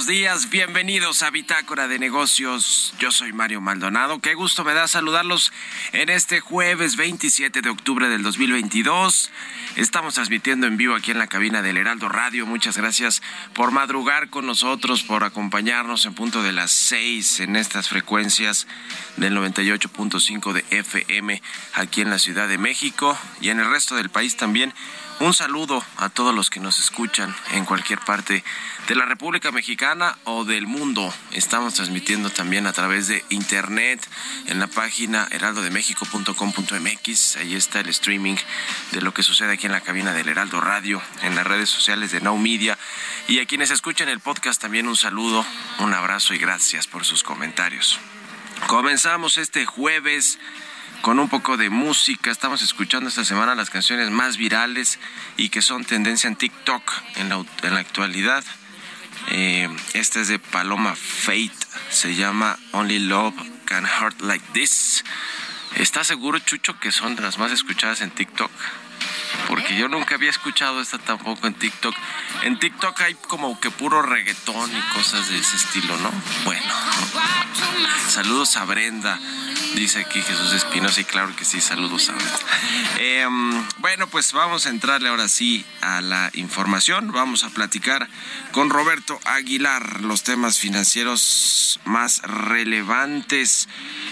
Buenos 0.00 0.18
días. 0.18 0.48
Bienvenidos 0.48 1.22
a 1.22 1.28
Bitácora 1.28 1.86
de 1.86 1.98
Negocios. 1.98 2.94
Yo 2.98 3.12
soy 3.12 3.34
Mario 3.34 3.60
Maldonado. 3.60 4.18
Qué 4.20 4.32
gusto 4.32 4.64
me 4.64 4.72
da 4.72 4.88
saludarlos 4.88 5.52
en 5.92 6.08
este 6.08 6.40
jueves 6.40 6.96
27 6.96 7.60
de 7.60 7.68
octubre 7.68 8.08
del 8.08 8.22
2022. 8.22 9.30
Estamos 9.76 10.14
transmitiendo 10.14 10.66
en 10.66 10.78
vivo 10.78 10.94
aquí 10.94 11.10
en 11.10 11.18
la 11.18 11.26
cabina 11.26 11.60
del 11.60 11.76
Heraldo 11.76 12.08
Radio. 12.08 12.46
Muchas 12.46 12.78
gracias 12.78 13.20
por 13.52 13.72
madrugar 13.72 14.30
con 14.30 14.46
nosotros, 14.46 15.02
por 15.02 15.22
acompañarnos 15.22 16.06
en 16.06 16.14
punto 16.14 16.42
de 16.42 16.52
las 16.52 16.70
6 16.70 17.40
en 17.40 17.56
estas 17.56 17.90
frecuencias 17.90 18.66
del 19.18 19.36
98.5 19.36 20.54
de 20.54 20.64
FM 20.70 21.42
aquí 21.74 22.00
en 22.00 22.08
la 22.08 22.18
Ciudad 22.18 22.48
de 22.48 22.56
México 22.56 23.18
y 23.42 23.50
en 23.50 23.60
el 23.60 23.68
resto 23.68 23.96
del 23.96 24.08
país 24.08 24.38
también. 24.38 24.72
Un 25.20 25.32
saludo 25.34 25.84
a 25.98 26.08
todos 26.08 26.34
los 26.34 26.48
que 26.48 26.60
nos 26.60 26.78
escuchan 26.78 27.36
en 27.52 27.66
cualquier 27.66 27.98
parte 27.98 28.42
de 28.88 28.94
la 28.94 29.04
República 29.04 29.52
Mexicana 29.52 30.16
o 30.24 30.46
del 30.46 30.66
mundo. 30.66 31.12
Estamos 31.32 31.74
transmitiendo 31.74 32.30
también 32.30 32.66
a 32.66 32.72
través 32.72 33.06
de 33.06 33.22
internet 33.28 34.00
en 34.46 34.58
la 34.58 34.66
página 34.66 35.28
heraldodemexico.com.mx. 35.30 37.36
Ahí 37.36 37.54
está 37.54 37.80
el 37.80 37.90
streaming 37.90 38.36
de 38.92 39.02
lo 39.02 39.12
que 39.12 39.22
sucede 39.22 39.52
aquí 39.52 39.66
en 39.66 39.72
la 39.72 39.82
cabina 39.82 40.14
del 40.14 40.30
Heraldo 40.30 40.62
Radio, 40.62 41.02
en 41.22 41.34
las 41.34 41.46
redes 41.46 41.68
sociales 41.68 42.12
de 42.12 42.22
Now 42.22 42.38
Media. 42.38 42.78
Y 43.28 43.40
a 43.40 43.46
quienes 43.46 43.70
escuchan 43.70 44.08
el 44.08 44.20
podcast 44.20 44.58
también 44.58 44.88
un 44.88 44.96
saludo, 44.96 45.44
un 45.80 45.92
abrazo 45.92 46.32
y 46.32 46.38
gracias 46.38 46.86
por 46.86 47.04
sus 47.04 47.22
comentarios. 47.22 48.00
Comenzamos 48.68 49.36
este 49.36 49.66
jueves 49.66 50.38
con 51.02 51.18
un 51.18 51.28
poco 51.28 51.56
de 51.56 51.70
música. 51.70 52.30
Estamos 52.30 52.62
escuchando 52.62 53.08
esta 53.08 53.24
semana 53.24 53.54
las 53.54 53.70
canciones 53.70 54.10
más 54.10 54.36
virales 54.36 54.98
y 55.36 55.48
que 55.48 55.62
son 55.62 55.84
tendencia 55.84 56.28
en 56.28 56.36
TikTok 56.36 56.82
en 57.16 57.28
la, 57.28 57.44
en 57.62 57.74
la 57.74 57.80
actualidad. 57.80 58.44
Eh, 59.28 59.68
esta 59.94 60.20
es 60.20 60.28
de 60.28 60.38
Paloma 60.38 60.94
Fate, 60.94 61.52
se 61.90 62.14
llama 62.14 62.58
Only 62.72 62.98
Love 63.00 63.34
Can 63.64 63.84
Hurt 63.84 64.20
Like 64.22 64.44
This. 64.52 65.04
¿Estás 65.76 66.06
seguro, 66.06 66.38
Chucho, 66.38 66.78
que 66.78 66.90
son 66.90 67.16
de 67.16 67.22
las 67.22 67.38
más 67.38 67.52
escuchadas 67.52 68.00
en 68.00 68.10
TikTok? 68.10 68.50
Porque 69.46 69.76
yo 69.76 69.88
nunca 69.88 70.16
había 70.16 70.30
escuchado 70.30 70.80
esta 70.80 70.98
tampoco 70.98 71.46
en 71.46 71.54
TikTok. 71.54 71.94
En 72.42 72.58
TikTok 72.58 73.00
hay 73.00 73.14
como 73.14 73.58
que 73.60 73.70
puro 73.70 74.02
reggaetón 74.02 74.70
y 74.76 74.80
cosas 74.94 75.28
de 75.28 75.38
ese 75.38 75.56
estilo, 75.56 75.96
¿no? 75.98 76.10
Bueno. 76.44 76.74
Saludos 78.08 78.56
a 78.56 78.64
Brenda. 78.64 79.18
Dice 79.74 80.00
aquí 80.00 80.20
Jesús 80.20 80.52
Espinosa 80.52 81.00
y 81.00 81.04
claro 81.04 81.34
que 81.36 81.44
sí, 81.44 81.60
saludos 81.60 82.08
a 82.08 82.14
eh, 82.98 83.26
bueno, 83.78 84.08
pues 84.08 84.32
vamos 84.32 84.66
a 84.66 84.70
entrarle 84.70 85.08
ahora 85.08 85.28
sí 85.28 85.64
a 85.80 86.00
la 86.00 86.30
información. 86.34 87.12
Vamos 87.12 87.44
a 87.44 87.50
platicar 87.50 88.08
con 88.52 88.68
Roberto 88.68 89.18
Aguilar 89.24 90.02
los 90.02 90.22
temas 90.22 90.58
financieros 90.58 91.80
más 91.84 92.20
relevantes, 92.22 93.68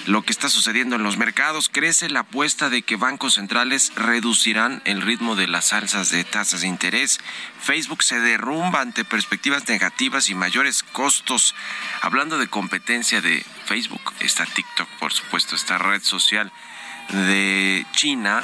lo 0.06 0.22
que 0.22 0.32
está 0.32 0.48
sucediendo 0.48 0.96
en 0.96 1.02
los 1.02 1.18
mercados. 1.18 1.68
Crece 1.70 2.08
la 2.08 2.20
apuesta 2.20 2.70
de 2.70 2.82
que 2.82 2.96
bancos 2.96 3.34
centrales 3.34 3.92
reducirán 3.94 4.80
el 4.84 5.02
ritmo 5.02 5.36
de 5.36 5.48
las 5.48 5.72
alzas 5.72 6.10
de 6.10 6.24
tasas 6.24 6.62
de 6.62 6.68
interés. 6.68 7.18
Facebook 7.60 8.02
se 8.02 8.20
derrumba 8.20 8.80
ante 8.80 9.04
perspectivas 9.04 9.68
negativas 9.68 10.30
y 10.30 10.34
mayores 10.34 10.82
costos. 10.82 11.54
Hablando 12.00 12.38
de 12.38 12.48
competencia 12.48 13.20
de 13.20 13.44
Facebook, 13.66 14.14
está 14.20 14.46
TikTok, 14.46 14.88
por 14.98 15.12
supuesto, 15.12 15.47
esta 15.56 15.78
red 15.78 16.02
social 16.02 16.52
de 17.10 17.86
China, 17.92 18.42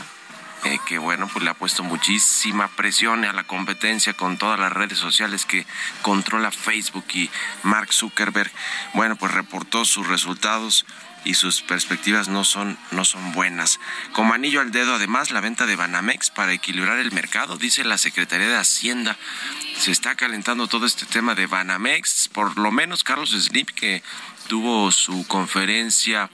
eh, 0.64 0.78
que 0.86 0.98
bueno, 0.98 1.28
pues 1.28 1.44
le 1.44 1.50
ha 1.50 1.54
puesto 1.54 1.82
muchísima 1.82 2.68
presión 2.68 3.24
a 3.24 3.32
la 3.32 3.44
competencia 3.44 4.14
con 4.14 4.38
todas 4.38 4.58
las 4.58 4.72
redes 4.72 4.98
sociales 4.98 5.44
que 5.44 5.66
controla 6.02 6.50
Facebook 6.50 7.04
y 7.12 7.30
Mark 7.62 7.92
Zuckerberg. 7.92 8.50
Bueno, 8.94 9.16
pues 9.16 9.32
reportó 9.32 9.84
sus 9.84 10.06
resultados 10.08 10.86
y 11.24 11.34
sus 11.34 11.62
perspectivas 11.62 12.28
no 12.28 12.44
son, 12.44 12.78
no 12.92 13.04
son 13.04 13.32
buenas. 13.32 13.80
Como 14.12 14.34
anillo 14.34 14.60
al 14.60 14.70
dedo, 14.70 14.94
además, 14.94 15.30
la 15.30 15.40
venta 15.40 15.66
de 15.66 15.76
Banamex 15.76 16.30
para 16.30 16.52
equilibrar 16.52 16.98
el 16.98 17.12
mercado, 17.12 17.56
dice 17.56 17.82
la 17.84 17.98
Secretaría 17.98 18.48
de 18.48 18.56
Hacienda. 18.56 19.16
Se 19.78 19.90
está 19.90 20.14
calentando 20.14 20.66
todo 20.66 20.86
este 20.86 21.06
tema 21.06 21.34
de 21.34 21.46
Banamex. 21.46 22.28
Por 22.28 22.58
lo 22.58 22.70
menos 22.70 23.04
Carlos 23.04 23.30
Slim, 23.30 23.66
que 23.66 24.02
tuvo 24.48 24.92
su 24.92 25.26
conferencia 25.26 26.30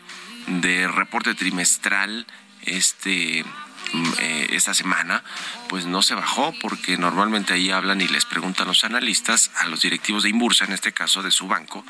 de 0.50 0.88
reporte 0.88 1.34
trimestral 1.34 2.26
este 2.62 3.44
mm, 3.92 4.12
eh, 4.18 4.46
esta 4.50 4.74
semana, 4.74 5.22
pues 5.68 5.86
no 5.86 6.02
se 6.02 6.14
bajó 6.14 6.52
porque 6.60 6.98
normalmente 6.98 7.54
ahí 7.54 7.70
hablan 7.70 8.00
y 8.00 8.08
les 8.08 8.24
preguntan 8.24 8.66
los 8.66 8.84
analistas, 8.84 9.50
a 9.56 9.66
los 9.66 9.82
directivos 9.82 10.24
de 10.24 10.30
Imbursa, 10.30 10.64
en 10.64 10.72
este 10.72 10.92
caso 10.92 11.22
de 11.22 11.30
su 11.30 11.46
banco, 11.46 11.84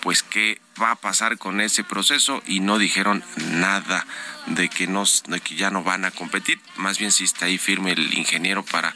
pues 0.00 0.22
qué 0.22 0.60
va 0.80 0.92
a 0.92 0.96
pasar 0.96 1.38
con 1.38 1.60
ese 1.60 1.84
proceso 1.84 2.42
y 2.46 2.60
no 2.60 2.78
dijeron 2.78 3.24
nada 3.52 4.06
de 4.46 4.68
que, 4.68 4.86
nos, 4.86 5.24
de 5.24 5.40
que 5.40 5.56
ya 5.56 5.70
no 5.70 5.82
van 5.82 6.04
a 6.04 6.10
competir, 6.10 6.60
más 6.76 6.98
bien 6.98 7.12
si 7.12 7.24
está 7.24 7.46
ahí 7.46 7.58
firme 7.58 7.92
el 7.92 8.14
ingeniero 8.14 8.64
para 8.64 8.94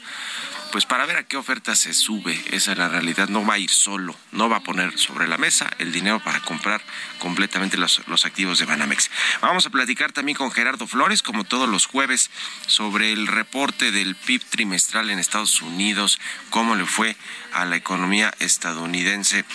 pues 0.73 0.87
para 0.87 1.05
ver 1.05 1.17
a 1.17 1.23
qué 1.23 1.37
oferta 1.37 1.75
se 1.75 1.93
sube. 1.93 2.33
Esa 2.49 2.71
es 2.71 2.77
la 2.79 2.89
realidad. 2.89 3.29
No 3.29 3.45
va 3.45 3.53
a 3.53 3.59
ir 3.59 3.69
solo, 3.69 4.15
no 4.31 4.49
va 4.49 4.57
a 4.57 4.63
poner 4.63 4.97
sobre 4.97 5.27
la 5.27 5.37
mesa 5.37 5.69
el 5.77 5.91
dinero 5.91 6.19
para 6.19 6.39
comprar 6.39 6.81
completamente 7.19 7.77
los, 7.77 8.01
los 8.07 8.25
activos 8.25 8.57
de 8.57 8.65
Banamex. 8.65 9.11
Vamos 9.39 9.67
a 9.67 9.69
platicar 9.69 10.13
también 10.13 10.35
con 10.35 10.51
Gerardo 10.51 10.87
Flores, 10.87 11.21
como 11.21 11.43
todos 11.43 11.69
los 11.69 11.85
jueves, 11.85 12.31
sobre 12.65 13.13
el 13.13 13.27
reporte 13.27 13.91
del 13.91 14.15
PIB 14.15 14.43
trimestral 14.45 15.11
en 15.11 15.19
Estados 15.19 15.61
Unidos, 15.61 16.19
cómo 16.49 16.75
le 16.75 16.87
fue 16.87 17.15
a 17.51 17.65
la 17.65 17.75
economía 17.75 18.33
estadounidense 18.39 19.45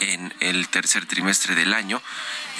en 0.00 0.32
el 0.40 0.68
tercer 0.68 1.06
trimestre 1.06 1.54
del 1.54 1.74
año. 1.74 2.02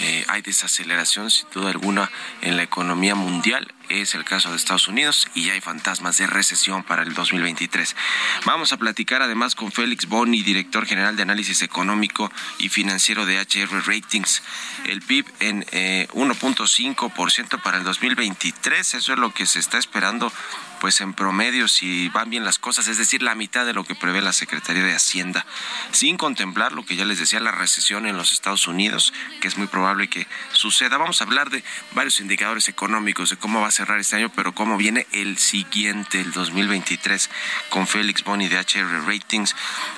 Eh, 0.00 0.24
hay 0.28 0.42
desaceleración, 0.42 1.30
sin 1.30 1.48
duda 1.52 1.70
alguna, 1.70 2.10
en 2.42 2.56
la 2.56 2.62
economía 2.62 3.14
mundial. 3.14 3.72
Es 3.88 4.14
el 4.14 4.24
caso 4.24 4.50
de 4.50 4.56
Estados 4.56 4.86
Unidos 4.86 5.28
y 5.34 5.50
hay 5.50 5.60
fantasmas 5.60 6.18
de 6.18 6.26
recesión 6.26 6.84
para 6.84 7.02
el 7.02 7.14
2023. 7.14 7.96
Vamos 8.44 8.72
a 8.72 8.76
platicar 8.76 9.22
además 9.22 9.54
con 9.54 9.72
Félix 9.72 10.06
Boni, 10.06 10.42
director 10.42 10.86
general 10.86 11.16
de 11.16 11.22
análisis 11.22 11.62
económico 11.62 12.30
y 12.58 12.68
financiero 12.68 13.24
de 13.26 13.40
HR 13.40 13.86
Ratings. 13.86 14.42
El 14.84 15.00
PIB 15.02 15.26
en 15.40 15.64
1.5% 15.64 17.54
eh, 17.54 17.60
para 17.64 17.78
el 17.78 17.84
2023. 17.84 18.94
Eso 18.94 19.12
es 19.12 19.18
lo 19.18 19.32
que 19.32 19.46
se 19.46 19.58
está 19.58 19.78
esperando 19.78 20.32
pues 20.80 21.00
en 21.00 21.14
promedio 21.14 21.68
si 21.68 22.08
van 22.08 22.30
bien 22.30 22.44
las 22.44 22.58
cosas, 22.58 22.86
es 22.88 22.98
decir, 22.98 23.22
la 23.22 23.34
mitad 23.34 23.66
de 23.66 23.72
lo 23.72 23.84
que 23.84 23.94
prevé 23.94 24.20
la 24.20 24.32
Secretaría 24.32 24.82
de 24.82 24.94
Hacienda, 24.94 25.44
sin 25.92 26.16
contemplar 26.16 26.72
lo 26.72 26.84
que 26.84 26.96
ya 26.96 27.04
les 27.04 27.18
decía, 27.18 27.40
la 27.40 27.50
recesión 27.50 28.06
en 28.06 28.16
los 28.16 28.32
Estados 28.32 28.66
Unidos, 28.66 29.12
que 29.40 29.48
es 29.48 29.56
muy 29.56 29.66
probable 29.66 30.08
que 30.08 30.26
suceda. 30.52 30.98
Vamos 30.98 31.20
a 31.20 31.24
hablar 31.24 31.50
de 31.50 31.64
varios 31.92 32.20
indicadores 32.20 32.68
económicos, 32.68 33.30
de 33.30 33.36
cómo 33.36 33.60
va 33.60 33.68
a 33.68 33.72
cerrar 33.72 33.98
este 33.98 34.16
año, 34.16 34.30
pero 34.34 34.54
cómo 34.54 34.76
viene 34.76 35.06
el 35.12 35.38
siguiente, 35.38 36.20
el 36.20 36.32
2023, 36.32 37.30
con 37.70 37.86
Félix 37.86 38.24
Boni 38.24 38.48
de 38.48 38.58
HR 38.58 39.06
Ratings. 39.06 39.54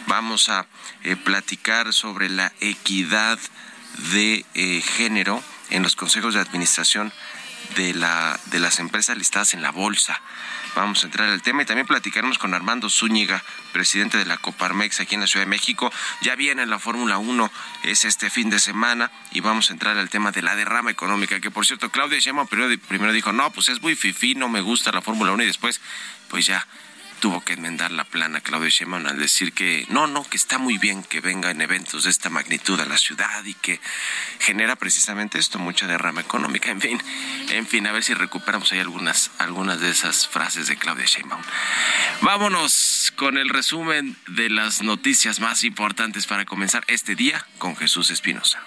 Vamos 0.06 0.49
a 0.49 0.67
eh, 1.05 1.17
platicar 1.17 1.93
sobre 1.93 2.29
la 2.29 2.53
equidad 2.61 3.38
de 4.12 4.44
eh, 4.55 4.81
género 4.81 5.43
en 5.71 5.82
los 5.82 5.97
consejos 5.97 6.35
de 6.35 6.41
administración 6.41 7.12
de, 7.76 7.94
la, 7.94 8.38
de 8.46 8.58
las 8.58 8.78
empresas 8.78 9.16
listadas 9.16 9.54
en 9.54 9.62
la 9.62 9.70
bolsa. 9.70 10.20
Vamos 10.76 11.02
a 11.02 11.06
entrar 11.06 11.28
al 11.28 11.42
tema 11.42 11.62
y 11.62 11.64
también 11.64 11.86
platicaremos 11.86 12.38
con 12.38 12.54
Armando 12.54 12.88
Zúñiga, 12.88 13.42
presidente 13.72 14.18
de 14.18 14.24
la 14.24 14.36
Coparmex 14.36 15.00
aquí 15.00 15.16
en 15.16 15.22
la 15.22 15.26
Ciudad 15.26 15.44
de 15.44 15.50
México. 15.50 15.92
Ya 16.22 16.36
viene 16.36 16.64
la 16.66 16.78
Fórmula 16.78 17.18
1, 17.18 17.50
es 17.84 18.04
este 18.04 18.30
fin 18.30 18.50
de 18.50 18.60
semana 18.60 19.10
y 19.32 19.40
vamos 19.40 19.70
a 19.70 19.72
entrar 19.72 19.98
al 19.98 20.10
tema 20.10 20.30
de 20.30 20.42
la 20.42 20.54
derrama 20.54 20.90
económica, 20.90 21.40
que 21.40 21.50
por 21.50 21.66
cierto 21.66 21.90
Claudia 21.90 22.20
Sheinbaum 22.20 22.46
primero 22.46 23.12
dijo, 23.12 23.32
no, 23.32 23.50
pues 23.50 23.68
es 23.68 23.82
muy 23.82 23.96
fifí, 23.96 24.34
no 24.36 24.48
me 24.48 24.60
gusta 24.60 24.92
la 24.92 25.02
Fórmula 25.02 25.32
1 25.32 25.42
y 25.42 25.46
después, 25.46 25.80
pues 26.28 26.46
ya 26.46 26.66
tuvo 27.20 27.43
que 27.43 27.52
enmendar 27.52 27.93
la 27.93 28.05
plana 28.05 28.40
Claudio 28.40 28.70
Sheinbaum 28.70 29.06
al 29.06 29.19
decir 29.19 29.52
que 29.52 29.87
no, 29.90 30.06
no, 30.06 30.25
que 30.25 30.37
está 30.37 30.58
muy 30.58 30.78
bien 30.78 31.05
que 31.05 31.20
vengan 31.20 31.61
eventos 31.61 32.05
de 32.05 32.11
esta 32.11 32.31
magnitud 32.31 32.81
a 32.81 32.87
la 32.87 32.96
ciudad 32.96 33.44
y 33.44 33.55
que 33.55 33.81
genera 34.38 34.75
precisamente 34.75 35.38
esto, 35.38 35.58
mucha 35.58 35.87
derrama 35.87 36.22
económica, 36.22 36.70
en 36.70 36.81
fin, 36.81 37.02
en 37.50 37.67
fin, 37.67 37.87
a 37.87 37.93
ver 37.93 38.02
si 38.02 38.14
recuperamos 38.14 38.72
ahí 38.72 38.81
algunas, 38.81 39.31
algunas 39.38 39.81
de 39.81 39.90
esas 39.90 40.26
frases 40.26 40.67
de 40.67 40.76
Claudia 40.76 41.05
Sheinbaum. 41.05 41.43
Vámonos 42.22 43.12
con 43.17 43.36
el 43.36 43.50
resumen 43.50 44.17
de 44.27 44.48
las 44.48 44.82
noticias 44.82 45.41
más 45.41 45.62
importantes 45.62 46.27
para 46.27 46.46
comenzar 46.46 46.84
este 46.89 47.15
día 47.15 47.46
con 47.58 47.77
Jesús 47.77 48.10
Espinosa. 48.10 48.60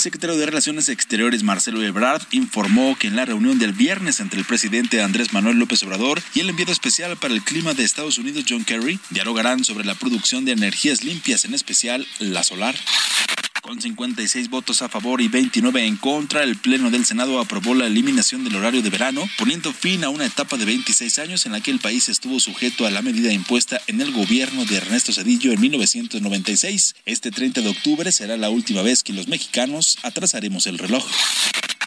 Secretario 0.00 0.36
de 0.36 0.46
Relaciones 0.46 0.88
Exteriores, 0.88 1.42
Marcelo 1.42 1.82
Ebrard, 1.82 2.22
informó 2.30 2.96
que 2.98 3.08
en 3.08 3.16
la 3.16 3.24
reunión 3.24 3.58
del 3.58 3.72
viernes 3.72 4.20
entre 4.20 4.38
el 4.38 4.46
presidente 4.46 5.02
Andrés 5.02 5.32
Manuel 5.32 5.58
López 5.58 5.82
Obrador 5.82 6.20
y 6.34 6.40
el 6.40 6.50
enviado 6.50 6.72
especial 6.72 7.16
para 7.16 7.34
el 7.34 7.42
clima 7.42 7.74
de 7.74 7.84
Estados 7.84 8.18
Unidos, 8.18 8.44
John 8.48 8.64
Kerry, 8.64 8.98
dialogarán 9.10 9.64
sobre 9.64 9.84
la 9.84 9.94
producción 9.94 10.44
de 10.44 10.52
energías 10.52 11.04
limpias, 11.04 11.44
en 11.44 11.54
especial 11.54 12.06
la 12.18 12.42
solar. 12.42 12.74
Con 13.62 13.80
56 13.80 14.48
votos 14.48 14.80
a 14.80 14.88
favor 14.88 15.20
y 15.20 15.28
29 15.28 15.84
en 15.84 15.96
contra, 15.96 16.42
el 16.42 16.56
Pleno 16.56 16.90
del 16.90 17.04
Senado 17.04 17.38
aprobó 17.38 17.74
la 17.74 17.86
eliminación 17.86 18.42
del 18.42 18.56
horario 18.56 18.80
de 18.80 18.88
verano, 18.88 19.28
poniendo 19.38 19.72
fin 19.72 20.02
a 20.02 20.08
una 20.08 20.24
etapa 20.24 20.56
de 20.56 20.64
26 20.64 21.18
años 21.18 21.44
en 21.44 21.52
la 21.52 21.60
que 21.60 21.70
el 21.70 21.78
país 21.78 22.08
estuvo 22.08 22.40
sujeto 22.40 22.86
a 22.86 22.90
la 22.90 23.02
medida 23.02 23.32
impuesta 23.32 23.80
en 23.86 24.00
el 24.00 24.12
gobierno 24.12 24.64
de 24.64 24.76
Ernesto 24.76 25.12
Cedillo 25.12 25.52
en 25.52 25.60
1996. 25.60 26.94
Este 27.04 27.30
30 27.30 27.60
de 27.60 27.68
octubre 27.68 28.10
será 28.12 28.36
la 28.38 28.48
última 28.48 28.82
vez 28.82 29.02
que 29.02 29.12
los 29.12 29.28
mexicanos 29.28 29.98
atrasaremos 30.02 30.66
el 30.66 30.78
reloj. 30.78 31.04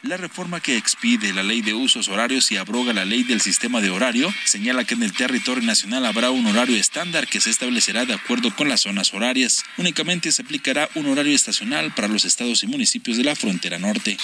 La 0.04 0.18
reforma 0.18 0.60
que 0.60 0.76
expide 0.76 1.32
la 1.32 1.44
ley 1.44 1.62
de 1.62 1.74
usos 1.74 2.10
horarios 2.10 2.52
y 2.52 2.58
abroga 2.58 2.92
la 2.92 3.06
ley 3.06 3.24
del 3.24 3.40
sistema 3.40 3.80
de 3.80 3.90
horario 3.90 4.34
señala 4.44 4.84
que 4.84 4.96
en 4.96 5.04
el 5.04 5.14
territorio 5.14 5.64
nacional 5.64 6.06
habrá 6.06 6.30
un 6.30 6.46
horario 6.46 6.76
estándar 6.76 7.26
que 7.26 7.40
se 7.40 7.50
establecerá 7.50 8.06
de 8.06 8.14
acuerdo 8.14 8.54
con 8.54 8.68
las 8.68 8.82
zonas 8.82 9.14
horarias. 9.14 9.64
Únicamente 9.78 10.34
se 10.34 10.42
aplicará 10.42 10.90
un 10.96 11.06
horario 11.06 11.34
estacional 11.34 11.94
para 11.96 12.10
los 12.10 12.26
estados 12.26 12.64
y 12.64 12.68
municipios 12.68 13.16
de 13.16 13.24
la 13.24 13.34
frontera 13.34 13.80
norte. 13.80 14.18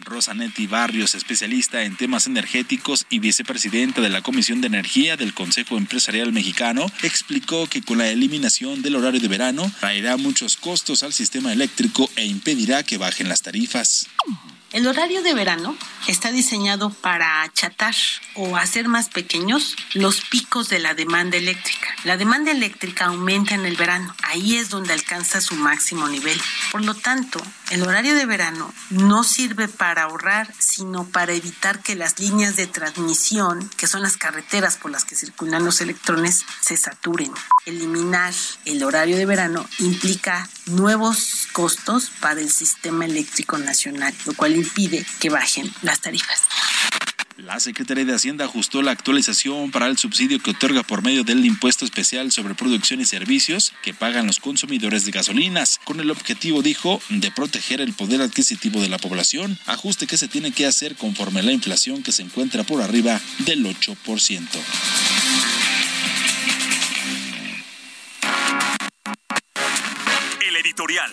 Rosanetti 0.00 0.66
Barrios, 0.66 1.14
especialista 1.14 1.84
en 1.84 1.96
temas 1.96 2.26
energéticos 2.26 3.06
y 3.08 3.20
vicepresidenta 3.20 4.00
de 4.00 4.08
la 4.08 4.22
Comisión 4.22 4.60
de 4.60 4.66
Energía 4.66 5.16
del 5.16 5.34
Consejo 5.34 5.78
Empresarial 5.78 6.32
Mexicano, 6.32 6.90
explicó 7.04 7.68
que 7.68 7.80
con 7.80 7.98
la 7.98 8.08
eliminación 8.08 8.82
del 8.82 8.96
horario 8.96 9.20
de 9.20 9.28
verano 9.28 9.70
traerá 9.78 10.16
muchos 10.16 10.56
costos 10.56 11.04
al 11.04 11.12
sistema 11.12 11.52
eléctrico 11.52 12.10
e 12.16 12.24
impedirá 12.24 12.82
que 12.82 12.98
bajen 12.98 13.28
las 13.28 13.42
tarifas. 13.42 14.08
El 14.72 14.88
horario 14.88 15.22
de 15.22 15.32
verano 15.32 15.76
está 16.08 16.32
diseñado 16.32 16.90
para 16.90 17.42
achatar 17.42 17.94
o 18.34 18.56
hacer 18.56 18.88
más 18.88 19.08
pequeños 19.08 19.76
los 19.94 20.22
picos 20.22 20.68
de 20.68 20.80
la 20.80 20.92
demanda 20.92 21.36
eléctrica. 21.36 21.88
La 22.02 22.16
demanda 22.16 22.50
eléctrica 22.50 23.06
aumenta 23.06 23.54
en 23.54 23.64
el 23.64 23.76
verano, 23.76 24.14
ahí 24.24 24.56
es 24.56 24.68
donde 24.68 24.92
alcanza 24.92 25.40
su 25.40 25.54
máximo 25.54 26.08
nivel. 26.08 26.40
Por 26.72 26.84
lo 26.84 26.94
tanto, 26.94 27.40
el 27.70 27.82
horario 27.82 28.14
de 28.14 28.26
verano 28.26 28.72
no 28.90 29.22
sirve 29.22 29.68
para 29.68 30.02
ahorrar, 30.02 30.52
sino 30.58 31.04
para 31.04 31.32
evitar 31.32 31.80
que 31.80 31.94
las 31.94 32.18
líneas 32.18 32.56
de 32.56 32.66
transmisión, 32.66 33.70
que 33.76 33.86
son 33.86 34.02
las 34.02 34.16
carreteras 34.16 34.76
por 34.76 34.90
las 34.90 35.04
que 35.04 35.16
circulan 35.16 35.64
los 35.64 35.80
electrones, 35.80 36.44
se 36.60 36.76
saturen. 36.76 37.32
Eliminar 37.66 38.34
el 38.64 38.82
horario 38.82 39.16
de 39.16 39.26
verano 39.26 39.66
implica 39.78 40.48
nuevos 40.66 41.48
costos 41.52 42.10
para 42.20 42.40
el 42.40 42.50
sistema 42.50 43.04
eléctrico 43.04 43.58
nacional, 43.58 44.14
lo 44.24 44.34
cual 44.34 44.55
impide 44.56 45.04
que 45.20 45.30
bajen 45.30 45.72
las 45.82 46.00
tarifas. 46.00 46.42
La 47.36 47.60
Secretaría 47.60 48.06
de 48.06 48.14
Hacienda 48.14 48.46
ajustó 48.46 48.80
la 48.80 48.92
actualización 48.92 49.70
para 49.70 49.88
el 49.88 49.98
subsidio 49.98 50.40
que 50.40 50.52
otorga 50.52 50.82
por 50.82 51.02
medio 51.02 51.22
del 51.22 51.44
impuesto 51.44 51.84
especial 51.84 52.32
sobre 52.32 52.54
producción 52.54 53.00
y 53.02 53.04
servicios 53.04 53.74
que 53.82 53.92
pagan 53.92 54.26
los 54.26 54.40
consumidores 54.40 55.04
de 55.04 55.12
gasolinas, 55.12 55.78
con 55.84 56.00
el 56.00 56.10
objetivo, 56.10 56.62
dijo, 56.62 57.02
de 57.10 57.30
proteger 57.30 57.82
el 57.82 57.92
poder 57.92 58.22
adquisitivo 58.22 58.80
de 58.80 58.88
la 58.88 58.96
población, 58.96 59.58
ajuste 59.66 60.06
que 60.06 60.16
se 60.16 60.28
tiene 60.28 60.52
que 60.52 60.64
hacer 60.64 60.96
conforme 60.96 61.40
a 61.40 61.42
la 61.42 61.52
inflación 61.52 62.02
que 62.02 62.12
se 62.12 62.22
encuentra 62.22 62.64
por 62.64 62.80
arriba 62.80 63.20
del 63.40 63.66
8%. 63.66 64.48
El 70.40 70.56
editorial. 70.56 71.12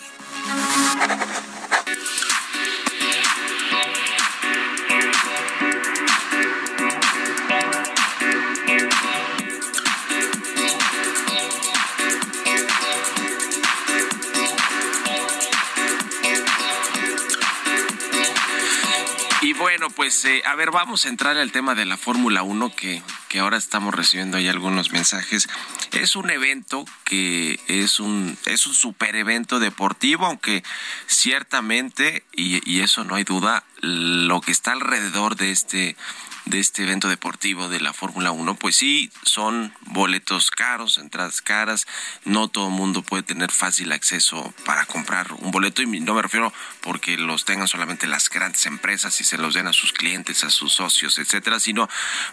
Pues 20.04 20.22
eh, 20.26 20.42
a 20.44 20.54
ver, 20.54 20.70
vamos 20.70 21.06
a 21.06 21.08
entrar 21.08 21.38
al 21.38 21.50
tema 21.50 21.74
de 21.74 21.86
la 21.86 21.96
Fórmula 21.96 22.42
1 22.42 22.76
que, 22.76 23.02
que 23.30 23.38
ahora 23.38 23.56
estamos 23.56 23.94
recibiendo 23.94 24.36
ahí 24.36 24.48
algunos 24.48 24.92
mensajes. 24.92 25.48
Es 25.92 26.14
un 26.14 26.28
evento 26.28 26.84
que 27.04 27.58
es 27.68 28.00
un, 28.00 28.36
es 28.44 28.66
un 28.66 28.74
super 28.74 29.16
evento 29.16 29.60
deportivo, 29.60 30.26
aunque 30.26 30.62
ciertamente, 31.06 32.22
y, 32.36 32.60
y 32.70 32.82
eso 32.82 33.04
no 33.04 33.14
hay 33.14 33.24
duda, 33.24 33.64
lo 33.80 34.42
que 34.42 34.52
está 34.52 34.72
alrededor 34.72 35.36
de 35.36 35.52
este 35.52 35.96
de 36.44 36.60
este 36.60 36.82
evento 36.82 37.08
deportivo 37.08 37.68
de 37.68 37.80
la 37.80 37.92
Fórmula 37.92 38.30
1, 38.30 38.54
pues 38.56 38.76
sí, 38.76 39.10
son 39.24 39.72
boletos 39.86 40.50
caros, 40.50 40.98
entradas 40.98 41.40
caras, 41.40 41.86
no 42.24 42.48
todo 42.48 42.68
el 42.68 42.74
mundo 42.74 43.02
puede 43.02 43.22
tener 43.22 43.50
fácil 43.50 43.92
acceso 43.92 44.52
para 44.64 44.84
comprar 44.86 45.32
un 45.32 45.50
boleto. 45.50 45.82
Y 45.82 46.00
no 46.00 46.14
me 46.14 46.22
refiero 46.22 46.52
porque 46.82 47.16
los 47.16 47.44
tengan 47.44 47.68
solamente 47.68 48.06
las 48.06 48.28
grandes 48.28 48.66
empresas 48.66 49.20
y 49.20 49.24
se 49.24 49.38
los 49.38 49.54
den 49.54 49.66
a 49.66 49.72
sus 49.72 49.92
clientes, 49.92 50.44
a 50.44 50.50
sus 50.50 50.72
socios, 50.72 51.18
etcétera, 51.18 51.60
sino 51.60 51.88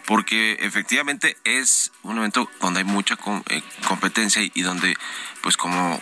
porque 0.06 0.58
efectivamente 0.60 1.38
es 1.44 1.92
un 2.04 2.18
evento 2.18 2.50
donde 2.60 2.80
hay 2.80 2.86
mucha 2.86 3.18
eh, 3.50 3.64
competencia 3.88 4.42
y 4.42 4.62
donde 4.62 4.96
pues 5.42 5.58
como 5.58 6.02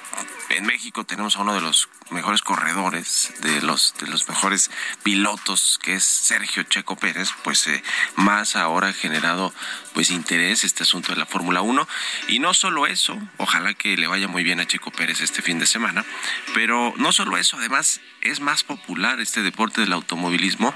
en 0.50 0.66
México 0.66 1.06
tenemos 1.06 1.36
a 1.36 1.42
uno 1.42 1.54
de 1.54 1.62
los 1.62 1.90
mejores 2.10 2.42
corredores, 2.42 3.34
de 3.42 3.62
los 3.62 3.94
de 4.00 4.08
los 4.08 4.28
mejores 4.28 4.72
pilotos, 5.04 5.80
que 5.82 5.96
es 5.96 6.04
Sergio 6.04 6.64
Checo 6.64 6.96
Pérez, 6.96 7.30
pues 7.44 7.68
eh, 7.68 7.84
más 8.16 8.56
ahora 8.56 8.90
ha 8.90 8.94
generado 8.94 9.54
pues 9.94 10.10
interés 10.10 10.64
este 10.64 10.84
asunto 10.84 11.12
de 11.12 11.20
la 11.20 11.26
Fórmula 11.26 11.62
1 11.62 11.88
y 12.30 12.40
no 12.40 12.54
solo 12.54 12.88
eso, 12.88 13.18
ojalá 13.38 13.74
que 13.74 13.98
le 13.98 14.08
vaya 14.08 14.28
muy 14.28 14.44
bien 14.44 14.60
a 14.60 14.66
Checo 14.66 14.92
Pérez 14.92 15.22
este 15.22 15.42
fin 15.42 15.60
de 15.60 15.68
semana, 15.68 16.04
pero 16.54 16.94
no 16.98 17.12
solo 17.12 17.38
eso, 17.38 17.58
además 17.58 18.02
es 18.22 18.40
más 18.40 18.64
popular 18.64 19.20
este 19.20 19.44
deporte 19.44 19.82
del 19.82 19.94
automovilismo 19.94 20.74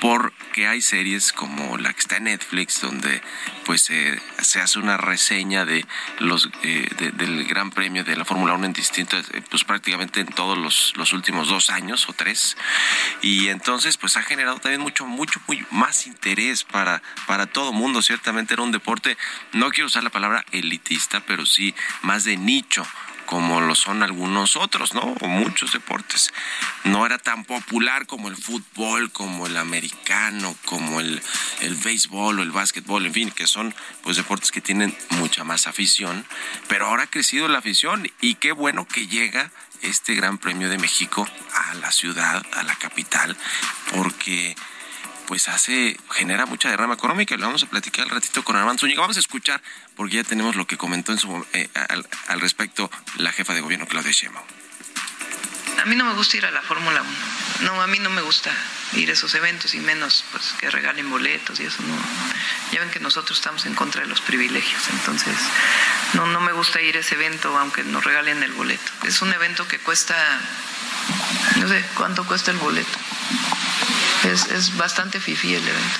porque 0.00 0.66
hay 0.66 0.82
series 0.82 1.32
como 1.32 1.78
la 1.78 1.92
que 1.92 2.00
está 2.00 2.16
en 2.16 2.24
Netflix 2.24 2.80
donde 2.80 3.22
pues 3.64 3.88
eh, 3.90 4.20
se 4.40 4.60
hace 4.60 4.78
una 4.78 4.96
reseña 4.96 5.64
de 5.64 5.86
los 6.18 6.50
eh, 6.62 6.88
de, 6.98 7.12
del 7.12 7.44
Gran 7.44 7.70
Premio 7.70 8.01
de 8.04 8.16
la 8.16 8.24
Fórmula 8.24 8.54
1 8.54 8.66
en 8.66 8.72
distintas 8.72 9.28
eh, 9.32 9.42
pues 9.50 9.64
prácticamente 9.64 10.20
en 10.20 10.28
todos 10.28 10.58
los, 10.58 10.92
los 10.96 11.12
últimos 11.12 11.48
dos 11.48 11.70
años 11.70 12.08
o 12.08 12.12
tres. 12.12 12.56
Y 13.20 13.48
entonces 13.48 13.96
pues 13.96 14.16
ha 14.16 14.22
generado 14.22 14.58
también 14.58 14.80
mucho 14.80 15.06
mucho 15.06 15.40
muy 15.46 15.64
más 15.70 16.06
interés 16.06 16.64
para 16.64 17.02
para 17.26 17.46
todo 17.46 17.72
mundo. 17.72 18.02
Ciertamente 18.02 18.54
era 18.54 18.62
un 18.62 18.72
deporte 18.72 19.16
no 19.52 19.70
quiero 19.70 19.86
usar 19.86 20.02
la 20.02 20.10
palabra 20.10 20.44
elitista 20.52 21.20
pero 21.26 21.46
sí 21.46 21.74
más 22.02 22.24
de 22.24 22.36
nicho 22.36 22.86
como 23.32 23.62
lo 23.62 23.74
son 23.74 24.02
algunos 24.02 24.56
otros, 24.56 24.92
¿no? 24.92 25.00
O 25.22 25.26
muchos 25.26 25.72
deportes. 25.72 26.34
No 26.84 27.06
era 27.06 27.16
tan 27.16 27.46
popular 27.46 28.06
como 28.06 28.28
el 28.28 28.36
fútbol, 28.36 29.10
como 29.10 29.46
el 29.46 29.56
americano, 29.56 30.54
como 30.66 31.00
el, 31.00 31.22
el 31.62 31.74
béisbol 31.76 32.38
o 32.38 32.42
el 32.42 32.50
básquetbol, 32.50 33.06
en 33.06 33.14
fin, 33.14 33.30
que 33.30 33.46
son 33.46 33.74
pues 34.02 34.18
deportes 34.18 34.52
que 34.52 34.60
tienen 34.60 34.94
mucha 35.12 35.44
más 35.44 35.66
afición, 35.66 36.26
pero 36.68 36.88
ahora 36.88 37.04
ha 37.04 37.10
crecido 37.10 37.48
la 37.48 37.60
afición 37.60 38.06
y 38.20 38.34
qué 38.34 38.52
bueno 38.52 38.86
que 38.86 39.06
llega 39.06 39.50
este 39.80 40.14
Gran 40.14 40.36
Premio 40.36 40.68
de 40.68 40.76
México 40.76 41.26
a 41.54 41.72
la 41.76 41.90
ciudad, 41.90 42.44
a 42.52 42.62
la 42.64 42.74
capital, 42.74 43.34
porque 43.94 44.54
pues 45.32 45.48
hace, 45.48 45.98
genera 46.10 46.44
mucha 46.44 46.68
derrama 46.68 46.92
económica 46.92 47.34
y 47.34 47.38
lo 47.38 47.46
vamos 47.46 47.62
a 47.62 47.66
platicar 47.66 48.04
al 48.04 48.10
ratito 48.10 48.44
con 48.44 48.54
Armando 48.54 48.80
Zúñiga. 48.80 49.00
Vamos 49.00 49.16
a 49.16 49.20
escuchar, 49.20 49.62
porque 49.96 50.16
ya 50.16 50.24
tenemos 50.24 50.56
lo 50.56 50.66
que 50.66 50.76
comentó 50.76 51.10
en 51.10 51.16
su, 51.16 51.46
eh, 51.54 51.70
al, 51.88 52.06
al, 52.26 52.38
respecto 52.42 52.90
la 53.16 53.32
jefa 53.32 53.54
de 53.54 53.62
gobierno, 53.62 53.86
Claudia 53.86 54.12
Sheinbaum. 54.12 54.44
A 55.80 55.86
mí 55.86 55.96
no 55.96 56.04
me 56.04 56.12
gusta 56.12 56.36
ir 56.36 56.44
a 56.44 56.50
la 56.50 56.60
Fórmula 56.60 57.00
1. 57.00 57.10
No, 57.62 57.80
a 57.80 57.86
mí 57.86 57.98
no 57.98 58.10
me 58.10 58.20
gusta 58.20 58.50
ir 58.92 59.08
a 59.08 59.14
esos 59.14 59.34
eventos 59.34 59.72
y 59.72 59.80
menos 59.80 60.22
pues 60.32 60.52
que 60.60 60.70
regalen 60.70 61.08
boletos 61.08 61.58
y 61.60 61.64
eso 61.64 61.82
no. 61.82 61.96
Ya 62.70 62.80
ven 62.80 62.90
que 62.90 63.00
nosotros 63.00 63.38
estamos 63.38 63.64
en 63.64 63.74
contra 63.74 64.02
de 64.02 64.08
los 64.08 64.20
privilegios, 64.20 64.82
entonces 64.90 65.34
no, 66.12 66.26
no 66.26 66.40
me 66.40 66.52
gusta 66.52 66.82
ir 66.82 66.98
a 66.98 67.00
ese 67.00 67.14
evento 67.14 67.56
aunque 67.56 67.84
nos 67.84 68.04
regalen 68.04 68.42
el 68.42 68.52
boleto. 68.52 68.92
Es 69.04 69.22
un 69.22 69.32
evento 69.32 69.66
que 69.66 69.78
cuesta, 69.78 70.14
no 71.56 71.68
sé, 71.68 71.82
¿cuánto 71.96 72.26
cuesta 72.26 72.50
el 72.50 72.58
boleto? 72.58 72.98
Es, 74.24 74.46
es 74.46 74.76
bastante 74.76 75.20
fifí 75.20 75.54
el 75.54 75.66
evento. 75.66 75.98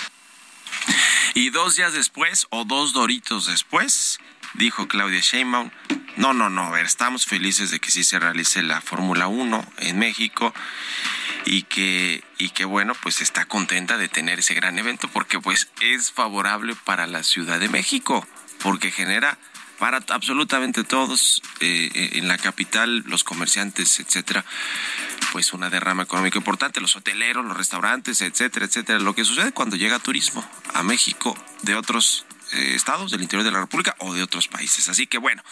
Y 1.34 1.50
dos 1.50 1.76
días 1.76 1.92
después, 1.92 2.46
o 2.50 2.64
dos 2.64 2.92
doritos 2.92 3.46
después, 3.46 4.18
dijo 4.54 4.86
Claudia 4.86 5.20
Sheinbaum, 5.20 5.70
no, 6.16 6.34
no, 6.34 6.50
no, 6.50 6.64
a 6.64 6.70
ver, 6.70 6.84
estamos 6.84 7.24
felices 7.24 7.70
de 7.70 7.80
que 7.80 7.90
sí 7.90 8.04
se 8.04 8.18
realice 8.18 8.62
la 8.62 8.82
Fórmula 8.82 9.28
1 9.28 9.64
en 9.78 9.98
México 9.98 10.52
y 11.46 11.62
que, 11.62 12.22
y 12.38 12.50
que 12.50 12.66
bueno, 12.66 12.94
pues 13.02 13.22
está 13.22 13.46
contenta 13.46 13.96
de 13.96 14.08
tener 14.08 14.40
ese 14.40 14.54
gran 14.54 14.78
evento 14.78 15.08
porque 15.08 15.40
pues 15.40 15.68
es 15.80 16.10
favorable 16.10 16.74
para 16.84 17.06
la 17.06 17.22
Ciudad 17.22 17.58
de 17.58 17.70
México, 17.70 18.26
porque 18.62 18.90
genera 18.90 19.38
para 19.78 20.00
absolutamente 20.10 20.84
todos 20.84 21.42
eh, 21.60 22.10
en 22.12 22.28
la 22.28 22.38
capital, 22.38 23.02
los 23.06 23.24
comerciantes, 23.24 23.98
etcétera, 23.98 24.44
pues 25.32 25.54
una 25.54 25.70
derrama 25.70 26.02
económica 26.02 26.36
importante, 26.36 26.80
los 26.80 26.94
hoteleros, 26.94 27.42
los 27.42 27.56
restaurantes, 27.56 28.20
etcétera, 28.20 28.66
etcétera. 28.66 28.98
Lo 28.98 29.14
que 29.14 29.24
sucede 29.24 29.52
cuando 29.52 29.76
llega 29.76 29.98
turismo 29.98 30.46
a 30.74 30.82
México 30.82 31.34
de 31.62 31.74
otros 31.74 32.26
eh, 32.52 32.74
estados 32.74 33.10
del 33.10 33.22
interior 33.22 33.42
de 33.42 33.50
la 33.50 33.60
República 33.60 33.96
o 33.98 34.12
de 34.12 34.22
otros 34.22 34.48
países. 34.48 34.90
Así 34.90 35.06
que 35.06 35.16
bueno, 35.16 35.42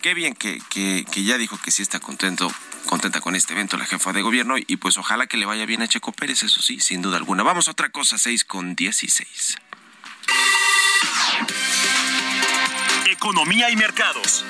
qué 0.00 0.14
bien 0.14 0.34
que, 0.34 0.58
que, 0.70 1.04
ya 1.22 1.36
dijo 1.36 1.60
que 1.62 1.70
sí 1.70 1.82
está 1.82 2.00
contento, 2.00 2.50
contenta 2.86 3.20
con 3.20 3.36
este 3.36 3.52
evento 3.52 3.76
la 3.76 3.84
jefa 3.84 4.14
de 4.14 4.22
gobierno 4.22 4.54
y 4.56 4.76
pues 4.78 4.96
ojalá 4.96 5.26
que 5.26 5.36
le 5.36 5.44
vaya 5.44 5.66
bien 5.66 5.82
a 5.82 5.86
Checo 5.86 6.12
Pérez, 6.12 6.42
eso 6.42 6.62
sí, 6.62 6.80
sin 6.80 7.02
duda 7.02 7.18
alguna. 7.18 7.42
Vamos 7.42 7.68
a 7.68 7.72
otra 7.72 7.90
cosa, 7.90 8.16
6 8.16 8.46
con 8.46 8.74
16. 8.74 9.58
Economía 13.10 13.68
y 13.68 13.76
mercados. 13.76 14.46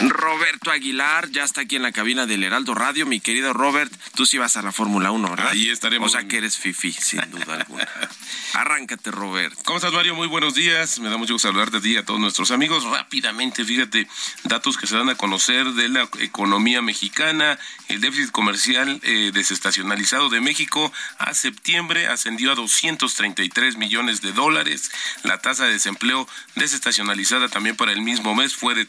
Roberto 0.00 0.70
Aguilar 0.70 1.30
ya 1.30 1.44
está 1.44 1.62
aquí 1.62 1.76
en 1.76 1.82
la 1.82 1.92
cabina 1.92 2.26
del 2.26 2.42
Heraldo 2.44 2.74
Radio. 2.74 3.06
Mi 3.06 3.20
querido 3.20 3.52
Robert, 3.52 3.92
tú 4.14 4.26
sí 4.26 4.38
vas 4.38 4.56
a 4.56 4.62
la 4.62 4.72
Fórmula 4.72 5.10
1, 5.10 5.28
¿verdad? 5.30 5.48
Ahí 5.48 5.70
estaremos. 5.70 6.14
O 6.14 6.18
sea 6.18 6.26
que 6.26 6.38
eres 6.38 6.56
fifi, 6.56 6.92
sin 6.92 7.20
duda 7.30 7.54
alguna. 7.54 7.88
Arráncate, 8.54 9.10
Robert. 9.10 9.54
¿Cómo 9.64 9.78
estás, 9.78 9.92
Mario? 9.92 10.14
Muy 10.14 10.26
buenos 10.26 10.54
días. 10.54 10.98
Me 11.00 11.08
da 11.08 11.16
mucho 11.16 11.34
gusto 11.34 11.48
saludarte 11.48 11.78
a 11.78 11.80
ti 11.80 11.92
y 11.92 11.96
a 11.96 12.04
todos 12.04 12.20
nuestros 12.20 12.50
amigos. 12.50 12.84
Rápidamente, 12.84 13.64
fíjate, 13.64 14.08
datos 14.44 14.76
que 14.76 14.86
se 14.86 14.96
dan 14.96 15.08
a 15.08 15.16
conocer 15.16 15.72
de 15.72 15.88
la 15.88 16.08
economía 16.20 16.82
mexicana. 16.82 17.58
El 17.88 18.00
déficit 18.00 18.30
comercial 18.30 19.00
eh, 19.02 19.30
desestacionalizado 19.32 20.28
de 20.28 20.40
México 20.40 20.92
a 21.18 21.34
septiembre 21.34 22.06
ascendió 22.06 22.52
a 22.52 22.54
233 22.54 23.76
millones 23.76 24.22
de 24.22 24.32
dólares. 24.32 24.90
La 25.22 25.38
tasa 25.38 25.66
de 25.66 25.72
desempleo 25.72 26.28
desestacionalizada 26.54 27.48
también 27.48 27.76
para 27.76 27.92
el 27.92 28.02
mismo 28.02 28.34
mes 28.34 28.54
fue 28.54 28.74
de 28.74 28.86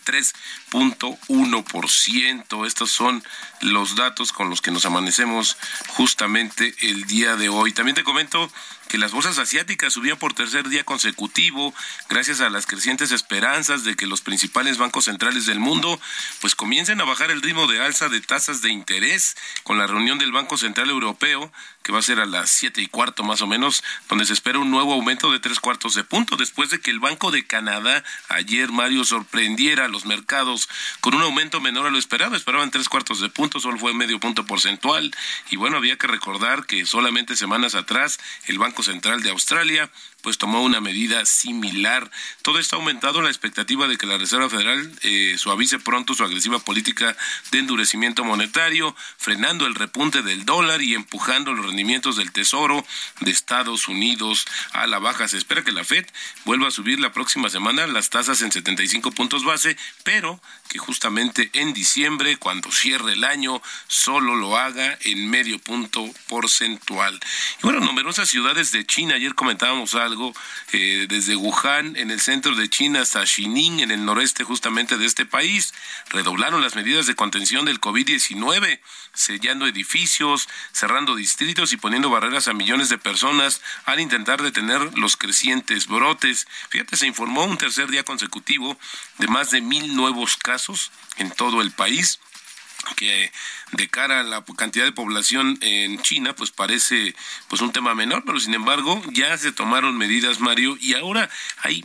3.1%. 1.06 2.66
Estos 2.66 2.92
son 2.92 3.24
los 3.62 3.96
datos 3.96 4.32
con 4.32 4.50
los 4.50 4.62
que 4.62 4.72
nos 4.72 4.86
amanecemos 4.86 5.58
justamente 5.90 6.74
el 6.82 7.06
día 7.06 7.36
de 7.36 7.50
hoy. 7.50 7.74
También 7.74 7.96
te 7.96 8.04
comento 8.04 8.50
que 8.88 8.98
las 8.98 9.12
bolsas 9.12 9.38
asiáticas 9.38 9.94
subían 9.94 10.18
por 10.18 10.34
tercer 10.34 10.70
día 10.70 10.84
consecutivo 10.84 11.74
gracias 12.10 12.42
a 12.42 12.50
las 12.50 12.66
crecientes 12.66 13.12
esperanzas 13.12 13.84
de 13.84 13.96
que 13.96 14.08
los 14.08 14.22
principales 14.22 14.78
bancos 14.78 15.06
centrales 15.06 15.46
del 15.46 15.60
mundo 15.60 16.00
pues 16.42 16.56
comiencen 16.56 17.02
a 17.02 17.06
bajar 17.06 17.32
el 17.32 17.42
ritmo 17.42 17.68
de 17.68 17.82
alza 17.82 18.10
de 18.10 18.22
tasas 18.22 18.62
de 18.62 18.70
interés 18.70 19.36
con 19.64 19.78
la 19.78 19.88
reunión 19.88 20.18
del 20.18 20.32
Banco 20.32 20.58
Central 20.58 20.90
Europeo 20.90 21.52
que 21.86 21.92
va 21.92 22.00
a 22.00 22.02
ser 22.02 22.20
a 22.20 22.26
las 22.26 22.50
siete 22.50 22.82
y 22.82 22.88
cuarto 22.88 23.24
más 23.24 23.44
o 23.44 23.48
menos, 23.48 23.84
donde 24.10 24.26
se 24.26 24.34
espera 24.34 24.58
un 24.58 24.72
nuevo 24.72 24.94
aumento 24.94 25.32
de 25.32 25.40
tres 25.40 25.60
cuartos 25.60 25.94
de 25.94 26.04
punto, 26.04 26.36
después 26.36 26.72
de 26.72 26.82
que 26.82 26.90
el 26.90 27.00
Banco 27.00 27.30
de 27.30 27.46
Canadá 27.46 28.04
ayer, 28.30 28.72
Mario, 28.72 29.06
sorprendiera 29.06 29.86
a 29.86 29.88
los 29.88 30.06
mercados 30.06 30.68
con 31.00 31.14
un 31.14 31.22
aumento 31.22 31.62
menor 31.62 31.86
a 31.86 31.92
lo 31.92 32.00
esperado, 32.00 32.36
esperaban 32.36 32.72
tres 32.72 32.90
cuartos 32.90 33.22
de 33.22 33.30
punto, 33.30 33.60
solo 33.60 33.78
fue 33.78 33.94
medio 33.94 34.20
punto 34.20 34.48
porcentual, 34.48 35.16
y 35.52 35.58
bueno, 35.58 35.78
había 35.78 35.96
que 35.96 36.08
recordar 36.08 36.66
que 36.66 36.88
solamente 36.88 37.36
semanas 37.36 37.76
atrás 37.76 38.20
el 38.48 38.58
Banco 38.58 38.75
Central 38.84 39.22
de 39.22 39.30
Australia 39.32 39.92
pues 40.26 40.40
tomó 40.40 40.64
una 40.64 40.82
medida 40.82 41.24
similar. 41.28 42.10
Todo 42.42 42.58
esto 42.58 42.76
ha 42.76 42.80
aumentado 42.80 43.22
la 43.22 43.30
expectativa 43.30 43.88
de 43.88 43.96
que 43.96 44.08
la 44.08 44.18
Reserva 44.18 44.50
Federal 44.50 44.92
eh, 45.04 45.36
suavice 45.38 45.78
pronto 45.78 46.16
su 46.16 46.24
agresiva 46.24 46.58
política 46.58 47.16
de 47.52 47.60
endurecimiento 47.60 48.24
monetario, 48.24 48.96
frenando 49.18 49.68
el 49.68 49.76
repunte 49.76 50.24
del 50.24 50.44
dólar 50.44 50.82
y 50.82 50.96
empujando 50.96 51.54
los 51.54 51.68
rendimientos 51.68 52.16
del 52.18 52.32
Tesoro 52.32 52.84
de 53.20 53.30
Estados 53.30 53.88
Unidos 53.88 54.48
a 54.72 54.88
la 54.88 54.98
baja. 54.98 55.28
Se 55.28 55.38
espera 55.38 55.64
que 55.64 55.72
la 55.72 55.84
Fed 55.84 56.08
vuelva 56.44 56.70
a 56.70 56.72
subir 56.72 57.00
la 57.00 57.14
próxima 57.14 57.52
semana 57.52 57.86
las 57.86 58.10
tasas 58.10 58.42
en 58.42 58.52
75 58.52 59.12
puntos 59.12 59.46
base, 59.46 59.78
pero 60.04 60.42
que 60.70 60.80
justamente 60.80 61.52
en 61.54 61.72
diciembre, 61.74 62.38
cuando 62.38 62.72
cierre 62.72 63.14
el 63.14 63.26
año, 63.26 63.62
solo 63.88 64.36
lo 64.36 64.58
haga 64.58 64.98
en 65.02 65.30
medio 65.30 65.60
punto 65.60 66.04
porcentual. 66.28 67.20
Y 67.60 67.62
bueno, 67.62 67.82
numerosas 67.82 68.28
ciudades 68.28 68.65
de 68.72 68.86
China, 68.86 69.16
ayer 69.16 69.36
comentábamos 69.36 69.96
algo, 69.96 70.34
eh, 70.72 71.06
desde 71.10 71.36
Wuhan, 71.36 71.96
en 71.96 72.12
el 72.12 72.20
centro 72.20 72.56
de 72.56 72.70
China, 72.70 73.02
hasta 73.02 73.26
Xining, 73.26 73.80
en 73.80 73.92
el 73.92 74.06
noreste 74.06 74.44
justamente 74.44 74.98
de 74.98 75.06
este 75.06 75.26
país. 75.26 75.74
Redoblaron 76.10 76.62
las 76.62 76.76
medidas 76.76 77.08
de 77.08 77.16
contención 77.16 77.66
del 77.66 77.82
COVID-19, 77.82 78.80
sellando 79.14 79.68
edificios, 79.68 80.48
cerrando 80.72 81.16
distritos 81.16 81.74
y 81.74 81.78
poniendo 81.78 82.10
barreras 82.10 82.48
a 82.48 82.54
millones 82.54 82.90
de 82.90 82.98
personas 82.98 83.62
al 83.86 84.00
intentar 84.00 84.42
detener 84.42 84.98
los 84.98 85.18
crecientes 85.18 85.88
brotes. 85.88 86.48
Fíjate, 86.70 86.98
se 86.98 87.08
informó 87.08 87.46
un 87.46 87.58
tercer 87.58 87.90
día 87.90 88.04
consecutivo 88.04 88.78
de 89.18 89.28
más 89.28 89.52
de 89.52 89.62
mil 89.62 89.96
nuevos 89.96 90.38
casos 90.38 90.92
en 91.18 91.32
todo 91.32 91.62
el 91.62 91.72
país 91.72 92.20
que 92.96 93.32
de 93.72 93.90
cara 93.90 94.22
a 94.22 94.24
la 94.24 94.44
cantidad 94.58 94.86
de 94.86 94.92
población 94.92 95.58
en 95.62 96.02
China, 96.02 96.34
pues 96.36 96.52
parece 96.52 97.16
pues 97.48 97.62
un 97.62 97.72
tema 97.72 97.96
menor, 97.96 98.24
pero 98.26 98.40
sin 98.40 98.54
embargo 98.54 99.02
ya 99.12 99.38
se 99.38 99.52
tomaron 99.52 99.98
medidas, 99.98 100.40
Mario, 100.40 100.78
y 100.80 100.94
ahora 100.94 101.30
hay 101.60 101.84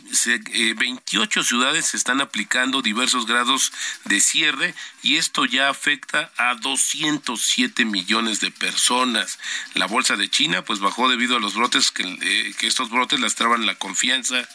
28 0.77 1.39
eh, 1.39 1.43
ciudades 1.43 1.87
se 1.87 1.97
están 1.97 2.21
aplicando 2.21 2.81
diversos 2.81 3.25
grados 3.25 3.71
de 4.05 4.19
cierre 4.19 4.73
y 5.01 5.17
esto 5.17 5.45
ya 5.45 5.69
afecta 5.69 6.31
a 6.37 6.55
207 6.55 7.85
millones 7.85 8.39
de 8.39 8.51
personas. 8.51 9.39
La 9.73 9.87
bolsa 9.87 10.15
de 10.15 10.29
China 10.29 10.63
pues 10.63 10.79
bajó 10.79 11.09
debido 11.09 11.35
a 11.35 11.39
los 11.39 11.55
brotes 11.55 11.91
que, 11.91 12.03
eh, 12.03 12.53
que 12.57 12.67
estos 12.67 12.89
brotes 12.89 13.19
lastraban 13.19 13.65
la 13.65 13.75
confianza, 13.75 14.47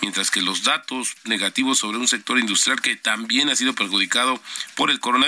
mientras 0.00 0.30
que 0.30 0.42
los 0.42 0.64
datos 0.64 1.14
negativos 1.24 1.78
sobre 1.78 1.98
un 1.98 2.08
sector 2.08 2.38
industrial 2.38 2.80
que 2.80 2.96
también 2.96 3.48
ha 3.48 3.56
sido 3.56 3.74
perjudicado 3.74 4.42
por 4.74 4.90
el 4.90 5.00
coronavirus 5.00 5.22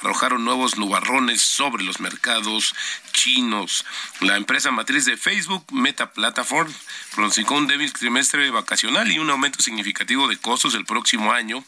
arrojaron 0.00 0.44
nuevos 0.44 0.78
nubarrones 0.78 1.42
sobre 1.42 1.84
los 1.84 2.00
mercados 2.00 2.74
chinos. 3.12 3.84
La 4.20 4.36
empresa 4.36 4.70
matriz 4.70 5.04
de 5.04 5.16
Facebook, 5.16 5.64
Meta 5.72 6.12
Platform, 6.12 6.72
pronosticó 7.14 7.54
un 7.54 7.66
débil 7.66 7.92
trimestre 7.92 8.50
vacacional 8.50 9.10
y 9.10 9.18
un 9.18 9.30
aumento 9.30 9.62
significativo 9.62 10.28
de 10.28 10.38
costos 10.38 10.74
el 10.74 10.84
próximo 10.84 11.32
año, 11.32 11.64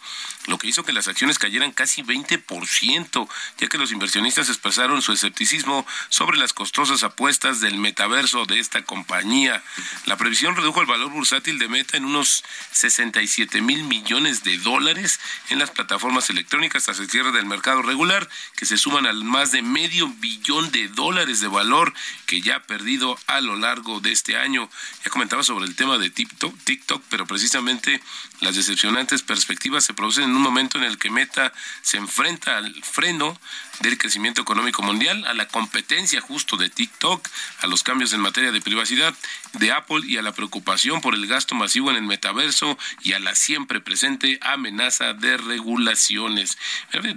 lo 0.46 0.58
que 0.58 0.68
hizo 0.68 0.84
que 0.84 0.92
las 0.92 1.08
acciones 1.08 1.38
cayeran 1.38 1.72
casi 1.72 2.02
20%, 2.02 3.28
ya 3.58 3.68
que 3.68 3.78
los 3.78 3.92
inversionistas 3.92 4.48
expresaron 4.48 5.02
su 5.02 5.12
escepticismo 5.12 5.86
sobre 6.08 6.38
las 6.38 6.52
costosas 6.52 7.02
apuestas 7.02 7.60
del 7.60 7.76
metaverso 7.76 8.46
de 8.46 8.58
esta 8.58 8.82
compañía. 8.82 9.62
La 10.06 10.16
previsión 10.16 10.56
redujo 10.56 10.80
el 10.80 10.86
valor 10.86 11.10
bursátil 11.10 11.58
de 11.58 11.68
Meta 11.68 11.96
en 11.96 12.04
unos 12.04 12.44
67 12.72 13.60
mil 13.60 13.84
millones 13.84 14.42
de 14.44 14.58
dólares 14.58 15.20
en 15.50 15.58
las 15.58 15.70
plataformas 15.70 16.30
electrónicas 16.30 16.84
tras 16.84 16.98
el 16.98 17.10
cierre 17.10 17.32
del 17.32 17.46
mercado 17.46 17.82
regular, 17.82 18.21
que 18.56 18.66
se 18.66 18.76
suman 18.76 19.06
al 19.06 19.24
más 19.24 19.52
de 19.52 19.62
medio 19.62 20.08
billón 20.08 20.70
de 20.70 20.88
dólares 20.88 21.40
de 21.40 21.48
valor 21.48 21.92
que 22.26 22.40
ya 22.40 22.56
ha 22.56 22.62
perdido 22.62 23.18
a 23.26 23.40
lo 23.40 23.56
largo 23.56 24.00
de 24.00 24.12
este 24.12 24.36
año. 24.36 24.68
Ya 25.04 25.10
comentaba 25.10 25.42
sobre 25.42 25.66
el 25.66 25.76
tema 25.76 25.98
de 25.98 26.10
TikTok, 26.10 26.58
TikTok, 26.64 27.02
pero 27.08 27.26
precisamente 27.26 28.00
las 28.40 28.56
decepcionantes 28.56 29.22
perspectivas 29.22 29.84
se 29.84 29.94
producen 29.94 30.24
en 30.24 30.36
un 30.36 30.42
momento 30.42 30.78
en 30.78 30.84
el 30.84 30.98
que 30.98 31.10
Meta 31.10 31.52
se 31.82 31.96
enfrenta 31.96 32.58
al 32.58 32.74
freno 32.82 33.38
del 33.80 33.98
crecimiento 33.98 34.42
económico 34.42 34.82
mundial, 34.82 35.24
a 35.26 35.34
la 35.34 35.48
competencia 35.48 36.20
justo 36.20 36.56
de 36.56 36.70
TikTok, 36.70 37.28
a 37.60 37.66
los 37.66 37.82
cambios 37.82 38.12
en 38.12 38.20
materia 38.20 38.52
de 38.52 38.60
privacidad 38.60 39.14
de 39.54 39.72
Apple 39.72 40.00
y 40.06 40.16
a 40.16 40.22
la 40.22 40.32
preocupación 40.32 41.00
por 41.00 41.14
el 41.14 41.26
gasto 41.26 41.54
masivo 41.54 41.90
en 41.90 41.96
el 41.96 42.02
metaverso 42.02 42.78
y 43.02 43.12
a 43.12 43.18
la 43.18 43.34
siempre 43.34 43.80
presente 43.80 44.38
amenaza 44.42 45.12
de 45.14 45.36
regulaciones. 45.36 46.58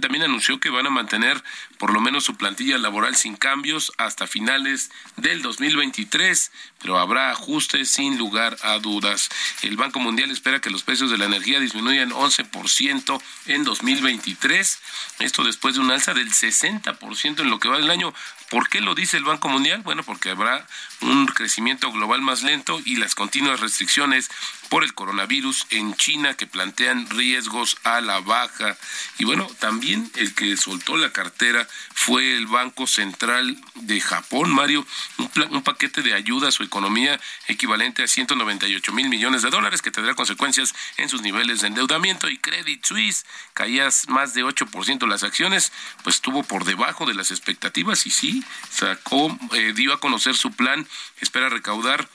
También 0.02 0.24
anunció 0.24 0.60
que 0.60 0.69
van 0.69 0.88
a 0.88 0.89
mantener 0.89 1.43
por 1.78 1.93
lo 1.93 2.02
menos 2.02 2.24
su 2.24 2.36
plantilla 2.36 2.78
laboral 2.78 3.15
sin 3.15 3.36
cambios 3.36 3.91
hasta 3.98 4.28
finales 4.28 4.91
del 5.17 5.41
2023, 5.41 6.52
pero 6.86 7.00
habrá 7.00 7.32
ajustes 7.32 7.89
sin 7.89 8.15
lugar 8.19 8.58
a 8.62 8.78
dudas. 8.78 9.30
El 9.63 9.76
Banco 9.76 10.00
Mundial 10.00 10.30
espera 10.30 10.62
que 10.62 10.69
los 10.69 10.84
precios 10.84 11.10
de 11.10 11.17
la 11.17 11.26
energía 11.26 11.60
disminuyan 11.60 12.12
11% 12.12 13.19
en 13.48 13.63
2023, 13.63 14.80
esto 15.17 15.43
después 15.43 15.74
de 15.74 15.82
un 15.82 15.89
alza 15.89 16.13
del 16.13 16.32
60% 16.32 17.39
en 17.39 17.50
lo 17.50 17.60
que 17.60 17.69
va 17.69 17.80
del 17.80 17.89
año. 17.89 18.13
¿Por 18.52 18.69
qué 18.69 18.82
lo 18.82 18.93
dice 18.93 19.17
el 19.17 19.24
Banco 19.24 19.50
Mundial? 19.50 19.82
Bueno, 19.82 20.04
porque 20.04 20.30
habrá 20.30 20.67
un 21.02 21.26
crecimiento 21.26 21.91
global 21.91 22.21
más 22.21 22.43
lento 22.43 22.80
y 22.86 22.98
las 22.98 23.15
continuas 23.15 23.60
restricciones 23.60 24.30
por 24.69 24.84
el 24.84 24.93
coronavirus 24.93 25.65
en 25.71 25.95
China 25.95 26.36
que 26.36 26.45
plantean 26.48 27.10
riesgos 27.10 27.78
a 27.84 28.02
la 28.02 28.19
baja. 28.19 28.78
Y 29.17 29.26
bueno, 29.26 29.48
también 29.60 30.12
el 30.15 30.36
que 30.36 30.58
soltó 30.58 30.98
la 30.98 31.12
cartera 31.12 31.67
fue 31.93 32.36
el 32.38 32.45
Banco 32.45 32.86
Central 32.86 33.58
de 33.76 34.00
Japón, 34.00 34.54
Mario, 34.54 34.86
un, 35.17 35.30
un 35.50 35.63
paquete 35.63 36.04
de 36.04 36.13
ayuda 36.13 36.50
a 36.50 36.52
su 36.52 36.63
economía 36.76 37.18
equivalente 37.48 38.04
a 38.04 38.08
198 38.08 38.92
mil 38.92 39.08
millones 39.08 39.44
de 39.44 39.50
dólares 39.50 39.82
que 39.82 39.92
tendrá 39.92 40.14
consecuencias 40.14 40.76
en 40.98 41.08
sus 41.08 41.22
niveles 41.22 41.62
de 41.62 41.68
endeudamiento 41.68 42.28
y 42.28 42.38
Credit 42.38 42.84
Suisse. 42.84 43.26
Caía 43.54 43.88
más 44.10 44.34
de 44.34 44.44
8% 44.44 45.08
las 45.08 45.24
acciones, 45.24 45.72
pues 46.04 46.18
estuvo 46.18 46.44
por 46.44 46.66
debajo 46.66 47.06
de 47.06 47.14
las 47.14 47.32
expectativas 47.32 48.06
y 48.06 48.12
sí, 48.12 48.44
sacó, 48.70 49.38
eh, 49.54 49.72
dio 49.74 49.94
a 49.94 50.02
conocer 50.02 50.36
su 50.36 50.52
plan, 50.52 50.86
espera 51.22 51.48
recaudar 51.48 52.10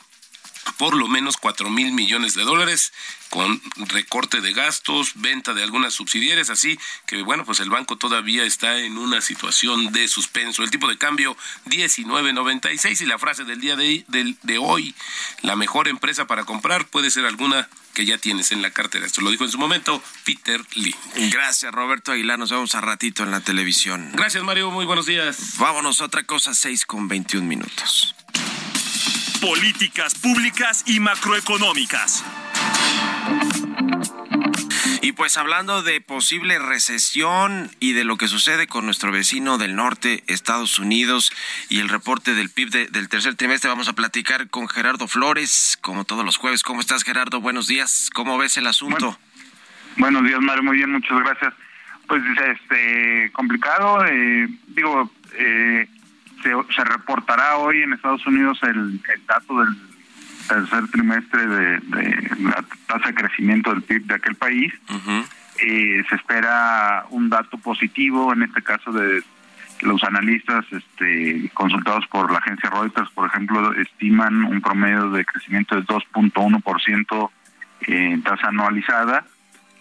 por 0.77 0.97
lo 0.97 1.09
menos 1.09 1.37
cuatro 1.37 1.71
mil 1.71 1.93
millones 1.93 2.35
de 2.35 2.43
dólares 2.43 2.93
con 3.31 3.63
recorte 3.77 4.41
de 4.41 4.53
gastos, 4.53 5.13
venta 5.15 5.55
de 5.55 5.63
algunas 5.63 5.95
subsidiarias, 5.95 6.51
así 6.51 6.79
que 7.07 7.23
bueno, 7.23 7.45
pues 7.45 7.61
el 7.61 7.71
banco 7.71 7.97
todavía 7.97 8.45
está 8.45 8.79
en 8.79 8.99
una 8.99 9.21
situación 9.21 9.93
de 9.93 10.09
suspenso. 10.09 10.65
El 10.65 10.71
tipo 10.71 10.89
de 10.89 10.99
cambio 10.99 11.37
19.96 11.67 13.01
y 13.01 13.07
la 13.07 13.19
frase 13.19 13.45
del 13.45 13.61
día 13.61 13.77
de, 13.77 14.05
de 14.09 14.59
hoy, 14.59 14.95
la 15.43 15.55
mejor 15.55 15.87
empresa 15.87 16.27
para 16.27 16.45
comprar 16.45 16.89
puede 16.89 17.11
ser 17.11 17.25
alguna 17.25 17.69
que 17.95 18.05
ya 18.05 18.19
tienes 18.19 18.53
en 18.53 18.63
la 18.63 18.71
cartera. 18.71 19.07
Esto 19.07 19.21
lo 19.21 19.31
dijo 19.31 19.45
en 19.45 19.51
su 19.51 19.59
momento 19.59 20.03
Peter 20.25 20.61
Lee. 20.75 20.95
Gracias, 21.31 21.73
Roberto 21.73 22.13
Aguilar. 22.13 22.39
Nos 22.39 22.51
vemos 22.51 22.75
a 22.75 22.81
ratito 22.81 23.23
en 23.23 23.31
la 23.31 23.41
televisión. 23.41 24.11
Gracias, 24.13 24.43
Mario. 24.43 24.71
Muy 24.71 24.87
buenos 24.87 25.07
días. 25.07 25.57
Vámonos 25.59 26.01
a 26.01 26.05
otra 26.05 26.25
cosa, 26.25 26.55
6 26.55 26.87
con 26.87 27.09
21 27.09 27.47
minutos. 27.47 28.15
Políticas 29.41 30.15
públicas 30.17 30.85
y 30.87 31.01
macroeconómicas. 31.01 32.23
Y 35.01 35.13
pues 35.13 35.39
hablando 35.39 35.83
de 35.83 36.03
posible 36.03 36.59
recesión 36.59 37.71
y 37.81 37.95
de 37.95 38.05
lo 38.05 38.19
que 38.19 38.29
sucede 38.29 38.67
con 38.67 38.85
nuestro 38.85 39.11
vecino 39.13 39.57
del 39.57 39.77
norte, 39.77 40.25
Estados 40.27 40.79
Unidos, 40.79 41.33
y 41.71 41.81
el 41.81 41.89
reporte 41.89 42.35
del 42.35 42.51
PIB 42.51 42.91
del 42.91 43.09
tercer 43.09 43.35
trimestre, 43.35 43.71
vamos 43.71 43.89
a 43.89 43.95
platicar 43.95 44.51
con 44.51 44.69
Gerardo 44.69 45.09
Flores, 45.09 45.79
como 45.81 46.05
todos 46.05 46.25
los 46.25 46.37
jueves. 46.37 46.63
¿Cómo 46.63 46.81
estás, 46.81 47.03
Gerardo? 47.03 47.41
Buenos 47.41 47.67
días. 47.67 48.11
¿Cómo 48.13 48.37
ves 48.37 48.59
el 48.59 48.67
asunto? 48.67 49.19
buenos 49.97 50.23
días, 50.25 50.41
Mario. 50.41 50.65
Muy 50.65 50.77
bien, 50.77 50.93
muchas 50.93 51.19
gracias. 51.19 51.55
Pues 52.07 52.23
este 52.55 53.31
complicado, 53.33 54.05
eh, 54.05 54.49
digo, 54.69 55.11
eh, 55.35 55.89
se, 56.43 56.85
reportará 56.85 57.57
hoy 57.59 57.83
en 57.83 57.93
Estados 57.93 58.27
Unidos 58.27 58.59
el, 58.63 59.01
dato 59.27 59.61
del 59.61 59.77
tercer 60.49 60.89
trimestre 60.89 61.47
de, 61.47 61.81
la 62.41 62.65
tasa 62.87 63.09
de 63.09 63.15
crecimiento 63.15 63.71
del 63.73 63.83
PIB 63.83 64.07
de 64.07 64.15
aquel 64.15 64.35
país. 64.35 64.73
Eh, 65.63 66.03
se 66.09 66.15
espera 66.15 67.05
un 67.11 67.29
dato 67.29 67.59
positivo, 67.59 68.33
en 68.33 68.43
este 68.43 68.63
caso 68.63 68.93
de 68.93 69.23
los 69.83 70.03
analistas 70.05 70.65
este, 70.71 71.51
consultados 71.55 72.07
por 72.09 72.31
la 72.31 72.39
agencia 72.39 72.71
Reuters, 72.71 73.11
por 73.11 73.29
ejemplo, 73.29 73.73
estiman 73.75 74.45
un 74.45 74.61
promedio 74.61 75.11
de 75.11 75.25
crecimiento 75.25 75.77
de 75.77 75.83
2.1% 75.83 77.31
en 77.83 78.23
tasa 78.23 78.49
anualizada, 78.49 79.25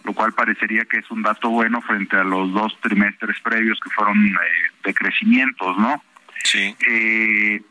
lo 0.04 0.14
cual 0.14 0.32
parecería 0.32 0.84
que 0.86 0.98
es 0.98 1.10
un 1.10 1.22
dato 1.22 1.50
bueno 1.50 1.82
frente 1.82 2.16
a 2.16 2.24
los 2.24 2.52
dos 2.52 2.78
trimestres 2.80 3.38
previos 3.40 3.78
que 3.80 3.90
fueron 3.90 4.26
eh, 4.26 4.38
de 4.84 4.94
crecimientos, 4.94 5.76
¿no? 5.76 6.02
Sí. 6.44 6.74
Eh, 6.86 7.62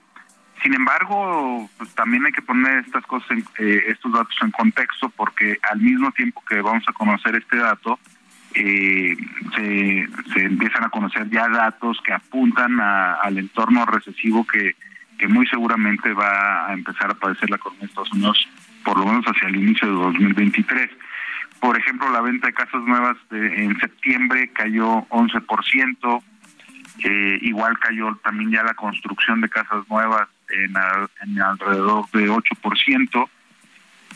sin 0.64 0.74
embargo, 0.74 1.70
pues 1.78 1.94
también 1.96 2.26
hay 2.26 2.32
que 2.32 2.42
poner 2.42 2.80
estas 2.86 3.06
cosas, 3.06 3.38
eh, 3.60 3.84
estos 3.88 4.12
datos 4.12 4.36
en 4.42 4.52
contexto, 4.52 5.10
porque 5.10 5.58
al 5.70 5.80
mismo 5.80 6.12
tiempo 6.12 6.44
que 6.48 6.62
vamos 6.62 6.84
a 6.88 6.94
conocer 6.94 7.36
este 7.36 7.58
dato, 7.58 8.00
eh, 8.56 9.16
se, 9.56 10.42
empiezan 10.42 10.84
a 10.84 10.90
conocer 10.90 11.30
ya 11.30 11.48
datos 11.48 12.00
que 12.04 12.12
apuntan 12.12 12.80
al 12.80 13.38
entorno 13.38 13.86
recesivo 13.86 14.46
que, 14.46 14.76
muy 15.28 15.46
seguramente 15.48 16.14
va 16.14 16.68
a 16.68 16.74
empezar 16.74 17.12
a 17.12 17.14
padecer 17.14 17.50
la 17.50 17.58
economía 17.58 17.82
de 17.82 17.88
Estados 17.88 18.12
Unidos, 18.14 18.48
por 18.86 18.98
lo 18.98 19.06
menos 19.06 19.26
hacia 19.26 19.50
el 19.50 19.58
inicio 19.58 19.88
de 19.88 19.94
2023. 19.94 20.90
Por 21.60 21.78
ejemplo, 21.78 22.10
la 22.10 22.22
venta 22.22 22.48
de 22.48 22.54
casas 22.54 22.82
nuevas 22.84 23.18
en 23.32 23.78
septiembre 23.80 24.50
cayó 24.54 25.06
11%, 25.10 26.24
eh, 27.04 27.40
igual 27.42 27.78
cayó 27.80 28.16
también 28.24 28.52
ya 28.52 28.64
la 28.64 28.74
construcción 28.74 29.42
de 29.42 29.50
casas 29.50 29.88
nuevas 29.90 30.28
en, 30.50 30.74
en 31.22 31.42
alrededor 31.42 32.10
de 32.12 32.30
8%. 32.30 33.30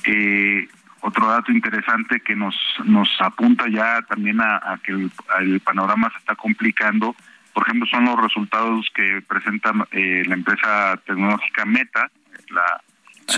Eh, 0.05 0.67
otro 1.01 1.27
dato 1.27 1.51
interesante 1.51 2.21
que 2.21 2.35
nos 2.35 2.55
nos 2.85 3.09
apunta 3.19 3.65
ya 3.69 4.01
también 4.03 4.39
a, 4.41 4.79
que 4.83 4.91
el, 5.39 5.59
panorama 5.59 6.09
se 6.11 6.19
está 6.19 6.35
complicando, 6.35 7.15
por 7.53 7.63
ejemplo, 7.63 7.85
son 7.87 8.05
los 8.05 8.19
resultados 8.19 8.89
que 8.95 9.21
presenta 9.27 9.73
eh, 9.91 10.23
la 10.25 10.33
empresa 10.33 10.97
tecnológica 11.05 11.65
Meta, 11.65 12.09
la, 12.49 12.81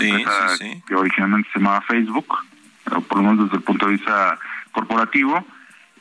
empresa 0.00 0.64
que 0.86 0.94
originalmente 0.94 1.48
se 1.52 1.58
llamaba 1.58 1.80
Facebook, 1.82 2.26
por 2.84 3.16
lo 3.16 3.22
menos 3.22 3.44
desde 3.44 3.56
el 3.56 3.62
punto 3.62 3.86
de 3.86 3.92
vista 3.92 4.38
corporativo, 4.72 5.44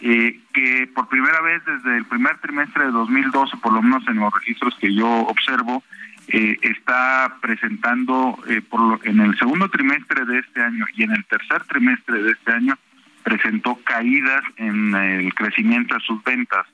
eh, 0.02 0.40
que 0.54 0.90
por 0.94 1.08
primera 1.08 1.42
vez 1.42 1.64
desde 1.66 1.98
el 1.98 2.06
primer 2.06 2.38
trimestre 2.40 2.86
de 2.86 2.92
2012, 2.92 3.58
por 3.58 3.74
lo 3.74 3.82
menos 3.82 4.08
en 4.08 4.18
los 4.18 4.34
registros 4.34 4.76
que 4.80 4.94
yo 4.94 5.08
observo, 5.08 5.84
eh, 6.28 6.58
está 6.64 7.38
presentando 7.40 8.40
eh, 8.50 8.60
por 8.62 9.00
en 9.04 9.20
el 9.20 9.38
segundo 9.38 9.70
trimestre 9.70 10.26
de 10.26 10.40
este 10.40 10.60
año 10.60 10.86
y 10.96 11.04
en 11.04 11.12
el 11.12 11.24
tercer 11.26 11.64
trimestre 11.66 12.24
de 12.24 12.32
este 12.32 12.52
año 12.52 12.76
presentó 13.24 13.76
caídas 13.84 14.44
en 14.58 14.96
el 14.96 15.34
crecimiento 15.36 15.94
de 15.94 16.02
sus 16.02 16.24
ventas. 16.24 16.66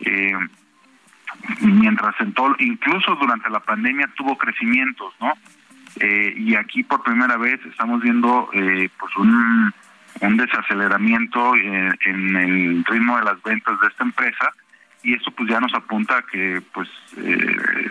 Eh, 0.00 0.36
mientras 1.60 2.20
en 2.20 2.32
todo, 2.32 2.56
incluso 2.58 3.14
durante 3.14 3.48
la 3.50 3.60
pandemia 3.60 4.10
tuvo 4.16 4.36
crecimientos, 4.36 5.14
¿no? 5.20 5.32
y 6.00 6.54
aquí 6.54 6.84
por 6.84 7.02
primera 7.02 7.36
vez 7.36 7.58
estamos 7.66 8.00
viendo 8.00 8.48
pues 8.52 9.16
un 9.16 9.72
un 10.20 10.36
desaceleramiento 10.36 11.54
eh, 11.56 11.92
en 12.06 12.36
el 12.36 12.84
ritmo 12.84 13.18
de 13.18 13.24
las 13.24 13.42
ventas 13.42 13.80
de 13.80 13.88
esta 13.88 14.04
empresa 14.04 14.52
y 15.02 15.14
eso 15.14 15.30
pues 15.30 15.48
ya 15.48 15.60
nos 15.60 15.72
apunta 15.74 16.18
a 16.18 16.22
que 16.22 16.60
pues 16.72 16.88
eh, 17.16 17.90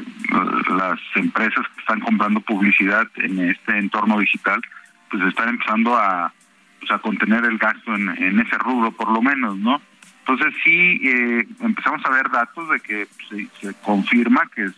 las 0.78 1.00
empresas 1.16 1.66
que 1.74 1.80
están 1.82 2.02
comprando 2.02 2.42
publicidad 2.42 3.08
en 3.16 3.50
este 3.50 3.78
entorno 3.78 4.20
digital 4.20 4.62
pues 5.10 5.24
están 5.24 5.50
empezando 5.50 5.96
a 5.96 6.34
pues, 6.80 6.92
a 6.92 7.00
contener 7.00 7.46
el 7.46 7.58
gasto 7.58 7.96
en, 7.96 8.40
ese 8.40 8.58
rubro 8.58 8.92
por 8.92 9.10
lo 9.12 9.22
menos 9.22 9.58
no 9.58 9.82
entonces 10.20 10.54
sí 10.64 11.00
eh, 11.04 11.48
empezamos 11.62 12.06
a 12.06 12.12
ver 12.12 12.30
datos 12.30 12.70
de 12.70 12.80
que 12.82 13.08
se, 13.30 13.48
se 13.62 13.74
confirma 13.82 14.50
que 14.54 14.70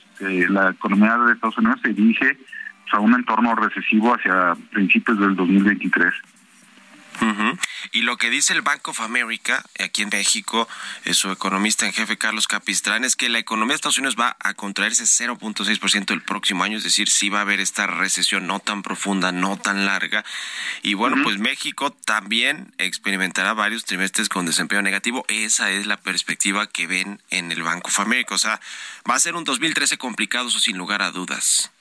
la 0.49 0.71
economía 0.71 1.17
de 1.17 1.33
Estados 1.33 1.57
Unidos 1.57 1.79
se 1.81 1.93
dirige 1.93 2.37
pues, 2.83 2.93
a 2.93 2.99
un 2.99 3.15
entorno 3.15 3.55
recesivo 3.55 4.13
hacia 4.13 4.55
principios 4.71 5.19
del 5.19 5.35
2023 5.35 6.13
y 7.91 8.01
lo 8.01 8.17
que 8.17 8.29
dice 8.29 8.53
el 8.53 8.61
Bank 8.61 8.87
of 8.87 9.01
America, 9.01 9.63
aquí 9.79 10.01
en 10.01 10.09
México, 10.09 10.67
es 11.05 11.17
su 11.17 11.31
economista 11.31 11.85
en 11.85 11.93
jefe 11.93 12.17
Carlos 12.17 12.47
Capistrán, 12.47 13.03
es 13.03 13.15
que 13.15 13.29
la 13.29 13.39
economía 13.39 13.73
de 13.73 13.75
Estados 13.75 13.97
Unidos 13.97 14.15
va 14.19 14.37
a 14.39 14.53
contraerse 14.53 15.03
0.6% 15.03 16.13
el 16.13 16.21
próximo 16.21 16.63
año, 16.63 16.77
es 16.77 16.83
decir, 16.83 17.09
sí 17.09 17.29
va 17.29 17.39
a 17.39 17.41
haber 17.41 17.59
esta 17.59 17.87
recesión 17.87 18.47
no 18.47 18.59
tan 18.59 18.83
profunda, 18.83 19.31
no 19.31 19.57
tan 19.57 19.85
larga. 19.85 20.23
Y 20.81 20.93
bueno, 20.93 21.17
pues 21.23 21.39
México 21.39 21.91
también 22.05 22.73
experimentará 22.77 23.53
varios 23.53 23.85
trimestres 23.85 24.29
con 24.29 24.45
desempleo 24.45 24.81
negativo. 24.81 25.25
Esa 25.27 25.71
es 25.71 25.87
la 25.87 25.97
perspectiva 25.97 26.67
que 26.67 26.87
ven 26.87 27.21
en 27.29 27.51
el 27.51 27.63
Bank 27.63 27.85
of 27.87 27.99
America. 27.99 28.35
O 28.35 28.37
sea, 28.37 28.59
va 29.09 29.15
a 29.15 29.19
ser 29.19 29.35
un 29.35 29.43
2013 29.43 29.97
complicado, 29.97 30.49
eso 30.49 30.59
sin 30.59 30.77
lugar 30.77 31.01
a 31.01 31.11
dudas. 31.11 31.71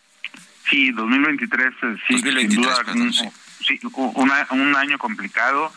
Sí, 0.71 0.91
2023, 0.91 1.67
eh, 1.67 1.97
sí, 2.09 2.15
2023, 2.15 2.79
perdón, 2.85 3.13
sí 3.13 3.25
sí, 3.69 3.81
un 3.95 4.77
año 4.77 4.99
complicado 4.99 5.71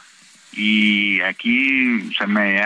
y 0.53 1.21
aquí 1.21 2.11
se 2.17 2.25
me 2.27 2.61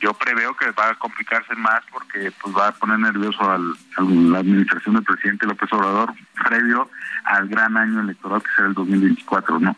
yo 0.00 0.12
preveo 0.12 0.54
que 0.54 0.70
va 0.72 0.90
a 0.90 0.94
complicarse 0.96 1.54
más 1.54 1.82
porque 1.90 2.30
pues 2.42 2.54
va 2.54 2.68
a 2.68 2.72
poner 2.72 2.98
nervioso 2.98 3.50
al, 3.50 3.74
a 3.96 4.02
la 4.02 4.38
administración 4.40 4.96
del 4.96 5.04
presidente 5.04 5.46
López 5.46 5.72
Obrador 5.72 6.12
previo 6.46 6.90
al 7.24 7.48
gran 7.48 7.76
año 7.76 8.00
electoral 8.00 8.42
que 8.42 8.50
será 8.54 8.68
el 8.68 8.74
2024, 8.74 9.60
¿no? 9.60 9.76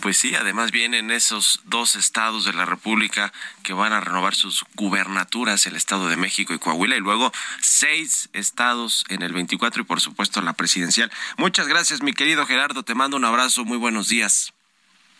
Pues 0.00 0.16
sí, 0.16 0.34
además 0.34 0.70
vienen 0.70 1.10
esos 1.10 1.60
dos 1.64 1.94
estados 1.96 2.44
de 2.44 2.52
la 2.52 2.64
República 2.64 3.32
que 3.62 3.72
van 3.72 3.92
a 3.92 4.00
renovar 4.00 4.34
sus 4.34 4.64
gubernaturas, 4.74 5.66
el 5.66 5.76
Estado 5.76 6.08
de 6.08 6.16
México 6.16 6.54
y 6.54 6.58
Coahuila, 6.58 6.96
y 6.96 7.00
luego 7.00 7.32
seis 7.60 8.30
estados 8.32 9.04
en 9.08 9.22
el 9.22 9.32
24 9.32 9.82
y 9.82 9.84
por 9.84 10.00
supuesto 10.00 10.40
la 10.42 10.54
presidencial. 10.54 11.10
Muchas 11.36 11.68
gracias, 11.68 12.02
mi 12.02 12.12
querido 12.12 12.46
Gerardo, 12.46 12.82
te 12.82 12.94
mando 12.94 13.16
un 13.16 13.24
abrazo, 13.24 13.64
muy 13.64 13.78
buenos 13.78 14.08
días. 14.08 14.52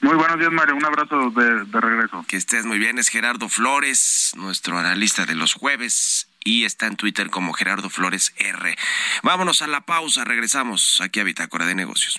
Muy 0.03 0.14
buenos 0.14 0.38
días, 0.38 0.50
Mario. 0.50 0.76
Un 0.76 0.85
abrazo 0.87 1.31
de, 1.31 1.64
de, 1.66 1.81
regreso. 1.81 2.24
Que 2.26 2.38
estés 2.38 2.64
muy 2.64 2.79
bien. 2.79 2.98
Es 2.98 3.11
Gerardo 3.11 3.50
Flores, 3.50 4.33
nuestro 4.35 4.79
analista 4.79 5.26
de 5.26 5.35
los 5.35 5.53
jueves, 5.53 6.26
y 6.42 6.64
está 6.64 6.87
en 6.87 6.96
Twitter 6.96 7.29
como 7.29 7.53
Gerardo 7.53 7.90
Flores 7.90 8.33
R. 8.38 8.79
Vámonos 9.22 9.61
a 9.61 9.66
la 9.66 9.83
pausa. 9.83 10.24
Regresamos 10.24 11.03
aquí 11.03 11.20
a 11.20 11.24
Bitácora 11.24 11.66
de 11.66 11.74
Negocios. 11.74 12.18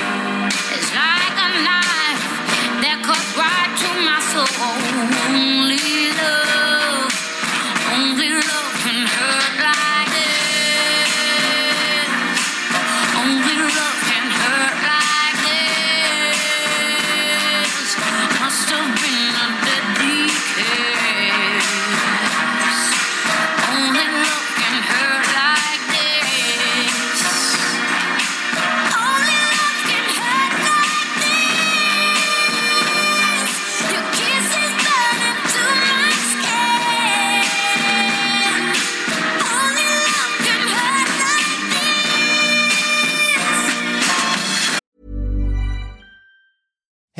cut 3.11 3.37
right 3.37 3.71
to 3.81 3.89
my 4.07 4.19
soul. 4.31 4.60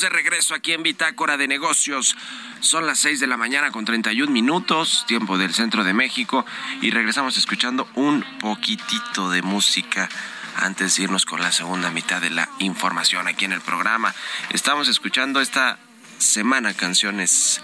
De 0.00 0.08
regreso 0.08 0.54
aquí 0.54 0.72
en 0.72 0.82
Bitácora 0.82 1.36
de 1.36 1.48
Negocios. 1.48 2.16
Son 2.60 2.86
las 2.86 2.98
6 2.98 3.20
de 3.20 3.26
la 3.26 3.36
mañana 3.36 3.70
con 3.70 3.84
31 3.84 4.30
minutos, 4.30 5.04
tiempo 5.06 5.38
del 5.38 5.54
centro 5.54 5.84
de 5.84 5.94
México, 5.94 6.44
y 6.82 6.90
regresamos 6.90 7.36
escuchando 7.36 7.88
un 7.94 8.24
poquitito 8.38 9.30
de 9.30 9.42
música 9.42 10.08
antes 10.56 10.96
de 10.96 11.04
irnos 11.04 11.24
con 11.24 11.40
la 11.40 11.52
segunda 11.52 11.90
mitad 11.90 12.20
de 12.20 12.30
la 12.30 12.48
información 12.58 13.28
aquí 13.28 13.44
en 13.44 13.52
el 13.52 13.60
programa. 13.60 14.14
Estamos 14.50 14.88
escuchando 14.88 15.40
esta 15.40 15.78
semana 16.18 16.74
canciones 16.74 17.60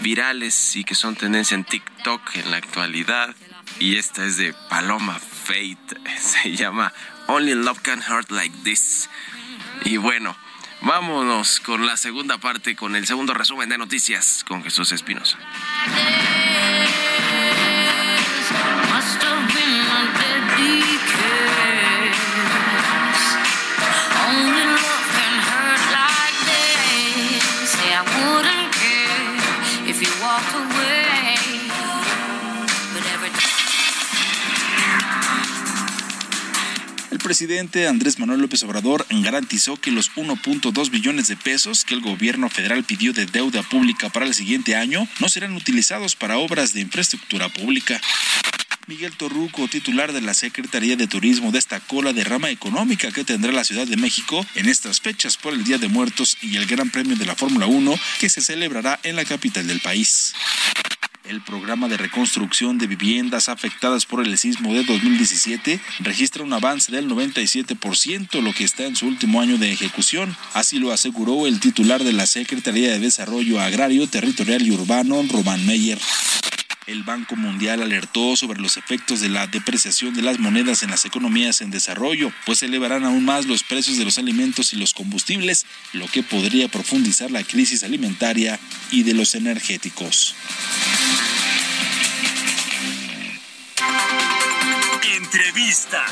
virales 0.00 0.76
y 0.76 0.84
que 0.84 0.94
son 0.94 1.16
tendencia 1.16 1.54
en 1.54 1.64
TikTok 1.64 2.36
en 2.36 2.50
la 2.50 2.58
actualidad. 2.58 3.34
Y 3.78 3.96
esta 3.96 4.24
es 4.24 4.36
de 4.36 4.54
Paloma 4.68 5.18
Fate. 5.18 6.00
Se 6.20 6.54
llama 6.54 6.92
Only 7.26 7.54
Love 7.54 7.80
Can 7.80 8.02
Hurt 8.08 8.30
Like 8.30 8.56
This. 8.62 9.08
Y 9.84 9.96
bueno, 9.96 10.36
vámonos 10.80 11.60
con 11.60 11.86
la 11.86 11.96
segunda 11.96 12.38
parte, 12.38 12.76
con 12.76 12.96
el 12.96 13.06
segundo 13.06 13.34
resumen 13.34 13.68
de 13.68 13.78
noticias 13.78 14.44
con 14.46 14.62
Jesús 14.62 14.92
Espinosa. 14.92 15.38
El 37.10 37.18
presidente 37.18 37.86
Andrés 37.86 38.18
Manuel 38.18 38.40
López 38.40 38.62
Obrador 38.64 39.06
garantizó 39.10 39.76
que 39.76 39.92
los 39.92 40.10
1.2 40.12 40.90
billones 40.90 41.28
de 41.28 41.36
pesos 41.36 41.84
que 41.84 41.94
el 41.94 42.00
gobierno 42.00 42.50
federal 42.50 42.82
pidió 42.82 43.12
de 43.12 43.26
deuda 43.26 43.62
pública 43.62 44.08
para 44.08 44.26
el 44.26 44.34
siguiente 44.34 44.74
año 44.74 45.06
no 45.20 45.28
serán 45.28 45.54
utilizados 45.54 46.16
para 46.16 46.38
obras 46.38 46.72
de 46.72 46.80
infraestructura 46.80 47.48
pública. 47.48 48.00
Miguel 48.88 49.16
Torruco, 49.16 49.66
titular 49.66 50.12
de 50.12 50.20
la 50.20 50.34
Secretaría 50.34 50.96
de 50.96 51.08
Turismo, 51.08 51.50
destacó 51.50 52.02
la 52.02 52.12
derrama 52.12 52.50
económica 52.50 53.10
que 53.10 53.24
tendrá 53.24 53.52
la 53.52 53.64
Ciudad 53.64 53.86
de 53.86 53.96
México 53.96 54.46
en 54.54 54.68
estas 54.68 55.00
fechas 55.00 55.36
por 55.36 55.52
el 55.52 55.64
Día 55.64 55.78
de 55.78 55.88
Muertos 55.88 56.36
y 56.40 56.56
el 56.56 56.66
Gran 56.66 56.90
Premio 56.90 57.16
de 57.16 57.26
la 57.26 57.34
Fórmula 57.34 57.66
1 57.66 57.94
que 58.20 58.30
se 58.30 58.40
celebrará 58.40 59.00
en 59.02 59.16
la 59.16 59.24
capital 59.24 59.66
del 59.66 59.80
país. 59.80 60.34
El 61.28 61.40
programa 61.40 61.88
de 61.88 61.96
reconstrucción 61.96 62.78
de 62.78 62.86
viviendas 62.86 63.48
afectadas 63.48 64.06
por 64.06 64.24
el 64.24 64.38
sismo 64.38 64.72
de 64.72 64.84
2017 64.84 65.80
registra 65.98 66.44
un 66.44 66.52
avance 66.52 66.92
del 66.92 67.08
97%, 67.08 68.40
lo 68.40 68.52
que 68.52 68.62
está 68.62 68.84
en 68.84 68.94
su 68.94 69.08
último 69.08 69.40
año 69.40 69.58
de 69.58 69.72
ejecución. 69.72 70.36
Así 70.54 70.78
lo 70.78 70.92
aseguró 70.92 71.48
el 71.48 71.58
titular 71.58 72.04
de 72.04 72.12
la 72.12 72.26
Secretaría 72.26 72.92
de 72.92 73.00
Desarrollo 73.00 73.60
Agrario, 73.60 74.06
Territorial 74.06 74.62
y 74.62 74.70
Urbano, 74.70 75.20
Román 75.28 75.66
Meyer. 75.66 75.98
El 76.86 77.02
Banco 77.02 77.34
Mundial 77.34 77.82
alertó 77.82 78.36
sobre 78.36 78.60
los 78.60 78.76
efectos 78.76 79.20
de 79.20 79.28
la 79.28 79.48
depreciación 79.48 80.14
de 80.14 80.22
las 80.22 80.38
monedas 80.38 80.84
en 80.84 80.90
las 80.90 81.04
economías 81.04 81.60
en 81.60 81.72
desarrollo, 81.72 82.32
pues 82.44 82.62
elevarán 82.62 83.04
aún 83.04 83.24
más 83.24 83.46
los 83.46 83.64
precios 83.64 83.98
de 83.98 84.04
los 84.04 84.18
alimentos 84.18 84.72
y 84.72 84.76
los 84.76 84.94
combustibles, 84.94 85.66
lo 85.92 86.06
que 86.06 86.22
podría 86.22 86.68
profundizar 86.68 87.32
la 87.32 87.42
crisis 87.42 87.82
alimentaria 87.82 88.60
y 88.92 89.02
de 89.02 89.14
los 89.14 89.34
energéticos. 89.34 90.36
Entrevista. 95.16 96.04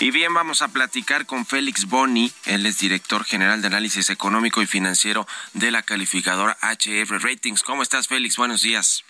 Y 0.00 0.10
bien, 0.10 0.34
vamos 0.34 0.60
a 0.60 0.68
platicar 0.68 1.24
con 1.24 1.46
Félix 1.46 1.86
Boni, 1.86 2.30
él 2.46 2.66
es 2.66 2.78
director 2.78 3.24
general 3.24 3.60
de 3.62 3.68
análisis 3.68 4.10
económico 4.10 4.60
y 4.60 4.66
financiero 4.66 5.26
de 5.52 5.70
la 5.70 5.82
calificadora 5.82 6.58
HF 6.60 7.10
Ratings. 7.22 7.62
¿Cómo 7.62 7.82
estás, 7.82 8.08
Félix? 8.08 8.36
Buenos 8.36 8.62
días. 8.62 9.04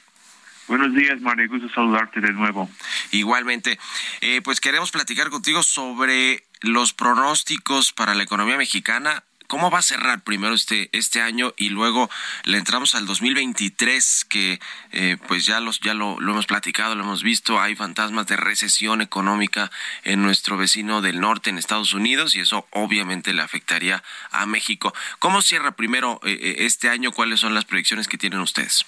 Buenos 0.68 0.94
días, 0.94 1.20
María. 1.20 1.46
Gusto 1.46 1.68
saludarte 1.70 2.20
de 2.20 2.32
nuevo. 2.32 2.70
Igualmente, 3.10 3.78
eh, 4.20 4.40
pues 4.42 4.60
queremos 4.60 4.90
platicar 4.90 5.30
contigo 5.30 5.62
sobre 5.62 6.44
los 6.60 6.92
pronósticos 6.92 7.92
para 7.92 8.14
la 8.14 8.22
economía 8.22 8.56
mexicana. 8.56 9.24
¿Cómo 9.46 9.70
va 9.70 9.80
a 9.80 9.82
cerrar 9.82 10.22
primero 10.22 10.54
este, 10.54 10.88
este 10.92 11.20
año 11.20 11.52
y 11.56 11.68
luego 11.68 12.10
le 12.44 12.58
entramos 12.58 12.94
al 12.94 13.06
2023 13.06 14.26
que 14.28 14.60
eh, 14.92 15.16
pues 15.28 15.44
ya, 15.44 15.60
los, 15.60 15.80
ya 15.80 15.92
lo, 15.92 16.18
lo 16.18 16.32
hemos 16.32 16.46
platicado, 16.46 16.94
lo 16.94 17.04
hemos 17.04 17.22
visto, 17.22 17.60
hay 17.60 17.76
fantasmas 17.76 18.26
de 18.26 18.36
recesión 18.36 19.02
económica 19.02 19.70
en 20.02 20.22
nuestro 20.22 20.56
vecino 20.56 21.02
del 21.02 21.20
norte, 21.20 21.50
en 21.50 21.58
Estados 21.58 21.92
Unidos, 21.92 22.34
y 22.34 22.40
eso 22.40 22.66
obviamente 22.70 23.34
le 23.34 23.42
afectaría 23.42 24.02
a 24.30 24.46
México. 24.46 24.94
¿Cómo 25.18 25.42
cierra 25.42 25.72
primero 25.72 26.20
eh, 26.24 26.38
eh, 26.40 26.54
este 26.60 26.88
año? 26.88 27.12
¿Cuáles 27.12 27.40
son 27.40 27.54
las 27.54 27.64
proyecciones 27.64 28.08
que 28.08 28.18
tienen 28.18 28.40
ustedes? 28.40 28.86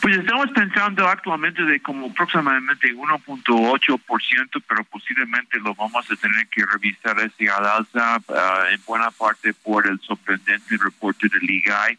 Pues 0.00 0.16
estamos 0.16 0.50
pensando 0.52 1.06
actualmente 1.08 1.62
de 1.64 1.80
como 1.80 2.06
aproximadamente 2.06 2.94
1.8%, 2.94 4.62
pero 4.68 4.84
posiblemente 4.84 5.58
lo 5.58 5.74
vamos 5.74 6.10
a 6.10 6.16
tener 6.16 6.46
que 6.48 6.64
revisar 6.64 7.18
ese 7.20 7.50
al 7.50 7.66
alza 7.66 8.16
ah, 8.28 8.64
en 8.70 8.80
buena 8.86 9.10
parte 9.10 9.52
por 9.54 9.86
el 9.86 9.98
sorprendente 10.00 10.76
reporte 10.82 11.28
del 11.28 11.50
IGAI 11.50 11.98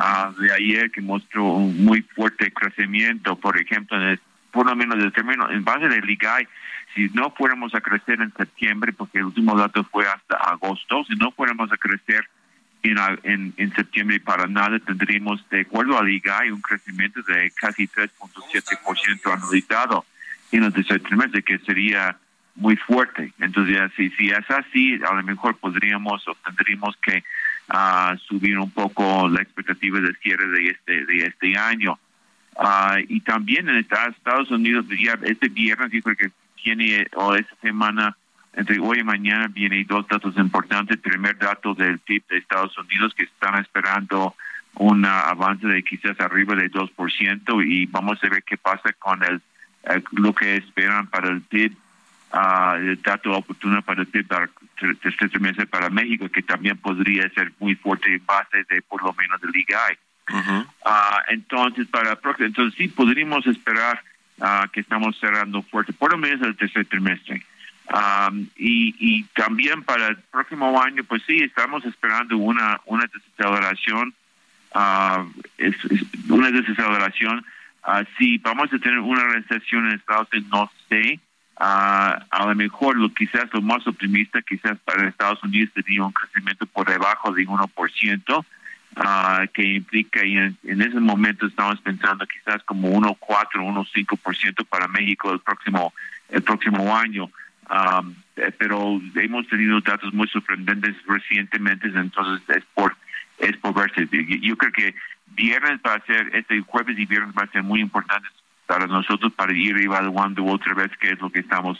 ah, 0.00 0.32
de 0.38 0.52
ayer 0.52 0.90
que 0.90 1.00
mostró 1.00 1.44
un 1.44 1.84
muy 1.84 2.02
fuerte 2.02 2.52
crecimiento, 2.52 3.36
por 3.36 3.58
ejemplo, 3.60 3.96
en 3.96 4.02
el- 4.10 4.20
por 4.50 4.66
lo 4.66 4.74
menos 4.76 4.96
el 4.98 5.12
término, 5.12 5.50
en 5.50 5.64
base 5.64 5.88
del 5.88 6.08
IGAI, 6.08 6.46
si 6.94 7.08
no 7.14 7.30
fuéramos 7.30 7.74
a 7.74 7.80
crecer 7.80 8.20
en 8.20 8.32
septiembre, 8.34 8.92
porque 8.92 9.18
el 9.18 9.24
último 9.26 9.56
dato 9.56 9.84
fue 9.84 10.06
hasta 10.06 10.34
agosto, 10.36 11.04
si 11.04 11.14
no 11.16 11.30
fuéramos 11.32 11.70
a 11.72 11.76
crecer 11.76 12.28
en, 12.82 12.98
a- 12.98 13.18
en, 13.22 13.52
en 13.56 13.74
septiembre 13.74 14.20
para 14.20 14.46
nada 14.46 14.78
tendríamos, 14.78 15.46
de 15.50 15.60
acuerdo 15.62 15.98
al 15.98 16.08
IGAI, 16.08 16.50
un 16.50 16.62
crecimiento 16.62 17.20
de 17.22 17.50
casi 17.52 17.86
3.7% 17.88 19.32
anualizado 19.32 20.04
en 20.52 20.64
el 20.64 20.72
tercer 20.72 21.00
trimestre, 21.02 21.42
que 21.42 21.58
sería 21.58 22.16
muy 22.56 22.76
fuerte. 22.76 23.32
Entonces, 23.38 23.78
si, 23.96 24.10
si 24.10 24.30
es 24.30 24.50
así, 24.50 24.98
a 25.08 25.14
lo 25.14 25.22
mejor 25.22 25.56
podríamos 25.56 26.26
o 26.26 26.34
tendríamos 26.44 26.96
que 26.98 27.22
ah, 27.68 28.16
subir 28.26 28.58
un 28.58 28.70
poco 28.70 29.28
la 29.28 29.42
expectativa 29.42 30.00
de 30.00 30.14
cierre 30.14 30.48
de 30.48 30.70
este, 30.70 31.06
de 31.06 31.26
este 31.26 31.56
año. 31.56 31.98
Ah, 32.58 32.96
y 33.08 33.20
también 33.20 33.68
en 33.68 33.76
Estados 33.76 34.16
Estados 34.16 34.50
Unidos, 34.50 34.86
ya 34.98 35.18
este 35.22 35.48
viernes, 35.48 35.90
que 35.90 36.30
tiene, 36.62 37.06
o 37.14 37.34
esta 37.36 37.54
semana, 37.62 38.16
entre 38.54 38.80
hoy 38.80 39.00
y 39.00 39.04
mañana, 39.04 39.48
viene 39.48 39.84
dos 39.84 40.06
datos 40.08 40.36
importantes. 40.36 40.96
El 40.96 41.02
primer 41.02 41.38
dato 41.38 41.74
del 41.74 41.98
PIB 42.00 42.26
de 42.28 42.38
Estados 42.38 42.76
Unidos, 42.78 43.14
que 43.14 43.24
están 43.24 43.60
esperando 43.60 44.34
un 44.74 45.04
ah, 45.04 45.28
avance 45.28 45.66
de 45.66 45.82
quizás 45.82 46.18
arriba 46.20 46.54
del 46.54 46.70
2%, 46.70 47.66
y 47.66 47.86
vamos 47.86 48.22
a 48.22 48.28
ver 48.28 48.42
qué 48.42 48.56
pasa 48.56 48.92
con 48.98 49.22
el 49.22 49.40
eh, 49.84 50.02
lo 50.12 50.34
que 50.34 50.56
esperan 50.56 51.06
para 51.06 51.28
el 51.28 51.42
PIB, 51.42 51.72
ah, 52.32 52.76
el 52.78 53.00
dato 53.00 53.32
oportuno 53.32 53.82
para 53.82 54.02
el 54.02 54.08
PIB 54.08 54.26
para 54.26 54.50
el 54.82 54.98
tercer 54.98 55.30
trimestre 55.30 55.66
para 55.66 55.88
México, 55.88 56.28
que 56.28 56.42
también 56.42 56.76
podría 56.76 57.28
ser 57.30 57.52
muy 57.60 57.76
fuerte 57.76 58.14
en 58.14 58.24
base 58.26 58.64
de 58.68 58.82
por 58.82 59.02
lo 59.02 59.12
menos 59.14 59.40
el 59.42 59.54
IGAI. 59.54 59.98
Ah, 60.84 61.22
entonces, 61.28 61.86
para 61.88 62.12
el 62.12 62.44
entonces 62.44 62.74
sí 62.76 62.88
podríamos 62.88 63.46
esperar 63.46 64.02
que 64.72 64.80
estamos 64.80 65.18
cerrando 65.18 65.60
fuerte, 65.60 65.92
por 65.92 66.12
lo 66.12 66.18
menos 66.18 66.40
el 66.40 66.56
tercer 66.56 66.86
trimestre. 66.86 67.44
Y, 68.56 68.94
y 68.98 69.24
también 69.34 69.82
para 69.82 70.08
el 70.08 70.16
próximo 70.16 70.80
año, 70.80 71.02
pues 71.04 71.22
sí, 71.26 71.38
estamos 71.38 71.84
esperando 71.84 72.36
una, 72.36 72.80
una 72.86 73.04
desaceleración, 73.06 74.14
es, 75.58 75.76
una 76.28 76.50
desaceleración. 76.50 77.44
si 78.16 78.38
vamos 78.38 78.72
a 78.72 78.78
tener 78.78 78.98
una 79.00 79.24
recesión 79.24 79.86
en 79.88 79.96
Estados 79.96 80.28
Unidos, 80.32 80.50
no 80.50 80.70
sé, 80.88 81.20
a 81.60 82.44
lo 82.46 82.54
mejor 82.54 82.96
lo 82.96 83.12
quizás 83.12 83.52
lo 83.52 83.60
más 83.60 83.86
optimista 83.86 84.40
quizás 84.42 84.78
para 84.84 85.08
Estados 85.08 85.42
Unidos 85.42 85.70
sería 85.74 86.04
un 86.04 86.12
crecimiento 86.12 86.66
por 86.66 86.88
debajo 86.88 87.32
de 87.32 87.46
1%, 87.46 88.44
uh, 88.96 89.48
que 89.52 89.62
implica 89.62 90.24
y 90.24 90.38
en, 90.38 90.56
ese 90.64 91.00
momento 91.00 91.46
estamos 91.46 91.80
pensando 91.80 92.26
quizás 92.26 92.62
como 92.64 92.88
1.4, 92.88 93.16
1.5% 93.56 94.66
para 94.66 94.88
México 94.88 95.32
el 95.32 95.40
próximo 95.40 95.92
el 96.30 96.42
próximo 96.42 96.96
año. 96.96 97.30
Eh, 97.70 98.52
pero 98.58 99.00
hemos 99.16 99.46
tenido 99.48 99.80
datos 99.80 100.12
muy 100.12 100.28
sorprendentes 100.28 100.94
recientemente, 101.06 101.88
entonces 101.88 102.42
es 102.56 102.64
por 102.74 102.96
es 103.38 103.56
por 103.56 103.74
verse. 103.74 104.06
Yo 104.42 104.56
creo 104.56 104.72
que 104.72 104.94
viernes 105.28 105.80
va 105.86 105.94
a 105.94 106.04
ser, 106.04 106.34
este 106.34 106.60
jueves 106.60 106.98
y 106.98 107.06
viernes 107.06 107.34
va 107.36 107.44
a 107.44 107.50
ser 107.50 107.62
muy 107.62 107.80
importante 107.80 108.28
para 108.66 108.86
nosotros 108.86 109.32
para 109.32 109.52
ir 109.52 109.78
evaluando 109.78 110.44
otra 110.44 110.74
vez 110.74 110.90
qué 111.00 111.10
es 111.10 111.20
lo 111.20 111.30
que 111.30 111.40
estamos 111.40 111.78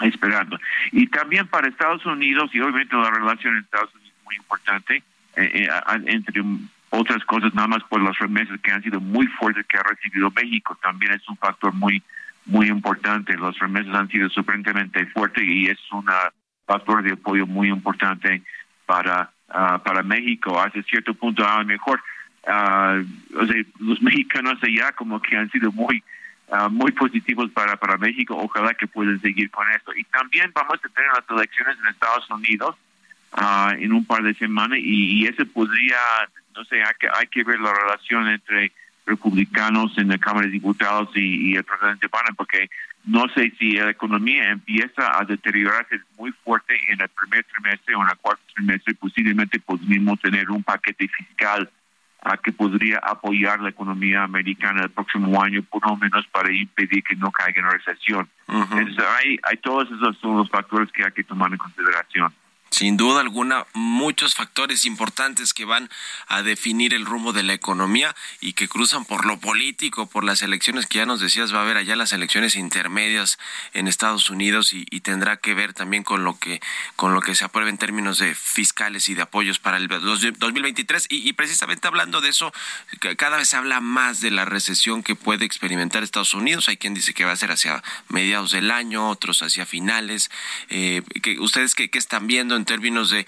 esperando. 0.00 0.58
Y 0.90 1.06
también 1.06 1.46
para 1.46 1.68
Estados 1.68 2.04
Unidos, 2.04 2.50
y 2.52 2.60
obviamente 2.60 2.96
la 2.96 3.10
relación 3.10 3.54
en 3.54 3.62
Estados 3.62 3.94
Unidos 3.94 4.12
es 4.18 4.24
muy 4.24 4.36
importante, 4.36 5.02
eh, 5.36 5.68
eh, 5.68 5.68
entre 6.06 6.42
otras 6.90 7.24
cosas, 7.24 7.54
nada 7.54 7.68
más 7.68 7.82
por 7.84 8.02
las 8.02 8.18
remesas 8.18 8.60
que 8.60 8.72
han 8.72 8.82
sido 8.82 9.00
muy 9.00 9.26
fuertes 9.26 9.64
que 9.66 9.78
ha 9.78 9.82
recibido 9.82 10.30
México, 10.30 10.78
también 10.82 11.12
es 11.12 11.26
un 11.28 11.36
factor 11.36 11.72
muy 11.72 12.02
muy 12.46 12.68
importante. 12.68 13.36
Los 13.36 13.58
remesas 13.58 13.94
han 13.94 14.08
sido 14.08 14.28
sorprendentemente 14.30 15.06
fuertes 15.06 15.44
y 15.44 15.68
es 15.68 15.78
un 15.92 16.04
factor 16.66 17.02
de 17.02 17.12
apoyo 17.12 17.46
muy 17.46 17.68
importante 17.68 18.42
para 18.86 19.30
ah, 19.48 19.80
para 19.84 20.02
México. 20.02 20.60
Hace 20.60 20.82
cierto 20.82 21.14
punto, 21.14 21.46
a 21.46 21.58
lo 21.58 21.66
mejor 21.66 22.00
uh, 22.46 23.40
o 23.40 23.46
sea, 23.46 23.64
los 23.78 24.02
mexicanos 24.02 24.58
allá 24.62 24.92
como 24.92 25.20
que 25.20 25.36
han 25.36 25.50
sido 25.50 25.72
muy 25.72 26.02
uh, 26.48 26.68
muy 26.70 26.92
positivos 26.92 27.50
para, 27.50 27.76
para 27.76 27.96
México. 27.96 28.36
Ojalá 28.36 28.74
que 28.74 28.86
puedan 28.86 29.20
seguir 29.20 29.50
con 29.50 29.70
esto. 29.70 29.92
Y 29.96 30.04
también 30.04 30.50
vamos 30.54 30.74
a 30.74 30.88
tener 30.88 31.10
las 31.14 31.24
elecciones 31.30 31.76
en 31.78 31.86
Estados 31.88 32.28
Unidos 32.30 32.76
uh, 33.38 33.70
en 33.78 33.92
un 33.92 34.04
par 34.04 34.22
de 34.22 34.34
semanas 34.34 34.78
y, 34.78 35.22
y 35.22 35.26
eso 35.26 35.44
podría, 35.46 35.98
no 36.54 36.64
sé, 36.64 36.82
hay 36.82 36.94
que, 36.98 37.08
hay 37.12 37.26
que 37.28 37.44
ver 37.44 37.60
la 37.60 37.72
relación 37.72 38.28
entre 38.28 38.72
republicanos 39.06 39.96
en 39.98 40.08
la 40.08 40.18
Cámara 40.18 40.46
de 40.46 40.52
Diputados 40.52 41.10
y, 41.14 41.56
el 41.56 41.64
presidente 41.64 42.06
Biden, 42.06 42.36
porque 42.36 42.70
no 43.04 43.26
sé 43.34 43.52
si 43.58 43.72
la 43.72 43.90
economía 43.90 44.50
empieza 44.50 45.18
a 45.18 45.24
deteriorarse 45.24 46.00
muy 46.16 46.30
fuerte 46.44 46.74
en 46.88 47.00
el 47.00 47.08
primer 47.08 47.44
trimestre 47.44 47.94
o 47.94 48.02
en 48.02 48.10
el 48.10 48.16
cuarto 48.18 48.42
trimestre, 48.54 48.94
posiblemente 48.94 49.58
podríamos 49.60 50.20
tener 50.20 50.50
un 50.50 50.62
paquete 50.62 51.08
fiscal 51.08 51.68
que 52.42 52.52
podría 52.52 52.98
apoyar 52.98 53.60
la 53.60 53.70
economía 53.70 54.22
americana 54.22 54.84
el 54.84 54.90
próximo 54.90 55.42
año, 55.42 55.62
por 55.64 55.84
lo 55.84 55.96
menos 55.96 56.24
para 56.28 56.52
impedir 56.52 57.02
que 57.02 57.16
no 57.16 57.32
caiga 57.32 57.60
en 57.60 57.70
recesión. 57.70 58.28
Entonces, 58.46 59.04
hay, 59.18 59.38
hay 59.42 59.56
todos 59.56 59.90
esos 59.90 60.16
son 60.18 60.36
los 60.36 60.48
factores 60.48 60.90
que 60.92 61.04
hay 61.04 61.10
que 61.10 61.24
tomar 61.24 61.50
en 61.50 61.58
consideración. 61.58 62.32
Sin 62.72 62.96
duda 62.96 63.20
alguna, 63.20 63.66
muchos 63.74 64.34
factores 64.34 64.86
importantes 64.86 65.52
que 65.52 65.66
van 65.66 65.90
a 66.26 66.42
definir 66.42 66.94
el 66.94 67.04
rumbo 67.04 67.34
de 67.34 67.42
la 67.42 67.52
economía 67.52 68.16
y 68.40 68.54
que 68.54 68.66
cruzan 68.66 69.04
por 69.04 69.26
lo 69.26 69.38
político, 69.38 70.06
por 70.06 70.24
las 70.24 70.40
elecciones 70.40 70.86
que 70.86 70.96
ya 70.96 71.04
nos 71.04 71.20
decías, 71.20 71.54
va 71.54 71.58
a 71.58 71.62
haber 71.64 71.76
allá 71.76 71.96
las 71.96 72.14
elecciones 72.14 72.56
intermedias 72.56 73.38
en 73.74 73.88
Estados 73.88 74.30
Unidos 74.30 74.72
y, 74.72 74.86
tendrá 75.02 75.36
que 75.36 75.52
ver 75.52 75.74
también 75.74 76.04
con 76.04 76.22
lo 76.22 76.38
que 76.38 76.60
con 76.94 77.12
lo 77.12 77.20
que 77.20 77.34
se 77.34 77.44
apruebe 77.44 77.70
en 77.70 77.76
términos 77.76 78.18
de 78.18 78.36
fiscales 78.36 79.08
y 79.08 79.14
de 79.14 79.22
apoyos 79.22 79.58
para 79.58 79.76
el 79.76 79.88
2023 79.88 81.08
y, 81.10 81.28
y 81.28 81.32
precisamente 81.32 81.88
hablando 81.88 82.20
de 82.20 82.28
eso, 82.28 82.52
cada 83.16 83.36
vez 83.36 83.48
se 83.48 83.56
habla 83.56 83.80
más 83.80 84.20
de 84.20 84.30
la 84.30 84.44
recesión 84.44 85.02
que 85.02 85.16
puede 85.16 85.44
experimentar 85.44 86.04
Estados 86.04 86.34
Unidos. 86.34 86.68
Hay 86.68 86.76
quien 86.76 86.94
dice 86.94 87.12
que 87.12 87.24
va 87.24 87.32
a 87.32 87.36
ser 87.36 87.50
hacia 87.50 87.82
mediados 88.08 88.52
del 88.52 88.70
año, 88.70 89.10
otros 89.10 89.42
hacia 89.42 89.66
finales. 89.66 90.30
Eh, 90.70 91.02
que 91.20 91.38
ustedes 91.40 91.74
qué, 91.74 91.90
qué 91.90 91.98
están 91.98 92.28
viendo 92.28 92.61
en 92.62 92.66
términos 92.66 93.10
de 93.10 93.26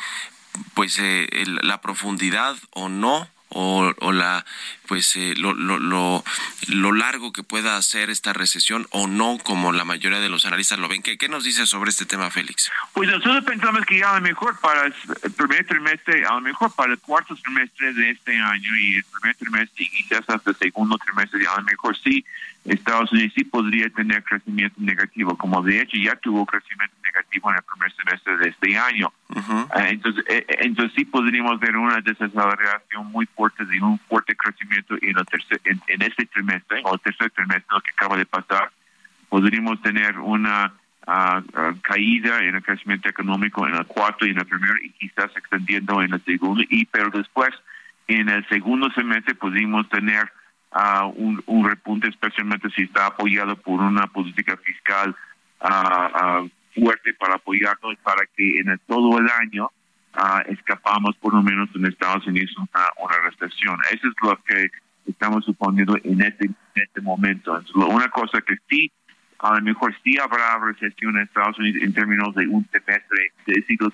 pues 0.75 1.01
eh, 1.01 1.29
la 1.62 1.81
profundidad 1.81 2.57
o 2.70 2.88
no 2.88 3.29
o, 3.49 3.92
o 3.99 4.12
la 4.12 4.47
pues 4.87 5.16
eh, 5.16 5.35
lo, 5.37 5.55
lo, 5.55 5.79
lo, 5.79 6.92
largo 6.92 7.33
que 7.33 7.42
pueda 7.42 7.77
hacer 7.77 8.11
esta 8.11 8.33
recesión 8.33 8.87
o 8.90 9.07
no 9.07 9.38
como 9.42 9.73
la 9.73 9.85
mayoría 9.85 10.20
de 10.20 10.29
los 10.29 10.47
analistas 10.47 10.79
lo 10.79 10.88
ven 10.88 11.03
¿qué, 11.03 11.18
qué 11.18 11.29
nos 11.29 11.44
dice 11.44 11.66
sobre 11.66 11.90
este 11.90 12.07
tema 12.07 12.31
Félix? 12.31 12.70
Pues 12.92 13.09
nosotros 13.11 13.44
pensamos 13.44 13.85
que 13.87 14.03
a 14.03 14.14
lo 14.14 14.20
mejor 14.20 14.59
para 14.61 14.87
el 14.87 14.94
primer 15.37 15.66
trimestre 15.66 16.25
a 16.27 16.35
lo 16.35 16.40
mejor 16.40 16.73
para 16.75 16.92
el 16.92 16.99
cuarto 16.99 17.35
trimestre 17.37 17.92
de 17.94 18.11
este 18.11 18.37
año 18.37 18.77
y 18.77 18.97
el 18.97 19.05
primer 19.05 19.37
trimestre 19.37 19.85
y 19.85 19.88
quizás 19.88 20.23
hasta 20.29 20.51
el 20.51 20.57
segundo 20.57 20.99
trimestre 20.99 21.47
a 21.47 21.57
lo 21.57 21.64
mejor 21.64 21.97
sí 21.99 22.25
Estados 22.64 23.12
Unidos 23.12 23.33
sí 23.35 23.44
podría 23.44 23.90
tener 23.90 24.25
crecimiento 24.25 24.77
negativo, 24.81 25.37
como 25.37 25.62
de 25.62 25.83
hecho 25.83 25.99
ya 25.99 26.16
tuvo 26.16 26.47
crecimiento 26.47 26.94
negativo 27.05 27.51
en 27.51 27.57
el 27.57 27.62
primer 27.62 27.94
semestre 27.94 28.37
de 28.38 28.49
este 28.49 28.79
año. 28.79 29.12
Ah, 29.70 29.88
entonces, 29.88 30.25
eh, 30.29 30.47
eh, 30.49 30.57
entonces 30.61 30.94
sí 30.97 31.05
podríamos 31.05 31.61
ver 31.61 31.77
una 31.77 32.01
desaceleración 32.01 33.07
muy 33.12 33.27
fuerte 33.27 33.64
de 33.66 33.81
un 33.83 33.99
fuerte 33.99 34.35
crecimiento 34.35 34.74
en, 34.75 35.19
el 35.19 35.27
tercer, 35.27 35.61
en, 35.65 36.03
este 36.03 36.27
trimestre 36.27 36.81
o 36.85 36.95
el 36.95 37.01
tercer 37.01 37.31
trimestre 37.31 37.77
que 37.85 37.91
acaba 37.91 38.17
de 38.17 38.27
pasar. 38.27 38.71
Podríamos 39.29 39.81
tener 39.83 40.19
una 40.19 40.73
ah, 41.07 41.43
ah, 41.55 41.73
caída 41.83 42.41
en 42.41 42.57
el 42.57 42.63
crecimiento 42.63 43.09
económico 43.09 43.67
en 43.67 43.75
el 43.75 43.87
cuarto 43.87 44.27
y 44.27 44.31
en 44.31 44.39
el 44.39 44.47
primero 44.47 44.75
y 44.83 44.91
quizás 44.91 45.31
extendiendo 45.37 46.03
en 46.03 46.15
el 46.15 46.25
segundo. 46.25 46.63
Y 46.69 46.85
pero 46.87 47.11
después 47.11 47.51
en 48.09 48.29
el 48.29 48.47
segundo 48.49 48.91
semestre 48.91 49.35
podríamos 49.35 49.89
tener 49.89 50.31
uh, 50.73 51.07
un, 51.17 51.43
un, 51.47 51.69
repunte, 51.69 52.09
especialmente 52.09 52.69
si 52.71 52.83
está 52.83 53.07
apoyado 53.07 53.57
por 53.57 53.81
una 53.81 54.07
política 54.07 54.57
fiscal 54.59 55.17
uh, 55.61 56.49
fuerte 56.75 57.15
para 57.15 57.37
apoyarnos 57.37 57.97
para 58.03 58.27
que 58.37 58.59
en 58.59 58.79
todo 58.87 59.19
el 59.19 59.29
año 59.41 59.71
escapamos 60.48 61.16
por 61.16 61.35
lo 61.35 61.42
menos 61.42 61.68
en 61.74 61.87
Estados 61.87 62.27
Unidos 62.27 62.55
una, 62.57 62.85
una 63.03 63.31
recesión. 63.31 63.79
Eso 63.92 64.09
es 64.09 64.14
lo 64.22 64.37
que 64.44 64.70
estamos 65.07 65.44
suponiendo 65.44 65.96
en 66.03 66.22
este, 66.22 66.50
este 66.74 67.00
momento. 67.00 67.57
Entonces, 67.57 67.74
una 67.74 68.09
cosa 68.09 68.40
que 68.40 68.57
sí, 68.68 68.90
a 69.38 69.55
lo 69.57 69.62
mejor 69.62 69.94
sí 70.03 70.16
habrá 70.18 70.59
recesión 70.59 71.16
en 71.16 71.24
Estados 71.24 71.59
Unidos 71.59 71.83
en 71.83 71.92
términos 71.92 72.35
de 72.35 72.46
un 72.46 72.66
semestre, 72.70 73.33
si 73.46 73.77
lo, 73.79 73.90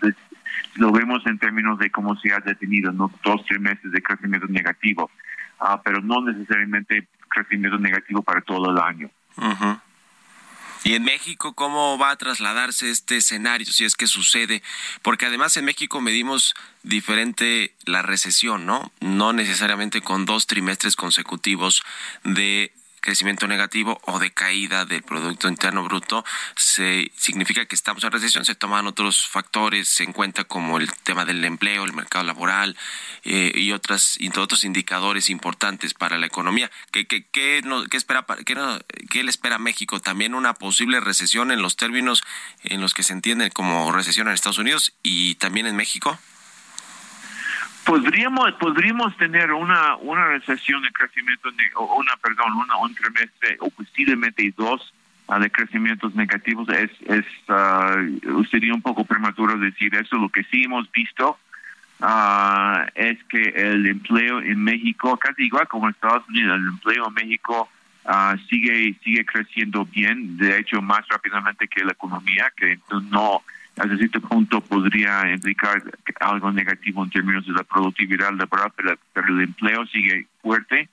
lo 0.77 0.93
vemos 0.93 1.27
en 1.27 1.39
términos 1.39 1.79
de 1.79 1.91
cómo 1.91 2.17
se 2.17 2.33
ha 2.33 2.39
detenido, 2.41 2.93
¿no? 2.93 3.11
dos 3.25 3.45
trimestres 3.47 3.93
de 3.93 4.03
crecimiento 4.03 4.47
negativo. 4.49 5.11
Ah, 5.59 5.81
pero 5.85 6.01
no 6.01 6.23
necesariamente 6.23 7.07
crecimiento 7.29 7.79
negativo 7.79 8.23
para 8.23 8.41
todo 8.41 8.71
el 8.71 8.79
año. 8.79 9.11
¿Y 10.83 10.95
en 10.95 11.05
México 11.05 11.53
cómo 11.55 11.99
va 11.99 12.11
a 12.11 12.17
trasladarse 12.17 12.91
este 12.91 13.19
escenario 13.19 13.71
si 13.71 13.85
es 13.85 13.97
que 13.97 14.07
sucede? 14.07 14.63
Porque 15.03 15.27
además 15.27 15.57
en 15.57 15.67
México 15.67 16.01
medimos 16.01 16.55
diferente 16.83 17.75
la 17.85 18.03
recesión, 18.03 18.65
¿no? 18.65 18.91
No 19.01 19.33
necesariamente 19.33 20.01
con 20.01 20.25
dos 20.25 20.47
trimestres 20.47 20.97
consecutivos 20.97 21.83
de 22.25 22.73
crecimiento 23.01 23.47
negativo 23.47 24.01
o 24.05 24.19
de 24.19 24.33
caída 24.33 24.85
del 24.85 25.03
Producto 25.03 25.49
Interno 25.49 25.85
Bruto, 25.85 26.25
se, 26.57 27.11
significa 27.17 27.67
que 27.67 27.75
estamos 27.75 28.05
en 28.05 28.13
recesión, 28.13 28.45
se 28.45 28.55
toman 28.55 28.87
otros 28.87 29.27
factores 29.27 30.01
en 30.01 30.13
cuenta 30.13 30.45
como 30.45 30.79
el 30.79 30.93
tema 30.93 31.25
del 31.25 31.45
empleo, 31.45 31.85
el 31.85 31.93
mercado 31.93 32.25
laboral 32.25 32.77
eh, 33.25 33.53
y, 33.55 33.73
otras, 33.73 34.19
otros 34.37 34.65
indicadores 34.65 35.31
importantes 35.31 35.95
para 35.95 36.19
la 36.19 36.27
economía. 36.27 36.71
¿Qué, 36.93 37.07
qué, 37.07 37.25
qué, 37.25 37.63
qué 37.91 37.97
espera, 37.97 38.25
qué, 38.45 38.57
qué, 39.11 39.23
le 39.23 39.31
espera 39.31 39.59
México? 39.59 40.01
¿También 40.01 40.35
una 40.35 40.55
posible 40.55 41.01
recesión 41.01 41.51
en 41.51 41.63
los 41.63 41.77
términos 41.77 42.23
en 42.63 42.81
los 42.81 42.95
que 42.95 43.03
se 43.03 43.13
entiende 43.13 43.51
como 43.51 43.93
recesión 43.93 44.29
en 44.29 44.35
Estados 44.35 44.59
Unidos 44.59 44.95
y 45.03 45.35
también 45.37 45.67
en 45.67 45.77
México? 45.77 46.19
Podríamos 47.85 48.53
podríamos 48.55 49.17
tener 49.17 49.53
una 49.53 49.97
una 49.97 50.27
recesión 50.27 50.83
de 50.83 50.91
crecimiento 50.91 51.49
una 51.97 52.17
perdón 52.23 52.53
una 52.53 52.77
un 52.79 52.95
trimestre 52.95 53.57
o 53.61 53.71
posiblemente 53.71 54.53
dos 54.57 54.93
uh, 55.29 55.39
de 55.39 55.51
crecimientos 55.51 56.15
negativos 56.15 56.69
es 56.69 56.91
es 57.07 57.25
uh, 57.49 58.45
sería 58.51 58.75
un 58.75 58.83
poco 58.83 59.05
prematuro 59.05 59.59
decir 59.59 59.95
eso. 59.95 60.17
Lo 60.17 60.29
que 60.29 60.45
sí 60.45 60.65
hemos 60.65 60.91
visto 60.93 61.39
uh, 62.01 62.87
es 62.95 63.23
que 63.25 63.43
el 63.57 63.87
empleo 63.87 64.41
en 64.41 64.63
México 64.63 65.17
casi 65.17 65.45
igual 65.45 65.67
como 65.69 65.87
en 65.87 65.95
Estados 65.95 66.29
Unidos 66.29 66.57
el 66.57 66.69
empleo 66.69 67.09
en 67.09 67.15
México 67.15 67.69
sigue 68.49 68.97
sigue 69.05 69.25
creciendo 69.27 69.85
bien 69.85 70.39
de 70.39 70.59
hecho 70.59 70.81
más 70.81 71.07
rápidamente 71.09 71.69
que 71.69 71.85
la 71.85 71.93
economía 71.93 72.51
que 72.57 72.79
no 73.11 73.43
hasta 73.77 73.97
cierto 73.97 74.21
punto 74.21 74.61
podría 74.61 75.33
implicar 75.33 75.83
algo 76.21 76.53
negativo 76.53 77.05
en 77.05 77.11
términos 77.11 77.47
de 77.47 77.53
la 77.53 77.65
productividad 77.65 78.33
laboral, 78.33 78.73
pero, 78.77 78.99
pero 79.13 79.29
el 79.29 79.43
empleo 79.43 79.87
sigue 79.87 80.27
fuerte 80.43 80.89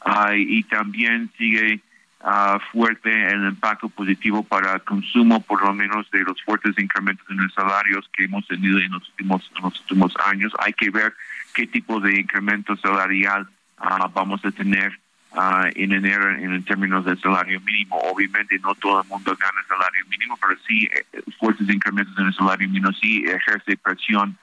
ah, 0.00 0.34
y 0.36 0.62
también 0.64 1.30
sigue 1.36 1.80
ah, 2.20 2.58
fuerte 2.70 3.10
el 3.30 3.48
impacto 3.48 3.88
positivo 3.88 4.42
para 4.42 4.74
el 4.74 4.82
consumo, 4.82 5.40
por 5.40 5.62
lo 5.62 5.74
menos 5.74 6.10
de 6.10 6.20
los 6.20 6.40
fuertes 6.42 6.78
incrementos 6.78 7.26
en 7.30 7.38
los 7.38 7.52
salarios 7.54 8.08
que 8.12 8.24
hemos 8.24 8.46
tenido 8.46 8.78
en 8.78 8.92
los 8.92 9.08
últimos, 9.08 9.50
en 9.56 9.62
los 9.62 9.80
últimos 9.80 10.14
años. 10.26 10.52
Hay 10.60 10.72
que 10.74 10.90
ver 10.90 11.14
qué 11.54 11.66
tipo 11.66 11.98
de 12.00 12.20
incremento 12.20 12.76
salarial 12.76 13.48
ah, 13.78 14.08
vamos 14.12 14.44
a 14.44 14.50
tener 14.52 14.98
ah, 15.32 15.68
en 15.74 15.92
enero 15.92 16.30
en, 16.30 16.64
términos 16.64 17.04
del 17.04 17.20
salario 17.20 17.60
mínimo. 17.60 17.96
Obviamente 17.96 18.58
no 18.60 18.74
todo 18.76 19.02
el 19.02 19.08
mundo 19.08 19.36
gana 19.38 19.66
salario 19.68 20.04
mínimo, 20.08 20.38
pero 20.40 20.58
sí 20.66 20.88
eh, 20.92 21.22
fuertes 21.38 21.68
incrementos 21.68 22.16
en 22.18 22.26
el 22.26 22.34
salario 22.34 22.68
mínimo 22.68 22.92
sí 22.92 23.24
ejerce 23.26 23.76
presión 23.76 24.36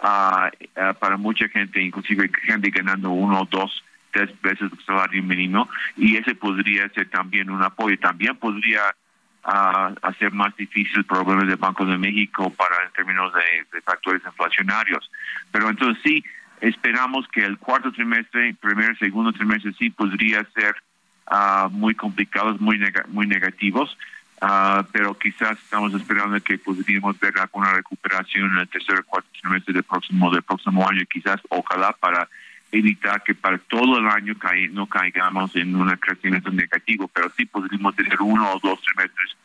para 0.00 1.16
mucha 1.16 1.48
gente, 1.48 1.82
inclusive 1.82 2.30
gente 2.44 2.70
ganando 2.70 3.10
uno 3.10 3.44
dos 3.50 3.82
tres 4.12 4.30
veces 4.42 4.70
el 4.72 4.84
salario 4.84 5.22
mínimo 5.22 5.68
y 5.96 6.16
ese 6.16 6.34
podría 6.34 6.88
ser 6.90 7.08
también 7.10 7.50
un 7.50 7.62
apoyo. 7.62 7.98
También 7.98 8.36
podría 8.36 8.82
uh, 9.44 9.94
hacer 10.02 10.32
más 10.32 10.56
difícil 10.56 11.04
problemas 11.04 11.46
del 11.46 11.56
Banco 11.56 11.84
de 11.84 11.98
México 11.98 12.50
para 12.50 12.84
en 12.84 12.92
términos 12.92 13.32
de, 13.34 13.80
factores 13.82 14.22
inflacionarios. 14.24 15.10
Pero 15.50 15.68
entonces 15.70 16.02
sí, 16.02 16.24
esperamos 16.60 17.26
que 17.28 17.44
el 17.44 17.58
cuarto 17.58 17.92
trimestre, 17.92 18.54
primer, 18.60 18.96
segundo 18.98 19.32
trimestre 19.32 19.72
sí 19.78 19.90
podría 19.90 20.44
ser 20.54 20.74
uh, 21.30 21.68
muy 21.70 21.94
complicados, 21.94 22.60
muy, 22.60 22.80
muy 23.08 23.26
negativos. 23.26 23.96
Uh, 24.40 24.84
pero 24.92 25.18
quizás 25.18 25.58
estamos 25.58 25.92
esperando 25.94 26.40
que 26.40 26.58
podríamos 26.58 27.18
ver 27.18 27.36
alguna 27.40 27.72
recuperación 27.72 28.52
en 28.52 28.58
el 28.58 28.68
tercer 28.68 29.00
o 29.00 29.04
cuarto 29.04 29.28
trimestre 29.40 29.74
del 29.74 29.82
próximo 29.82 30.30
del 30.30 30.44
próximo 30.44 30.88
año, 30.88 31.02
quizás 31.12 31.40
ojalá 31.48 31.90
para 31.98 32.28
evitar 32.70 33.24
que 33.24 33.34
para 33.34 33.58
todo 33.58 33.98
el 33.98 34.06
año 34.06 34.34
no 34.70 34.86
caigamos 34.86 35.56
en 35.56 35.74
un 35.74 35.88
crecimiento 35.96 36.50
negativo, 36.50 37.08
pero 37.08 37.32
sí 37.36 37.46
podríamos 37.46 37.96
tener 37.96 38.20
uno 38.20 38.52
o 38.52 38.60
dos 38.60 38.80
trimestres 38.82 39.36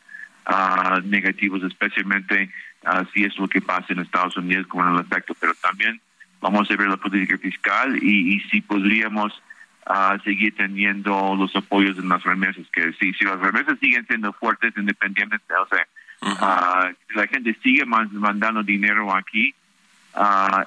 uh, 0.46 1.00
negativos, 1.08 1.64
especialmente 1.64 2.50
uh, 2.84 3.04
si 3.12 3.24
es 3.24 3.36
lo 3.36 3.48
que 3.48 3.60
pasa 3.60 3.86
en 3.88 4.00
Estados 4.00 4.36
Unidos 4.36 4.68
con 4.68 4.94
el 4.94 5.00
efecto, 5.00 5.34
pero 5.40 5.54
también 5.54 6.00
vamos 6.44 6.70
a 6.70 6.76
ver 6.76 6.88
la 6.88 6.98
política 6.98 7.38
fiscal 7.38 7.96
y, 8.02 8.34
y 8.34 8.40
si 8.50 8.60
podríamos 8.60 9.32
uh, 9.86 10.20
seguir 10.24 10.54
teniendo 10.54 11.34
los 11.38 11.56
apoyos 11.56 11.96
en 11.96 12.10
las 12.10 12.22
remesas, 12.22 12.66
que 12.70 12.92
si, 13.00 13.14
si 13.14 13.24
las 13.24 13.40
remesas 13.40 13.78
siguen 13.80 14.06
siendo 14.06 14.30
fuertes 14.34 14.74
independientemente, 14.76 15.54
o 15.54 15.66
sea, 15.68 15.86
si 17.08 17.14
la 17.16 17.26
gente 17.28 17.56
sigue 17.62 17.86
mandando 17.86 18.62
dinero 18.62 19.14
aquí, 19.14 19.54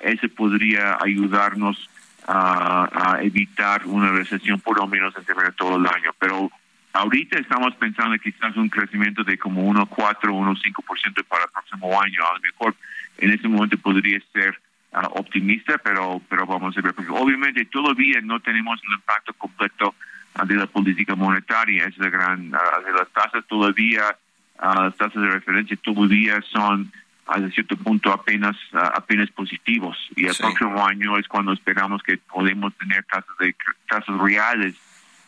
ese 0.02 0.30
podría 0.30 0.98
ayudarnos 1.00 1.90
a, 2.28 3.20
evitar 3.22 3.86
una 3.86 4.12
recesión 4.12 4.60
por 4.60 4.78
lo 4.78 4.88
menos 4.88 5.14
en 5.16 5.54
todo 5.56 5.78
el 5.78 5.86
año. 5.86 6.12
Pero 6.20 6.52
ahorita 6.94 7.38
estamos 7.40 7.76
pensando 7.76 8.18
quizás 8.18 8.56
un 8.58 8.70
crecimiento 8.70 9.24
de 9.24 9.38
como 9.38 9.62
1,4, 9.72 10.18
1,5% 10.22 11.26
para 11.28 11.44
el 11.46 11.52
próximo 11.52 12.02
año. 12.02 12.20
A 12.30 12.34
lo 12.34 12.42
mejor 12.42 12.76
en 13.18 13.32
ese 13.32 13.48
momento 13.48 13.78
podría 13.78 14.20
ser 14.34 14.60
ah, 15.06 15.10
optimista, 15.14 15.78
pero 15.78 16.22
pero 16.30 16.45
vamos 16.45 16.78
a 16.78 16.82
ver. 16.82 16.93
Porque 16.93 17.12
obviamente 17.12 17.66
todavía 17.66 18.20
no 18.22 18.39
tenemos 18.39 18.80
el 18.84 18.95
impacto 18.95 19.34
completo 19.34 19.95
ah, 20.36 20.45
de 20.45 20.56
la 20.56 20.68
política 20.68 21.16
monetaria. 21.16 21.86
Es 21.86 21.98
la 21.98 22.10
gran, 22.10 22.52
ah, 22.54 22.80
de 22.86 22.93
las 22.93 23.10
tasas 23.10 23.45
todavía, 23.48 24.16
las 24.60 24.95
tasas 24.95 25.22
de 25.22 25.30
referencia 25.30 25.78
todavía 25.78 26.41
son 26.52 26.91
a 27.28 27.39
cierto 27.50 27.76
punto 27.76 28.12
apenas 28.14 28.56
apenas 28.72 29.30
positivos 29.32 29.98
y 30.16 30.28
el 30.28 30.36
próximo 30.36 30.86
año 30.88 31.18
es 31.18 31.28
cuando 31.28 31.52
esperamos 31.52 32.02
que 32.02 32.18
podemos 32.18 32.74
tener 32.76 33.04
tasas 33.04 33.38
de 33.39 33.54
tasas 33.89 34.18
reales 34.18 34.76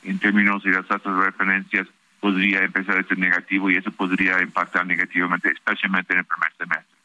en 0.03 0.17
términos 0.17 0.63
de 0.63 0.72
las 0.72 0.88
tasas 0.88 1.13
de 1.13 1.26
referencias 1.26 1.88
podría 2.20 2.63
empezar 2.63 2.97
a 2.97 3.03
ser 3.03 3.17
negativo 3.17 3.70
y 3.70 3.78
eso 3.78 3.91
podría 3.91 4.41
impactar 4.41 4.86
negativamente 4.86 5.51
especialmente 5.51 6.13
en 6.13 6.20
el 6.20 6.26
primer 6.26 6.51
semestre. 6.57 6.95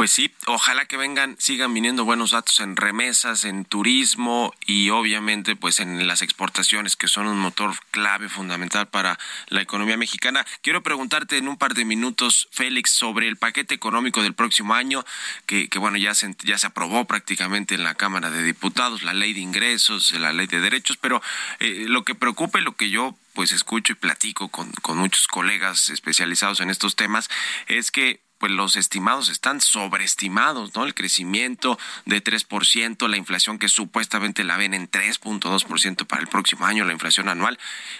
Pues 0.00 0.12
sí, 0.12 0.32
ojalá 0.46 0.86
que 0.86 0.96
vengan, 0.96 1.36
sigan 1.38 1.74
viniendo 1.74 2.06
buenos 2.06 2.30
datos 2.30 2.60
en 2.60 2.74
remesas, 2.74 3.44
en 3.44 3.66
turismo 3.66 4.54
y 4.64 4.88
obviamente 4.88 5.56
pues 5.56 5.78
en 5.78 6.08
las 6.08 6.22
exportaciones 6.22 6.96
que 6.96 7.06
son 7.06 7.26
un 7.26 7.38
motor 7.38 7.74
clave 7.90 8.30
fundamental 8.30 8.88
para 8.88 9.18
la 9.48 9.60
economía 9.60 9.98
mexicana. 9.98 10.46
Quiero 10.62 10.82
preguntarte 10.82 11.36
en 11.36 11.48
un 11.48 11.58
par 11.58 11.74
de 11.74 11.84
minutos, 11.84 12.48
Félix, 12.50 12.92
sobre 12.92 13.28
el 13.28 13.36
paquete 13.36 13.74
económico 13.74 14.22
del 14.22 14.32
próximo 14.32 14.72
año, 14.72 15.04
que, 15.44 15.68
que 15.68 15.78
bueno, 15.78 15.98
ya 15.98 16.14
se, 16.14 16.34
ya 16.44 16.56
se 16.56 16.68
aprobó 16.68 17.04
prácticamente 17.04 17.74
en 17.74 17.84
la 17.84 17.94
Cámara 17.94 18.30
de 18.30 18.42
Diputados, 18.42 19.02
la 19.02 19.12
ley 19.12 19.34
de 19.34 19.40
ingresos, 19.40 20.14
la 20.14 20.32
ley 20.32 20.46
de 20.46 20.60
derechos, 20.60 20.96
pero 20.96 21.20
eh, 21.58 21.84
lo 21.88 22.04
que 22.04 22.14
preocupa 22.14 22.58
y 22.58 22.62
lo 22.62 22.74
que 22.74 22.88
yo 22.88 23.18
pues 23.34 23.52
escucho 23.52 23.92
y 23.92 23.96
platico 23.96 24.48
con, 24.48 24.72
con 24.80 24.96
muchos 24.96 25.26
colegas 25.28 25.90
especializados 25.90 26.60
en 26.60 26.70
estos 26.70 26.96
temas 26.96 27.28
es 27.66 27.90
que 27.90 28.22
pues 28.40 28.50
los 28.50 28.76
estimados 28.76 29.28
están 29.28 29.60
sobreestimados, 29.60 30.74
¿no? 30.74 30.84
El 30.84 30.94
crecimiento 30.94 31.78
de 32.06 32.24
3%, 32.24 33.06
la 33.06 33.18
inflación 33.18 33.58
que 33.58 33.68
supuestamente 33.68 34.44
la 34.44 34.56
ven 34.56 34.72
en 34.72 34.90
3.2% 34.90 36.06
para 36.06 36.22
el 36.22 36.28
próximo 36.28 36.64
año, 36.64 36.86
la 36.86 36.94
inflación 36.94 37.28
anual. 37.28 37.58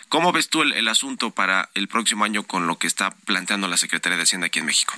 ¿Cómo 0.08 0.32
ves 0.32 0.48
tú 0.48 0.62
el, 0.62 0.88
asunto 0.88 1.30
para 1.30 1.68
el 1.74 1.88
próximo 1.88 2.24
año 2.24 2.44
con 2.44 2.66
lo 2.66 2.78
que 2.78 2.86
está 2.86 3.10
planteando 3.10 3.68
la 3.68 3.76
Secretaría 3.76 4.16
de 4.16 4.22
Hacienda 4.22 4.46
aquí 4.46 4.60
en 4.60 4.64
México? 4.64 4.94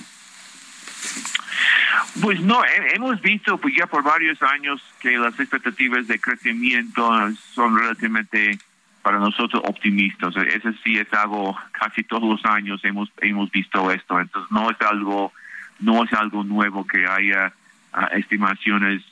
Pues 2.21 2.39
no, 2.39 2.61
hemos 2.93 3.19
visto 3.21 3.57
pues 3.57 3.75
ya 3.77 3.85
por 3.85 4.01
varios 4.01 4.41
años 4.41 4.81
que 5.01 5.17
las 5.17 5.37
expectativas 5.37 6.07
de 6.07 6.21
crecimiento 6.21 7.11
son 7.53 7.77
relativamente 7.77 8.57
para 9.03 9.19
nosotros 9.19 9.61
optimistas. 9.65 10.35
Ese 10.37 10.73
sí 10.83 10.97
es 10.97 11.13
algo, 11.13 11.55
casi 11.73 12.03
todos 12.03 12.23
los 12.23 12.43
años 12.45 12.83
hemos 12.83 13.11
hemos 13.21 13.51
visto 13.51 13.91
esto. 13.91 14.19
Entonces 14.19 14.49
no 14.51 14.71
es 14.71 14.81
algo 14.81 15.31
no 15.79 16.03
es 16.03 16.13
algo 16.13 16.43
nuevo 16.43 16.87
que 16.87 17.05
haya 17.05 17.53
ah, 17.91 18.09
estimaciones 18.13 19.03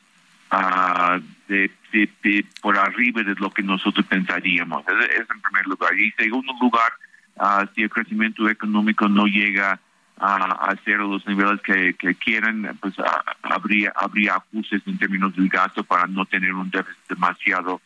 uh, 0.52 1.20
de, 1.50 1.70
por 2.62 2.78
arriba 2.78 3.22
de 3.22 3.36
lo 3.36 3.52
que 3.52 3.62
nosotros 3.62 4.06
pensaríamos. 4.06 4.84
Es, 4.88 5.20
en 5.30 5.42
primer 5.42 5.68
lugar. 5.68 5.94
Y 6.00 6.06
en 6.06 6.14
segundo 6.18 6.54
lugar, 6.62 6.94
uh, 7.36 7.68
si 7.76 7.84
el 7.84 7.90
crecimiento 7.90 8.50
económico 8.50 9.10
no 9.10 9.26
llega 9.26 9.80
a 10.24 10.76
ser 10.86 11.00
los 11.00 11.26
niveles 11.26 11.60
que, 11.62 11.96
que 11.96 12.14
quieran, 12.14 12.78
pues 12.80 12.94
habría 13.42 13.92
habría 13.96 14.36
ajustes 14.36 14.84
en 14.86 15.00
términos 15.00 15.36
del 15.36 15.50
gasto 15.50 15.84
para 15.84 16.06
no 16.06 16.28
tener 16.28 16.54
un 16.54 16.70
déficit 16.70 17.00
demasiado 17.10 17.82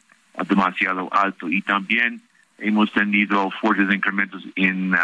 demasiado 0.48 1.10
alto. 1.14 1.50
Y 1.50 1.62
también 1.62 2.22
hemos 2.58 2.92
tenido 2.92 3.50
fuertes 3.52 3.94
incrementos 3.94 4.44
en, 4.56 4.94
uh, 4.94 4.98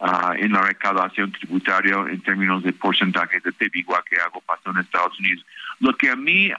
uh, 0.00 0.32
en 0.36 0.52
la 0.52 0.62
recaudación 0.62 1.32
tributaria 1.32 1.96
en 2.08 2.20
términos 2.22 2.62
de 2.62 2.72
porcentaje 2.72 3.40
de 3.40 3.52
PIB, 3.52 3.76
igual 3.76 4.02
que 4.08 4.20
algo 4.20 4.40
pasó 4.40 4.70
en 4.70 4.78
Estados 4.78 5.18
Unidos. 5.18 5.44
Lo 5.80 5.92
que 5.94 6.10
a 6.10 6.16
mí, 6.16 6.50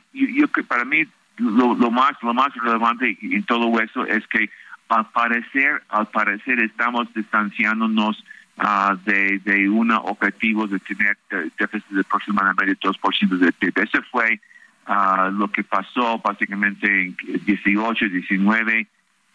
para 0.67 0.85
mí 0.85 1.05
lo, 1.37 1.75
lo, 1.75 1.91
más 1.91 2.11
lo 2.21 2.33
más 2.33 2.53
relevante 2.55 3.17
en 3.21 3.43
todo 3.43 3.79
eso 3.79 4.05
es 4.05 4.25
que 4.27 4.49
al 4.89 5.05
parecer 5.11 5.83
al 5.89 6.07
parecer 6.07 6.59
estamos 6.59 7.13
distanciándonos 7.13 8.23
uh, 8.57 8.95
de, 9.05 9.39
de 9.39 9.69
un 9.69 9.91
objetivo 9.91 10.67
de 10.67 10.79
tener 10.79 11.17
déficit 11.57 11.89
de 11.89 12.01
aproximadamente 12.01 12.77
2% 12.79 13.37
del 13.37 13.53
PIB. 13.53 13.77
Ese 13.77 14.01
fue 14.03 14.39
lo 15.31 15.51
que 15.51 15.63
pasó 15.63 16.19
básicamente 16.19 16.87
en 16.87 17.15
18, 17.45 18.05
19. 18.05 18.87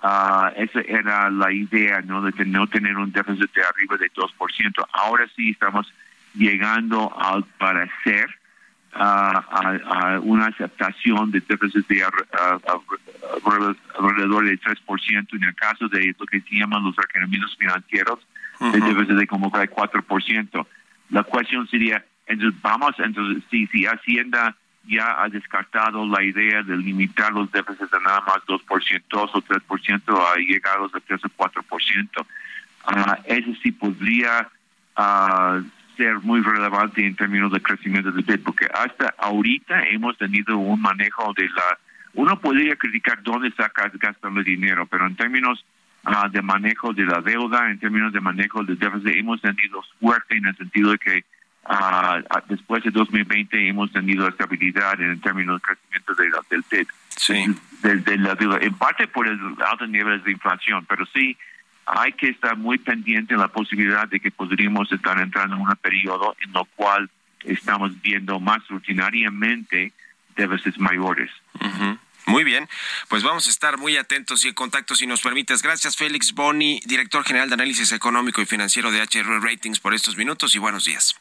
Uh, 0.02 0.52
esa 0.56 0.80
era 0.80 1.30
la 1.30 1.50
idea, 1.50 2.02
¿no? 2.02 2.20
De 2.20 2.44
no 2.44 2.66
tener 2.66 2.96
un 2.96 3.10
déficit 3.10 3.50
de 3.54 3.62
arriba 3.64 3.96
de 3.96 4.10
2%. 4.12 4.86
Ahora 4.92 5.26
sí 5.34 5.50
estamos 5.50 5.90
llegando 6.34 7.10
al 7.18 7.44
parecer 7.58 8.28
a, 8.92 10.20
una 10.22 10.46
aceptación 10.46 11.30
de 11.30 11.40
déficit 11.40 11.86
de 11.88 12.04
alrededor 13.98 14.44
del 14.44 14.60
3%. 14.60 15.26
En 15.32 15.44
el 15.44 15.54
caso 15.54 15.88
de 15.88 16.14
lo 16.18 16.26
que 16.26 16.40
se 16.40 16.56
llaman 16.56 16.84
los 16.84 16.96
requerimientos 16.96 17.56
financieros, 17.56 18.18
el 18.60 18.80
déficit 18.80 19.16
de 19.16 19.26
como 19.26 19.50
4%. 19.50 20.66
La 21.10 21.22
cuestión 21.22 21.66
sería, 21.68 22.04
entonces 22.26 22.60
vamos, 22.60 22.94
entonces 22.98 23.42
si, 23.50 23.66
si 23.68 23.86
Hacienda 23.86 24.56
ya 24.86 25.22
ha 25.22 25.28
descartado 25.28 26.06
la 26.06 26.22
idea 26.22 26.62
de 26.62 26.76
limitar 26.76 27.32
los 27.32 27.50
déficits 27.50 27.92
a 27.92 28.00
nada 28.00 28.20
más 28.22 28.38
2%, 28.46 29.02
2 29.08 29.30
o 29.34 29.42
3%, 29.42 30.34
a 30.34 30.36
llegar 30.38 30.76
a 30.76 30.80
los 30.80 30.92
3 30.92 31.20
o 31.24 31.28
4%. 31.28 32.26
Uh, 32.86 33.14
eso 33.24 33.50
sí 33.62 33.72
podría 33.72 34.48
uh, 34.98 35.62
ser 35.96 36.18
muy 36.20 36.42
relevante 36.42 37.06
en 37.06 37.16
términos 37.16 37.50
de 37.52 37.62
crecimiento 37.62 38.10
del 38.10 38.24
PIB, 38.24 38.42
porque 38.42 38.66
hasta 38.66 39.14
ahorita 39.18 39.88
hemos 39.88 40.18
tenido 40.18 40.58
un 40.58 40.80
manejo 40.80 41.32
de 41.34 41.48
la... 41.48 41.78
Uno 42.12 42.38
podría 42.38 42.76
criticar 42.76 43.22
dónde 43.22 43.50
sacas 43.52 43.90
gastando 43.94 44.42
dinero, 44.42 44.86
pero 44.86 45.06
en 45.06 45.16
términos 45.16 45.64
uh, 46.06 46.28
de 46.28 46.42
manejo 46.42 46.92
de 46.92 47.06
la 47.06 47.22
deuda, 47.22 47.70
en 47.70 47.78
términos 47.78 48.12
de 48.12 48.20
manejo 48.20 48.62
del 48.62 48.78
déficit, 48.78 49.16
hemos 49.16 49.40
tenido 49.40 49.82
suerte 49.98 50.36
en 50.36 50.46
el 50.46 50.56
sentido 50.56 50.90
de 50.90 50.98
que 50.98 51.24
Uh, 51.66 52.22
después 52.48 52.84
de 52.84 52.90
2020 52.90 53.68
hemos 53.68 53.90
tenido 53.90 54.28
estabilidad 54.28 55.00
en 55.00 55.18
términos 55.20 55.62
de 55.62 55.66
crecimiento 55.66 56.14
de 56.14 56.30
del 56.50 56.62
PIB. 56.62 56.88
Sí. 57.16 57.44
De, 57.82 58.18
la, 58.18 58.36
en 58.60 58.74
parte 58.74 59.08
por 59.08 59.26
el 59.26 59.38
alto 59.66 59.86
nivel 59.86 60.22
de 60.24 60.32
inflación, 60.32 60.84
pero 60.86 61.06
sí 61.06 61.36
hay 61.86 62.12
que 62.12 62.28
estar 62.28 62.56
muy 62.56 62.78
pendiente 62.78 63.34
de 63.34 63.40
la 63.40 63.48
posibilidad 63.48 64.08
de 64.08 64.20
que 64.20 64.30
podríamos 64.30 64.90
estar 64.92 65.18
entrando 65.18 65.56
en 65.56 65.62
un 65.62 65.76
periodo 65.76 66.36
en 66.40 66.52
lo 66.52 66.64
cual 66.76 67.10
estamos 67.44 68.00
viendo 68.02 68.40
más 68.40 68.66
rutinariamente 68.68 69.92
déficits 70.36 70.78
mayores. 70.78 71.30
Muy 72.26 72.42
bien, 72.42 72.68
pues 73.08 73.22
vamos 73.22 73.46
a 73.46 73.50
estar 73.50 73.76
muy 73.76 73.96
atentos 73.96 74.44
y 74.44 74.48
en 74.48 74.54
contacto 74.54 74.94
si 74.94 75.06
nos 75.06 75.20
permites. 75.20 75.62
Gracias 75.62 75.96
Félix 75.96 76.32
Boni, 76.32 76.80
director 76.86 77.22
general 77.24 77.48
de 77.48 77.54
análisis 77.54 77.92
económico 77.92 78.40
y 78.40 78.46
financiero 78.46 78.90
de 78.90 79.02
HR 79.02 79.42
Ratings 79.42 79.80
por 79.80 79.94
estos 79.94 80.16
minutos 80.16 80.54
y 80.54 80.58
buenos 80.58 80.84
días. 80.84 81.14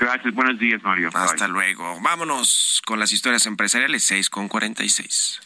Gracias, 0.00 0.34
buenos 0.34 0.58
días 0.58 0.82
Mario. 0.82 1.10
Hasta 1.12 1.46
luego. 1.46 2.00
Vámonos 2.00 2.80
con 2.86 2.98
las 2.98 3.12
historias 3.12 3.44
empresariales 3.44 4.02
6 4.04 4.30
con 4.30 4.48
46. 4.48 5.40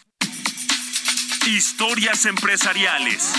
Historias 1.48 2.24
empresariales. 2.24 3.34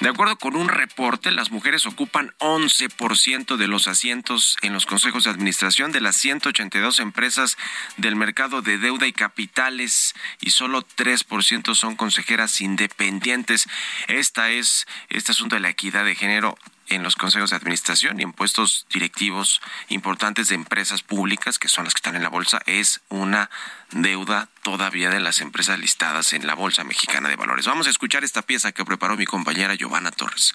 De 0.00 0.08
acuerdo 0.08 0.36
con 0.36 0.56
un 0.56 0.68
reporte, 0.68 1.30
las 1.30 1.52
mujeres 1.52 1.86
ocupan 1.86 2.32
11% 2.38 3.56
de 3.56 3.68
los 3.68 3.86
asientos 3.86 4.56
en 4.62 4.72
los 4.72 4.84
consejos 4.84 5.24
de 5.24 5.30
administración 5.30 5.92
de 5.92 6.00
las 6.00 6.16
182 6.16 7.00
empresas 7.00 7.56
del 7.98 8.16
mercado 8.16 8.62
de 8.62 8.78
deuda 8.78 9.06
y 9.06 9.12
capitales 9.12 10.14
y 10.40 10.50
solo 10.50 10.82
3% 10.82 11.74
son 11.74 11.96
consejeras 11.96 12.62
independientes. 12.62 13.68
Esta 14.08 14.50
es 14.50 14.86
este 15.08 15.32
asunto 15.32 15.54
de 15.54 15.60
la 15.60 15.68
equidad 15.68 16.04
de 16.04 16.14
género 16.14 16.56
en 16.90 17.02
los 17.02 17.16
consejos 17.16 17.50
de 17.50 17.56
administración 17.56 18.20
y 18.20 18.22
en 18.22 18.32
puestos 18.32 18.86
directivos 18.92 19.60
importantes 19.88 20.48
de 20.48 20.56
empresas 20.56 21.02
públicas, 21.02 21.58
que 21.58 21.68
son 21.68 21.84
las 21.84 21.94
que 21.94 21.98
están 21.98 22.16
en 22.16 22.22
la 22.22 22.28
bolsa, 22.28 22.60
es 22.66 23.00
una 23.08 23.48
deuda 23.92 24.48
todavía 24.62 25.10
de 25.10 25.20
las 25.20 25.40
empresas 25.40 25.78
listadas 25.78 26.32
en 26.32 26.46
la 26.46 26.54
Bolsa 26.54 26.84
Mexicana 26.84 27.28
de 27.28 27.36
Valores. 27.36 27.66
Vamos 27.66 27.86
a 27.86 27.90
escuchar 27.90 28.24
esta 28.24 28.42
pieza 28.42 28.72
que 28.72 28.84
preparó 28.84 29.16
mi 29.16 29.24
compañera 29.24 29.74
Giovanna 29.74 30.10
Torres. 30.10 30.54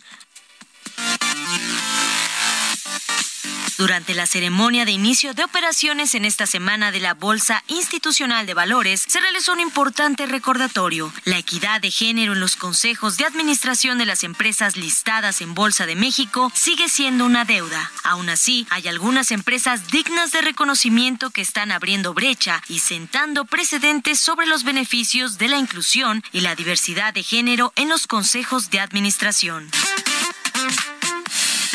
Durante 3.78 4.16
la 4.16 4.26
ceremonia 4.26 4.86
de 4.86 4.92
inicio 4.92 5.34
de 5.34 5.44
operaciones 5.44 6.16
en 6.16 6.24
esta 6.24 6.46
semana 6.46 6.92
de 6.92 7.02
la 7.02 7.14
Bolsa 7.14 7.62
Institucional 7.68 8.46
de 8.46 8.54
Valores, 8.54 9.04
se 9.06 9.20
realizó 9.20 9.52
un 9.52 9.60
importante 9.60 10.26
recordatorio. 10.26 11.12
La 11.26 11.38
equidad 11.38 11.82
de 11.82 11.92
género 11.92 12.32
en 12.32 12.40
los 12.40 12.56
consejos 12.56 13.18
de 13.18 13.26
administración 13.26 13.98
de 13.98 14.06
las 14.06 14.24
empresas 14.24 14.78
listadas 14.78 15.42
en 15.42 15.54
Bolsa 15.54 15.86
de 15.86 15.96
México 15.96 16.52
sigue 16.56 16.88
siendo 16.88 17.26
una 17.26 17.44
deuda. 17.44 17.92
Aún 18.04 18.30
así, 18.30 18.66
hay 18.70 18.88
algunas 18.88 19.32
empresas 19.32 19.88
dignas 19.88 20.32
de 20.32 20.42
reconocimiento 20.42 21.30
que 21.32 21.42
están 21.42 21.74
abriendo 21.74 22.14
brecha 22.14 22.62
y 22.70 22.80
sentando 22.80 23.44
precedentes 23.44 24.22
sobre 24.22 24.48
los 24.48 24.64
beneficios 24.64 25.38
de 25.38 25.50
la 25.50 25.58
inclusión 25.58 26.24
y 26.32 26.42
la 26.42 26.56
diversidad 26.56 27.14
de 27.14 27.24
género 27.24 27.74
en 27.76 27.90
los 27.90 28.08
consejos 28.08 28.70
de 28.70 28.80
administración. 28.80 29.70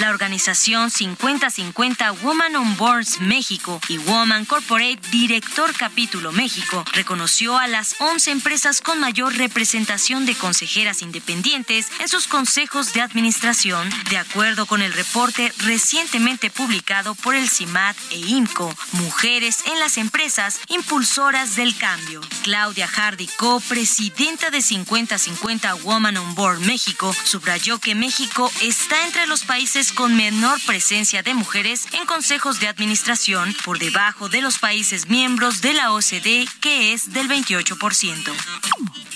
La 0.01 0.09
organización 0.09 0.91
5050 0.91 2.13
Woman 2.23 2.57
on 2.57 2.75
Boards 2.79 3.21
México 3.21 3.79
y 3.87 3.99
Woman 3.99 4.47
Corporate 4.47 4.99
Director 5.11 5.75
Capítulo 5.77 6.33
México 6.33 6.87
reconoció 6.95 7.59
a 7.59 7.67
las 7.67 7.97
11 8.01 8.31
empresas 8.31 8.81
con 8.81 8.99
mayor 8.99 9.37
representación 9.37 10.25
de 10.25 10.35
consejeras 10.35 11.03
independientes 11.03 11.89
en 12.01 12.09
sus 12.09 12.29
consejos 12.29 12.95
de 12.95 13.03
administración, 13.03 13.91
de 14.09 14.17
acuerdo 14.17 14.65
con 14.65 14.81
el 14.81 14.95
reporte 14.95 15.53
recientemente 15.59 16.49
publicado 16.49 17.15
por 17.15 17.35
el 17.35 17.51
CIMAT 17.51 17.97
e 18.11 18.17
IMCO, 18.17 18.75
Mujeres 18.93 19.59
en 19.67 19.79
las 19.81 19.99
Empresas 19.99 20.61
Impulsoras 20.69 21.57
del 21.57 21.77
Cambio. 21.77 22.23
Claudia 22.43 22.89
Hardy, 22.89 23.27
co-presidenta 23.37 24.51
de 24.51 24.63
5050 24.63 25.75
Woman 25.75 26.17
on 26.17 26.35
Board 26.35 26.61
México, 26.61 27.15
subrayó 27.25 27.79
que 27.79 27.95
México 27.95 28.51
está 28.63 29.05
entre 29.05 29.27
los 29.27 29.43
países 29.43 29.90
con 29.93 30.17
menor 30.17 30.59
presencia 30.67 31.23
de 31.23 31.35
mujeres 31.35 31.87
en 31.93 32.07
consejos 32.07 32.61
de 32.61 32.69
administración, 32.69 33.55
por 33.65 33.79
debajo 33.79 34.29
de 34.29 34.41
los 34.41 34.59
países 34.59 35.09
miembros 35.09 35.61
de 35.61 35.73
la 35.73 35.93
OCDE, 35.93 36.47
que 36.61 36.93
es 36.93 37.13
del 37.13 37.29
28%. 37.29 38.33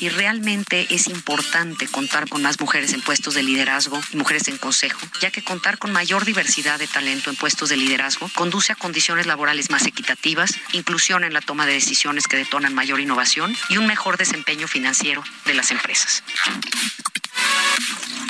Y 0.01 0.09
realmente 0.09 0.87
es 0.91 1.07
importante 1.09 1.87
contar 1.89 2.29
con 2.29 2.43
más 2.43 2.61
mujeres 2.61 2.93
en 2.93 3.01
puestos 3.01 3.35
de 3.35 3.43
liderazgo 3.43 4.01
y 4.13 4.17
mujeres 4.17 4.49
en 4.49 4.59
consejo, 4.59 5.01
ya 5.21 5.31
que 5.31 5.43
contar 5.43 5.79
con 5.79 5.93
mayor 5.93 6.25
diversidad 6.25 6.79
de 6.79 6.87
talento 6.87 7.31
en 7.31 7.37
puestos 7.37 7.69
de 7.69 7.77
liderazgo 7.77 8.29
conduce 8.35 8.73
a 8.73 8.77
condiciones 8.77 9.27
laborales 9.27 9.71
más 9.71 9.87
equitativas, 9.87 10.53
inclusión 10.73 11.25
en 11.25 11.33
la 11.33 11.41
toma 11.41 11.67
de 11.67 11.75
decisiones 11.75 12.27
que 12.27 12.37
detonan 12.37 12.75
mayor 12.75 13.01
innovación 13.01 13.57
y 13.69 13.77
un 13.77 13.87
mejor 13.87 14.17
desempeño 14.17 14.69
financiero 14.69 15.23
de 15.47 15.55
las 15.55 15.71
empresas. 15.71 16.23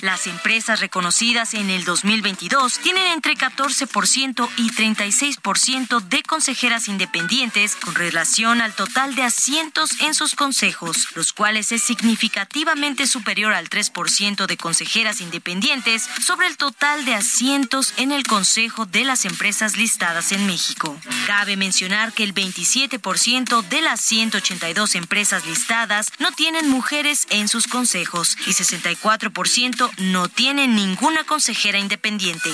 Las 0.04 0.26
empresas 0.26 0.80
reconocidas 0.80 1.54
en 1.54 1.70
el 1.70 1.86
2022 1.86 2.78
tienen 2.80 3.06
entre 3.06 3.38
14% 3.38 4.50
y 4.58 4.70
36% 4.70 6.00
de 6.02 6.22
consejeras 6.22 6.88
independientes 6.88 7.74
con 7.74 7.94
relación 7.94 8.60
al 8.60 8.74
total 8.74 9.14
de 9.14 9.22
asientos 9.22 9.98
en 10.02 10.12
sus 10.12 10.34
consejos, 10.34 11.08
los 11.14 11.32
cuales 11.32 11.72
es 11.72 11.82
significativamente 11.82 13.06
superior 13.06 13.54
al 13.54 13.70
3% 13.70 14.44
de 14.44 14.56
consejeras 14.58 15.22
independientes 15.22 16.06
sobre 16.22 16.48
el 16.48 16.58
total 16.58 17.06
de 17.06 17.14
asientos 17.14 17.94
en 17.96 18.12
el 18.12 18.26
consejo 18.26 18.84
de 18.84 19.06
las 19.06 19.24
empresas 19.24 19.78
listadas 19.78 20.32
en 20.32 20.46
México. 20.46 21.00
Cabe 21.26 21.56
mencionar 21.56 22.12
que 22.12 22.24
el 22.24 22.34
27% 22.34 23.66
de 23.68 23.80
las 23.80 24.02
182 24.02 24.96
empresas 24.96 25.46
listadas 25.46 26.12
no 26.18 26.30
tienen 26.32 26.68
mujeres 26.68 27.26
en 27.30 27.48
sus 27.48 27.66
consejos 27.66 28.36
y 28.46 28.50
64% 28.50 29.93
no 29.98 30.28
tienen 30.28 30.74
ninguna 30.74 31.24
consejera 31.24 31.78
independiente. 31.78 32.50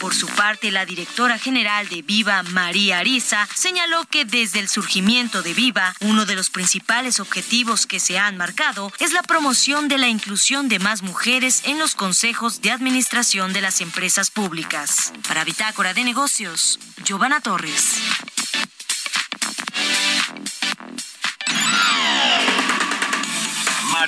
Por 0.00 0.14
su 0.14 0.26
parte, 0.26 0.70
la 0.70 0.84
directora 0.84 1.38
general 1.38 1.88
de 1.88 2.02
Viva, 2.02 2.42
María 2.42 2.98
Ariza, 2.98 3.48
señaló 3.54 4.04
que 4.04 4.24
desde 4.24 4.58
el 4.58 4.68
surgimiento 4.68 5.42
de 5.42 5.54
Viva, 5.54 5.94
uno 6.00 6.26
de 6.26 6.34
los 6.34 6.50
principales 6.50 7.20
objetivos 7.20 7.86
que 7.86 8.00
se 8.00 8.18
han 8.18 8.36
marcado 8.36 8.92
es 8.98 9.12
la 9.12 9.22
promoción 9.22 9.88
de 9.88 9.96
la 9.98 10.08
inclusión 10.08 10.68
de 10.68 10.78
más 10.78 11.02
mujeres 11.02 11.62
en 11.64 11.78
los 11.78 11.94
consejos 11.94 12.60
de 12.60 12.70
administración 12.70 13.52
de 13.52 13.62
las 13.62 13.80
empresas 13.80 14.30
públicas. 14.30 15.12
Para 15.26 15.44
Bitácora 15.44 15.94
de 15.94 16.04
Negocios, 16.04 16.78
Giovanna 17.02 17.40
Torres. 17.40 18.33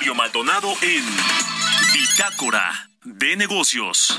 Mario 0.07 0.23
Maldonado 0.23 0.73
en 0.83 1.03
Bitácora 1.91 2.89
de 3.03 3.35
Negocios. 3.35 4.17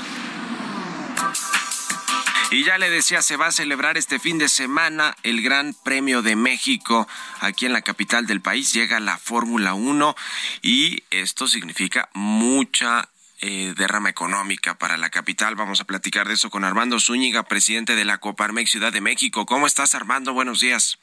Y 2.51 2.63
ya 2.63 2.77
le 2.77 2.91
decía, 2.91 3.23
se 3.23 3.37
va 3.37 3.47
a 3.47 3.51
celebrar 3.51 3.97
este 3.97 4.19
fin 4.19 4.37
de 4.37 4.49
semana 4.49 5.15
el 5.23 5.41
Gran 5.41 5.73
Premio 5.83 6.21
de 6.21 6.35
México 6.35 7.07
aquí 7.39 7.65
en 7.65 7.73
la 7.73 7.81
capital 7.81 8.27
del 8.27 8.39
país. 8.39 8.71
Llega 8.71 8.99
la 8.99 9.17
Fórmula 9.17 9.73
1 9.73 10.15
y 10.61 11.01
esto 11.09 11.47
significa 11.47 12.09
mucha 12.13 13.09
eh, 13.41 13.73
derrama 13.75 14.09
económica 14.09 14.77
para 14.77 14.95
la 14.95 15.09
capital. 15.09 15.55
Vamos 15.55 15.81
a 15.81 15.85
platicar 15.85 16.27
de 16.27 16.35
eso 16.35 16.51
con 16.51 16.65
Armando 16.65 16.99
Zúñiga, 16.99 17.41
presidente 17.47 17.95
de 17.95 18.05
la 18.05 18.19
Coparmex 18.19 18.69
Ciudad 18.69 18.93
de 18.93 19.01
México. 19.01 19.47
¿Cómo 19.47 19.65
estás, 19.65 19.95
Armando? 19.95 20.33
Buenos 20.33 20.59
días. 20.59 20.99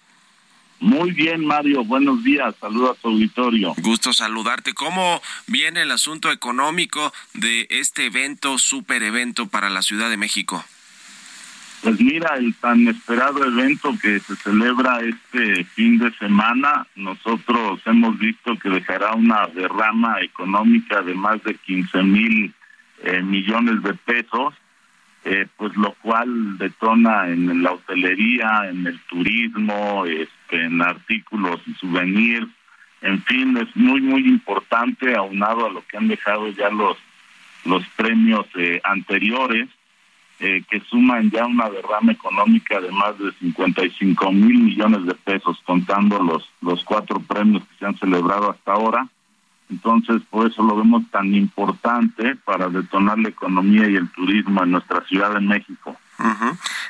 Muy 0.81 1.13
bien, 1.13 1.45
Mario. 1.45 1.85
Buenos 1.85 2.23
días. 2.23 2.55
Saludos 2.61 2.97
a 2.97 3.01
tu 3.01 3.09
auditorio. 3.09 3.75
Gusto 3.79 4.13
saludarte. 4.13 4.75
¿Cómo 4.75 5.23
viene 5.47 5.83
el 5.83 5.91
asunto 5.91 6.31
económico 6.31 7.13
de 7.35 7.67
este 7.71 8.07
evento, 8.07 8.59
super 8.59 9.03
evento 9.03 9.47
para 9.49 9.71
la 9.71 9.83
Ciudad 9.83 10.11
de 10.11 10.17
México? 10.17 10.65
Pues 11.83 12.01
mira, 12.01 12.35
el 12.37 12.55
tan 12.55 12.89
esperado 12.89 13.45
evento 13.45 13.95
que 14.01 14.19
se 14.21 14.35
celebra 14.37 15.01
este 15.01 15.65
fin 15.65 15.99
de 15.99 16.13
semana, 16.19 16.87
nosotros 16.97 17.81
hemos 17.85 18.19
visto 18.19 18.59
que 18.59 18.71
dejará 18.71 19.15
una 19.15 19.47
derrama 19.47 20.21
económica 20.21 21.03
de 21.03 21.15
más 21.15 21.43
de 21.45 21.55
15 21.55 22.03
mil 22.03 22.53
eh, 23.05 23.23
millones 23.23 23.83
de 23.83 23.95
pesos, 23.95 24.55
eh, 25.25 25.47
pues 25.57 25.77
lo 25.77 25.93
cual 26.03 26.59
detona 26.59 27.29
en 27.29 27.63
la 27.63 27.73
hotelería, 27.73 28.69
en 28.69 28.87
el 28.87 28.99
turismo, 29.03 30.07
este, 30.07 30.36
en 30.51 30.83
artículos 30.83 31.61
y 31.67 31.75
souvenirs, 31.75 32.49
en 33.03 33.23
fin, 33.25 33.57
es 33.57 33.75
muy, 33.77 34.01
muy 34.01 34.27
importante, 34.27 35.15
aunado 35.15 35.67
a 35.67 35.71
lo 35.71 35.87
que 35.87 35.97
han 35.97 36.09
dejado 36.09 36.49
ya 36.49 36.71
los, 36.71 36.97
los 37.65 37.87
premios 37.97 38.47
eh, 38.55 38.81
anteriores 38.85 39.69
eh, 40.39 40.63
que 40.69 40.81
suman 40.81 41.31
ya 41.31 41.47
una 41.47 41.71
derrama 41.71 42.13
económica 42.13 42.79
de 42.79 42.91
más 42.91 43.19
de 43.19 43.33
55 43.41 44.33
mil 44.33 44.59
millones 44.59 45.07
de 45.07 45.15
pesos, 45.15 45.59
contando 45.65 46.23
los, 46.23 46.47
los 46.61 46.85
cuatro 46.85 47.21
premios 47.21 47.63
que 47.63 47.79
se 47.79 47.87
han 47.87 47.97
celebrado 47.99 48.51
hasta 48.51 48.73
ahora. 48.73 49.09
Entonces, 49.71 50.21
por 50.29 50.51
eso 50.51 50.63
lo 50.63 50.77
vemos 50.77 51.03
tan 51.11 51.35
importante 51.35 52.37
para 52.37 52.69
detonar 52.69 53.19
la 53.19 53.31
economía 53.31 53.89
y 53.89 53.97
el 53.97 54.11
turismo 54.11 54.63
en 54.63 54.73
nuestra 54.73 55.01
Ciudad 55.07 55.33
de 55.33 55.41
México. 55.41 55.97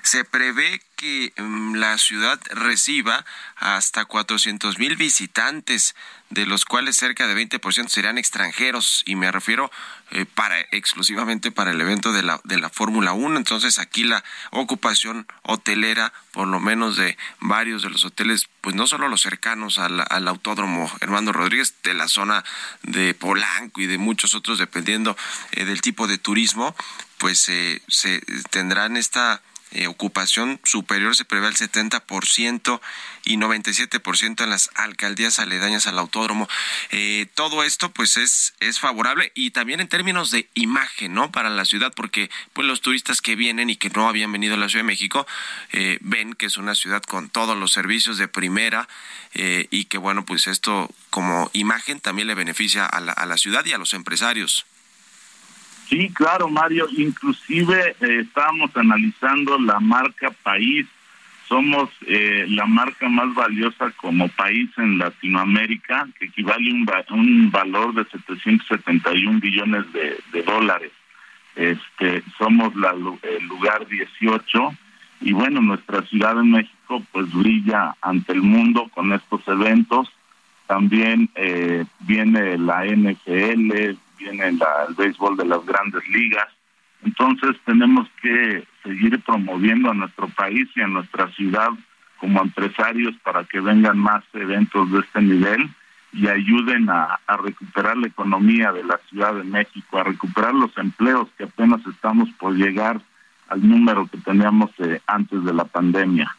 Se 0.03 0.25
prevé 0.25 0.81
que 0.97 1.33
mm, 1.37 1.75
la 1.77 1.99
ciudad 1.99 2.41
reciba 2.51 3.25
hasta 3.57 4.05
400 4.05 4.79
mil 4.79 4.97
visitantes, 4.97 5.95
de 6.31 6.47
los 6.47 6.65
cuales 6.65 6.97
cerca 6.97 7.29
de 7.29 7.37
20% 7.37 7.89
serán 7.89 8.19
extranjeros, 8.19 9.05
y 9.07 9.15
me 9.15 9.31
refiero 9.31 9.71
eh, 10.11 10.25
para 10.25 10.59
exclusivamente 10.73 11.53
para 11.53 11.71
el 11.71 11.81
evento 11.81 12.13
de 12.13 12.23
la, 12.23 12.41
de 12.45 12.59
la 12.59 12.71
Fórmula 12.71 13.13
1. 13.13 13.37
Entonces 13.37 13.79
aquí 13.79 14.05
la 14.05 14.25
ocupación 14.51 15.27
hotelera, 15.43 16.13
por 16.33 16.49
lo 16.49 16.59
menos 16.59 16.97
de 16.97 17.17
varios 17.41 17.83
de 17.83 17.91
los 17.91 18.05
hoteles, 18.05 18.49
pues 18.61 18.75
no 18.75 18.87
solo 18.87 19.09
los 19.09 19.21
cercanos 19.21 19.79
al, 19.79 20.05
al 20.09 20.27
autódromo 20.27 20.91
Hermano 21.01 21.33
Rodríguez, 21.33 21.75
de 21.85 21.95
la 21.95 22.09
zona 22.09 22.45
de 22.83 23.15
Polanco 23.15 23.81
y 23.81 23.87
de 23.87 23.99
muchos 23.99 24.35
otros, 24.35 24.59
dependiendo 24.59 25.17
eh, 25.53 25.65
del 25.65 25.81
tipo 25.81 26.07
de 26.09 26.19
turismo, 26.19 26.75
pues 27.19 27.49
eh, 27.49 27.83
se 27.89 28.21
tendrán 28.51 28.97
esta 28.97 29.43
eh, 29.73 29.89
ocupación 29.89 30.61
superior 30.63 31.17
se 31.17 31.25
prevé 31.25 31.49
al 31.49 31.57
70% 31.57 32.81
y 33.25 33.37
97% 33.37 34.45
en 34.45 34.51
las 34.51 34.71
alcaldías 34.75 35.41
aledañas 35.41 35.89
al 35.89 35.99
autódromo. 35.99 36.49
Eh, 36.91 37.27
todo 37.35 37.65
esto 37.65 37.91
pues 37.91 38.17
es, 38.17 38.55
es 38.61 38.79
favorable 38.79 39.33
y 39.35 39.51
también 39.51 39.81
en 39.81 39.89
términos 39.89 40.31
de 40.31 40.49
imagen, 40.55 41.15
¿no? 41.15 41.33
Para 41.33 41.51
la 41.51 41.65
ciudad, 41.65 41.93
porque 41.97 42.31
pues 42.53 42.67
los 42.67 42.81
turistas 42.81 43.21
que 43.21 43.35
vienen 43.35 43.69
y 43.69 43.77
que 43.77 43.91
no 43.91 44.09
habían 44.09 44.31
venido 44.31 44.55
a 44.55 44.57
la 44.57 44.69
Ciudad 44.69 44.85
de 44.85 44.89
México 44.89 45.27
eh, 45.73 45.99
ven 46.01 46.35
que 46.35 46.47
es 46.47 46.59
una 46.59 46.77
ciudad 46.77 47.03
con 47.03 47.29
todos 47.29 47.59
los 47.59 47.73
servicios 47.73 48.19
de 48.19 48.29
primera 48.29 48.89
y 49.39 49.85
que 49.85 49.99
bueno, 49.99 50.25
pues 50.25 50.47
esto 50.47 50.91
como 51.11 51.51
imagen 51.53 52.01
también 52.01 52.27
le 52.27 52.35
beneficia 52.35 52.87
a 52.87 53.01
la, 53.01 53.13
a 53.13 53.27
la 53.27 53.37
ciudad 53.37 53.67
y 53.67 53.75
a 53.75 53.79
los 53.79 53.93
empresarios. 53.93 54.65
Sí, 55.89 56.11
claro, 56.13 56.49
Mario. 56.49 56.87
Inclusive 56.97 57.97
eh, 58.01 58.21
estábamos 58.21 58.77
analizando 58.77 59.59
la 59.59 59.81
marca 59.81 60.31
país. 60.43 60.87
Somos 61.49 61.91
eh, 62.07 62.45
la 62.49 62.67
marca 62.67 63.09
más 63.09 63.33
valiosa 63.35 63.93
como 63.93 64.29
país 64.29 64.69
en 64.79 64.99
Latinoamérica, 64.99 66.09
que 66.19 66.27
equivale 66.27 66.71
a 66.71 67.15
un, 67.15 67.21
un 67.21 67.51
valor 67.53 67.95
de 67.95 68.05
771 68.05 69.39
billones 69.39 69.93
de, 69.93 70.19
de 70.33 70.43
dólares. 70.43 70.91
Este, 71.55 72.23
somos 72.37 72.75
la, 72.75 72.91
el 72.91 73.47
lugar 73.47 73.87
18 73.87 74.77
y 75.21 75.33
bueno, 75.33 75.63
nuestra 75.63 76.03
Ciudad 76.03 76.37
de 76.37 76.43
México 76.43 77.03
pues 77.13 77.33
brilla 77.33 77.97
ante 78.03 78.33
el 78.33 78.43
mundo 78.43 78.91
con 78.95 79.13
estos 79.13 79.47
eventos. 79.49 80.09
También 80.67 81.31
eh, 81.37 81.85
viene 82.01 82.59
la 82.59 82.85
NFL, 82.85 83.97
viene 84.19 84.49
el 84.49 84.59
béisbol 84.97 85.37
de 85.37 85.47
las 85.47 85.65
grandes 85.65 86.07
ligas. 86.09 86.49
Entonces 87.05 87.57
tenemos 87.65 88.09
que 88.23 88.67
seguir 88.83 89.21
promoviendo 89.23 89.91
a 89.91 89.95
nuestro 89.95 90.29
país 90.29 90.69
y 90.75 90.81
a 90.81 90.87
nuestra 90.87 91.31
ciudad 91.33 91.71
como 92.19 92.41
empresarios 92.41 93.15
para 93.23 93.45
que 93.45 93.61
vengan 93.61 93.99
más 93.99 94.25
eventos 94.33 94.91
de 94.91 95.01
este 95.01 95.23
nivel 95.23 95.71
y 96.13 96.29
ayuden 96.29 96.89
a, 96.89 97.21
recuperar 97.43 97.97
la 97.97 98.07
economía 98.07 98.73
de 98.73 98.83
la 98.85 98.99
Ciudad 99.11 99.35
de 99.35 99.45
México, 99.45 99.99
a 99.99 100.05
recuperar 100.05 100.55
los 100.55 100.77
empleos 100.79 101.29
que 101.37 101.45
apenas 101.45 101.81
estamos 101.87 102.29
por 102.39 102.55
llegar 102.55 103.03
al 103.49 103.69
número 103.69 104.09
que 104.09 104.17
teníamos 104.19 104.71
eh, 104.79 105.01
antes 105.07 105.45
de 105.45 105.53
la 105.53 105.65
pandemia. 105.65 106.35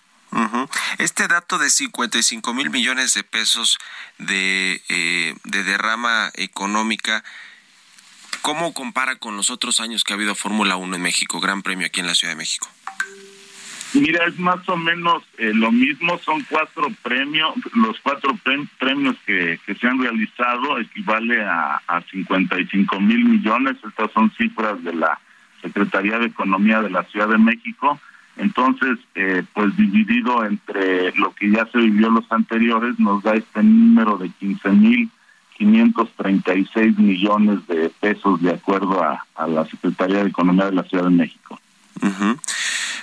Este 0.98 1.28
dato 1.28 1.58
de 1.58 1.70
55 1.70 2.54
mil 2.54 2.70
millones 2.70 3.14
de 3.14 3.24
pesos 3.24 3.78
de, 4.18 4.82
eh, 4.90 5.36
de 5.44 5.64
derrama 5.64 6.32
económica 6.36 7.24
¿Cómo 8.48 8.74
compara 8.74 9.18
con 9.18 9.36
los 9.36 9.50
otros 9.50 9.82
años 9.82 10.06
que 10.06 10.14
ha 10.14 10.16
habido 10.16 10.34
Fórmula 10.34 10.78
1 10.78 10.96
en 10.96 11.02
México, 11.02 11.42
Gran 11.42 11.64
Premio 11.64 11.86
aquí 11.86 12.00
en 12.00 12.08
la 12.08 12.16
Ciudad 12.16 12.32
de 12.32 12.38
México? 12.38 12.66
Mira, 13.92 14.26
es 14.26 14.40
más 14.40 14.70
o 14.70 14.78
menos 14.78 15.22
eh, 15.38 15.52
lo 15.54 15.70
mismo, 15.70 16.18
son 16.20 16.42
cuatro 16.50 16.88
premios, 17.04 17.56
los 17.74 18.00
cuatro 18.00 18.40
premios 18.80 19.18
que, 19.26 19.60
se 19.66 19.86
han 19.86 20.02
realizado 20.02 20.80
equivale 20.80 21.44
a, 21.44 21.82
a 21.90 22.02
55 22.10 23.02
mil 23.02 23.26
millones, 23.26 23.76
estas 23.86 24.14
son 24.14 24.32
cifras 24.38 24.82
de 24.82 24.94
la 24.94 25.20
Secretaría 25.62 26.18
de 26.18 26.28
Economía 26.28 26.82
de 26.82 26.90
la 26.90 27.04
Ciudad 27.04 27.28
de 27.28 27.38
México, 27.38 28.00
entonces, 28.38 28.98
eh, 29.16 29.44
pues 29.54 29.76
dividido 29.76 30.46
entre 30.46 31.12
lo 31.18 31.36
que 31.36 31.52
ya 31.52 31.66
se 31.66 31.80
vivió 31.80 32.10
los 32.10 32.32
anteriores, 32.32 32.98
nos 32.98 33.22
da 33.24 33.34
este 33.34 33.62
número 33.62 34.18
de 34.18 34.30
15 34.30 34.70
mil 34.70 35.12
536 35.58 36.98
millones 36.98 37.66
de 37.68 37.90
pesos 38.00 38.42
de 38.42 38.52
acuerdo 38.52 39.04
a, 39.04 39.24
la 39.48 39.66
Secretaría 39.66 40.24
de 40.24 40.30
Economía 40.30 40.66
de 40.66 40.74
la 40.74 40.84
Ciudad 40.84 41.06
de 41.06 41.12
México. 41.12 41.60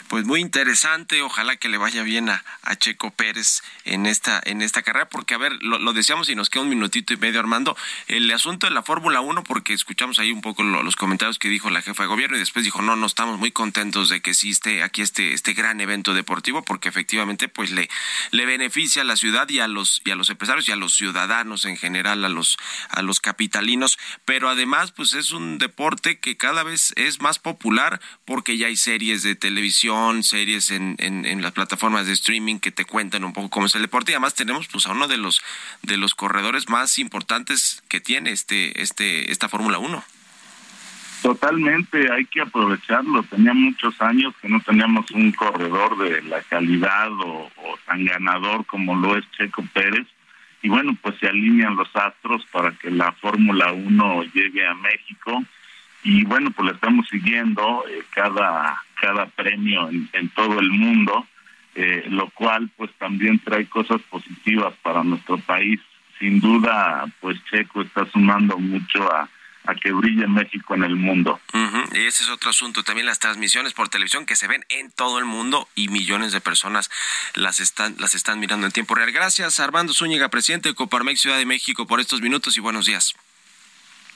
Pues 0.08 0.24
muy 0.26 0.40
interesante, 0.40 1.22
ojalá 1.22 1.56
que 1.56 1.68
le 1.68 1.78
vaya 1.78 2.02
bien 2.02 2.28
a, 2.28 2.44
Checo 2.78 3.10
Pérez 3.10 3.62
en 3.84 4.04
esta, 4.04 4.40
en 4.44 4.60
esta 4.60 4.82
carrera, 4.82 5.08
porque 5.08 5.34
a 5.34 5.38
ver, 5.38 5.52
lo, 5.62 5.92
decíamos 5.92 6.28
y 6.28 6.34
nos 6.34 6.50
queda 6.50 6.62
un 6.62 6.68
minutito 6.68 7.14
y 7.14 7.16
medio, 7.16 7.40
Armando, 7.40 7.76
el 8.08 8.30
asunto 8.30 8.66
de 8.66 8.72
la 8.72 8.82
Fórmula 8.82 9.20
1, 9.20 9.44
porque 9.44 9.72
escuchamos 9.72 10.18
ahí 10.18 10.32
un 10.32 10.40
poco 10.40 10.62
los 10.62 10.96
comentarios 10.96 11.38
que 11.38 11.48
dijo 11.48 11.70
la 11.70 11.82
jefa 11.82 12.02
de 12.02 12.08
gobierno 12.08 12.36
y 12.36 12.40
después 12.40 12.64
dijo, 12.64 12.82
no, 12.82 12.96
no 12.96 13.06
estamos 13.06 13.38
muy 13.38 13.52
contentos 13.52 14.08
de 14.08 14.20
que 14.20 14.30
existe 14.30 14.82
aquí 14.82 15.02
este, 15.02 15.32
este 15.32 15.54
gran 15.54 15.80
evento 15.80 16.14
deportivo, 16.14 16.62
porque 16.62 16.88
efectivamente 16.88 17.48
pues 17.48 17.70
le, 17.70 17.88
le 18.32 18.44
beneficia 18.44 19.02
a 19.02 19.04
la 19.04 19.16
ciudad 19.16 19.48
y 19.48 19.60
a 19.60 19.68
los, 19.68 20.02
y 20.04 20.10
a 20.10 20.16
los 20.16 20.30
empresarios 20.30 20.68
y 20.68 20.72
a 20.72 20.76
los 20.76 20.94
ciudadanos 20.94 21.64
en 21.64 21.76
general, 21.76 22.24
a 22.24 22.28
los, 22.28 22.58
a 22.88 23.02
los 23.02 23.20
capitalinos, 23.20 23.98
pero 24.24 24.48
además 24.48 24.92
pues 24.92 25.14
es 25.14 25.30
un 25.30 25.58
deporte 25.58 26.18
que 26.18 26.36
cada 26.36 26.62
vez 26.62 26.92
es 26.96 27.20
más 27.20 27.38
popular 27.38 28.00
porque 28.24 28.58
ya 28.58 28.66
hay 28.66 28.76
series 28.76 29.22
de 29.22 29.36
televisión, 29.36 29.93
series 30.22 30.70
en, 30.70 31.42
las 31.42 31.52
plataformas 31.52 32.06
de 32.06 32.12
streaming 32.12 32.58
que 32.58 32.70
te 32.70 32.84
cuentan 32.84 33.24
un 33.24 33.32
poco 33.32 33.50
cómo 33.50 33.66
es 33.66 33.74
el 33.74 33.82
deporte 33.82 34.12
y 34.12 34.14
además 34.14 34.34
tenemos 34.34 34.68
pues 34.68 34.86
a 34.86 34.92
uno 34.92 35.08
de 35.08 35.18
los 35.18 35.42
de 35.82 35.96
los 35.96 36.14
corredores 36.14 36.68
más 36.68 36.98
importantes 36.98 37.82
que 37.88 38.00
tiene 38.00 38.30
este 38.30 38.80
este 38.82 39.30
esta 39.30 39.48
Fórmula 39.48 39.78
1. 39.78 40.04
Totalmente, 41.22 42.12
hay 42.12 42.26
que 42.26 42.42
aprovecharlo. 42.42 43.22
Tenía 43.22 43.54
muchos 43.54 43.98
años 44.02 44.34
que 44.42 44.48
no 44.48 44.60
teníamos 44.60 45.10
un 45.10 45.32
corredor 45.32 45.96
de 45.98 46.22
la 46.22 46.42
calidad 46.42 47.10
o, 47.12 47.50
o 47.56 47.78
tan 47.86 48.04
ganador 48.04 48.66
como 48.66 48.94
lo 48.94 49.16
es 49.16 49.24
Checo 49.32 49.64
Pérez. 49.72 50.06
Y 50.62 50.68
bueno, 50.68 50.96
pues 51.00 51.18
se 51.18 51.28
alinean 51.28 51.76
los 51.76 51.88
astros 51.94 52.44
para 52.52 52.72
que 52.72 52.90
la 52.90 53.12
Fórmula 53.12 53.72
1 53.72 54.22
llegue 54.34 54.66
a 54.66 54.74
México 54.74 55.42
y 56.04 56.22
bueno, 56.24 56.50
pues 56.50 56.66
la 56.66 56.74
estamos 56.74 57.08
siguiendo 57.08 57.82
eh, 57.88 58.02
cada, 58.10 58.82
cada 59.00 59.26
premio 59.26 59.88
en, 59.88 60.28
todo 60.30 60.60
el 60.60 60.70
mundo, 60.70 61.26
eh, 61.74 62.04
lo 62.08 62.30
cual 62.30 62.70
pues 62.76 62.90
también 62.98 63.38
trae 63.40 63.66
cosas 63.66 64.00
positivas 64.02 64.74
para 64.82 65.04
nuestro 65.04 65.38
país. 65.38 65.80
Sin 66.18 66.40
duda, 66.40 67.04
pues 67.20 67.38
Checo 67.50 67.82
está 67.82 68.06
sumando 68.10 68.58
mucho 68.58 69.12
a, 69.12 69.28
a 69.66 69.74
que 69.74 69.92
brille 69.92 70.26
México 70.26 70.74
en 70.74 70.84
el 70.84 70.96
mundo. 70.96 71.40
Y 71.92 71.98
ese 72.06 72.22
es 72.22 72.28
otro 72.28 72.50
asunto, 72.50 72.82
también 72.82 73.06
las 73.06 73.18
transmisiones 73.18 73.72
por 73.72 73.88
televisión 73.88 74.26
que 74.26 74.36
se 74.36 74.46
ven 74.46 74.64
en 74.68 74.90
todo 74.90 75.18
el 75.18 75.24
mundo 75.24 75.68
y 75.74 75.88
millones 75.88 76.32
de 76.32 76.40
personas 76.40 76.90
las 77.34 77.60
están, 77.60 77.96
las 77.98 78.14
están 78.14 78.40
mirando 78.40 78.66
en 78.66 78.72
tiempo 78.72 78.94
real. 78.94 79.10
Gracias 79.10 79.60
Armando 79.60 79.92
Zúñiga, 79.92 80.28
presidente 80.28 80.68
de 80.68 80.74
Coparmex 80.74 81.20
Ciudad 81.20 81.38
de 81.38 81.46
México, 81.46 81.86
por 81.86 82.00
estos 82.00 82.20
minutos 82.20 82.56
y 82.56 82.60
buenos 82.60 82.86
días. 82.86 83.14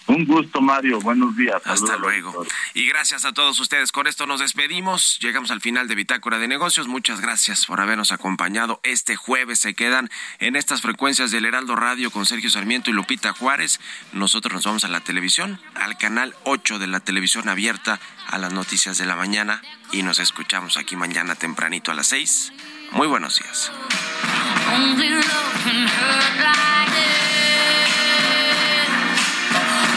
Un 0.09 0.25
gusto, 0.25 0.63
Mario. 0.63 1.01
Buenos 1.01 1.37
días. 1.37 1.61
Hasta 1.67 1.99
luego. 1.99 2.47
Y 2.73 2.89
gracias 2.89 3.27
a 3.27 3.33
todos 3.33 3.61
ustedes. 3.61 3.93
Con 3.93 4.07
esto 4.07 4.27
nos 4.27 4.41
despedimos. 4.41 5.19
Llegamos 5.21 5.51
al 5.51 5.61
final 5.61 5.87
de 5.87 5.95
Bitácora 5.95 6.39
de 6.39 6.49
Negocios. 6.49 6.89
Muchas 6.89 7.21
gracias 7.21 7.67
por 7.67 7.81
habernos 7.81 8.11
acompañado. 8.11 8.81
Este 8.85 9.17
jueves 9.17 9.59
se 9.59 9.75
quedan 9.75 10.09
en 10.39 10.57
estas 10.57 10.81
frecuencias 10.81 11.31
del 11.31 11.45
Heraldo 11.45 11.77
Radio 11.77 12.11
con 12.11 12.25
Sergio 12.25 12.49
Sarmiento 12.49 12.89
y 12.89 12.95
Lupita 12.95 13.35
Juárez. 13.35 13.81
Nosotros 14.13 14.55
nos 14.55 14.65
vamos 14.65 14.85
a 14.85 14.89
la 14.89 15.01
televisión, 15.01 15.61
al 15.75 15.99
canal 15.99 16.35
8 16.45 16.79
de 16.79 16.87
la 16.87 17.01
televisión 17.01 17.51
abierta, 17.51 18.01
a 18.29 18.39
las 18.39 18.53
noticias 18.53 18.97
de 18.97 19.05
la 19.05 19.15
mañana. 19.15 19.61
Y 19.93 20.03
nos 20.03 20.21
escuchamos 20.21 20.79
aquí 20.79 20.97
mañana 20.97 21.35
tempranito 21.35 21.91
a 21.91 21.95
las 21.95 22.07
6. 22.07 22.53
Muy 22.93 23.07
buenos 23.07 23.39
días. 23.41 23.71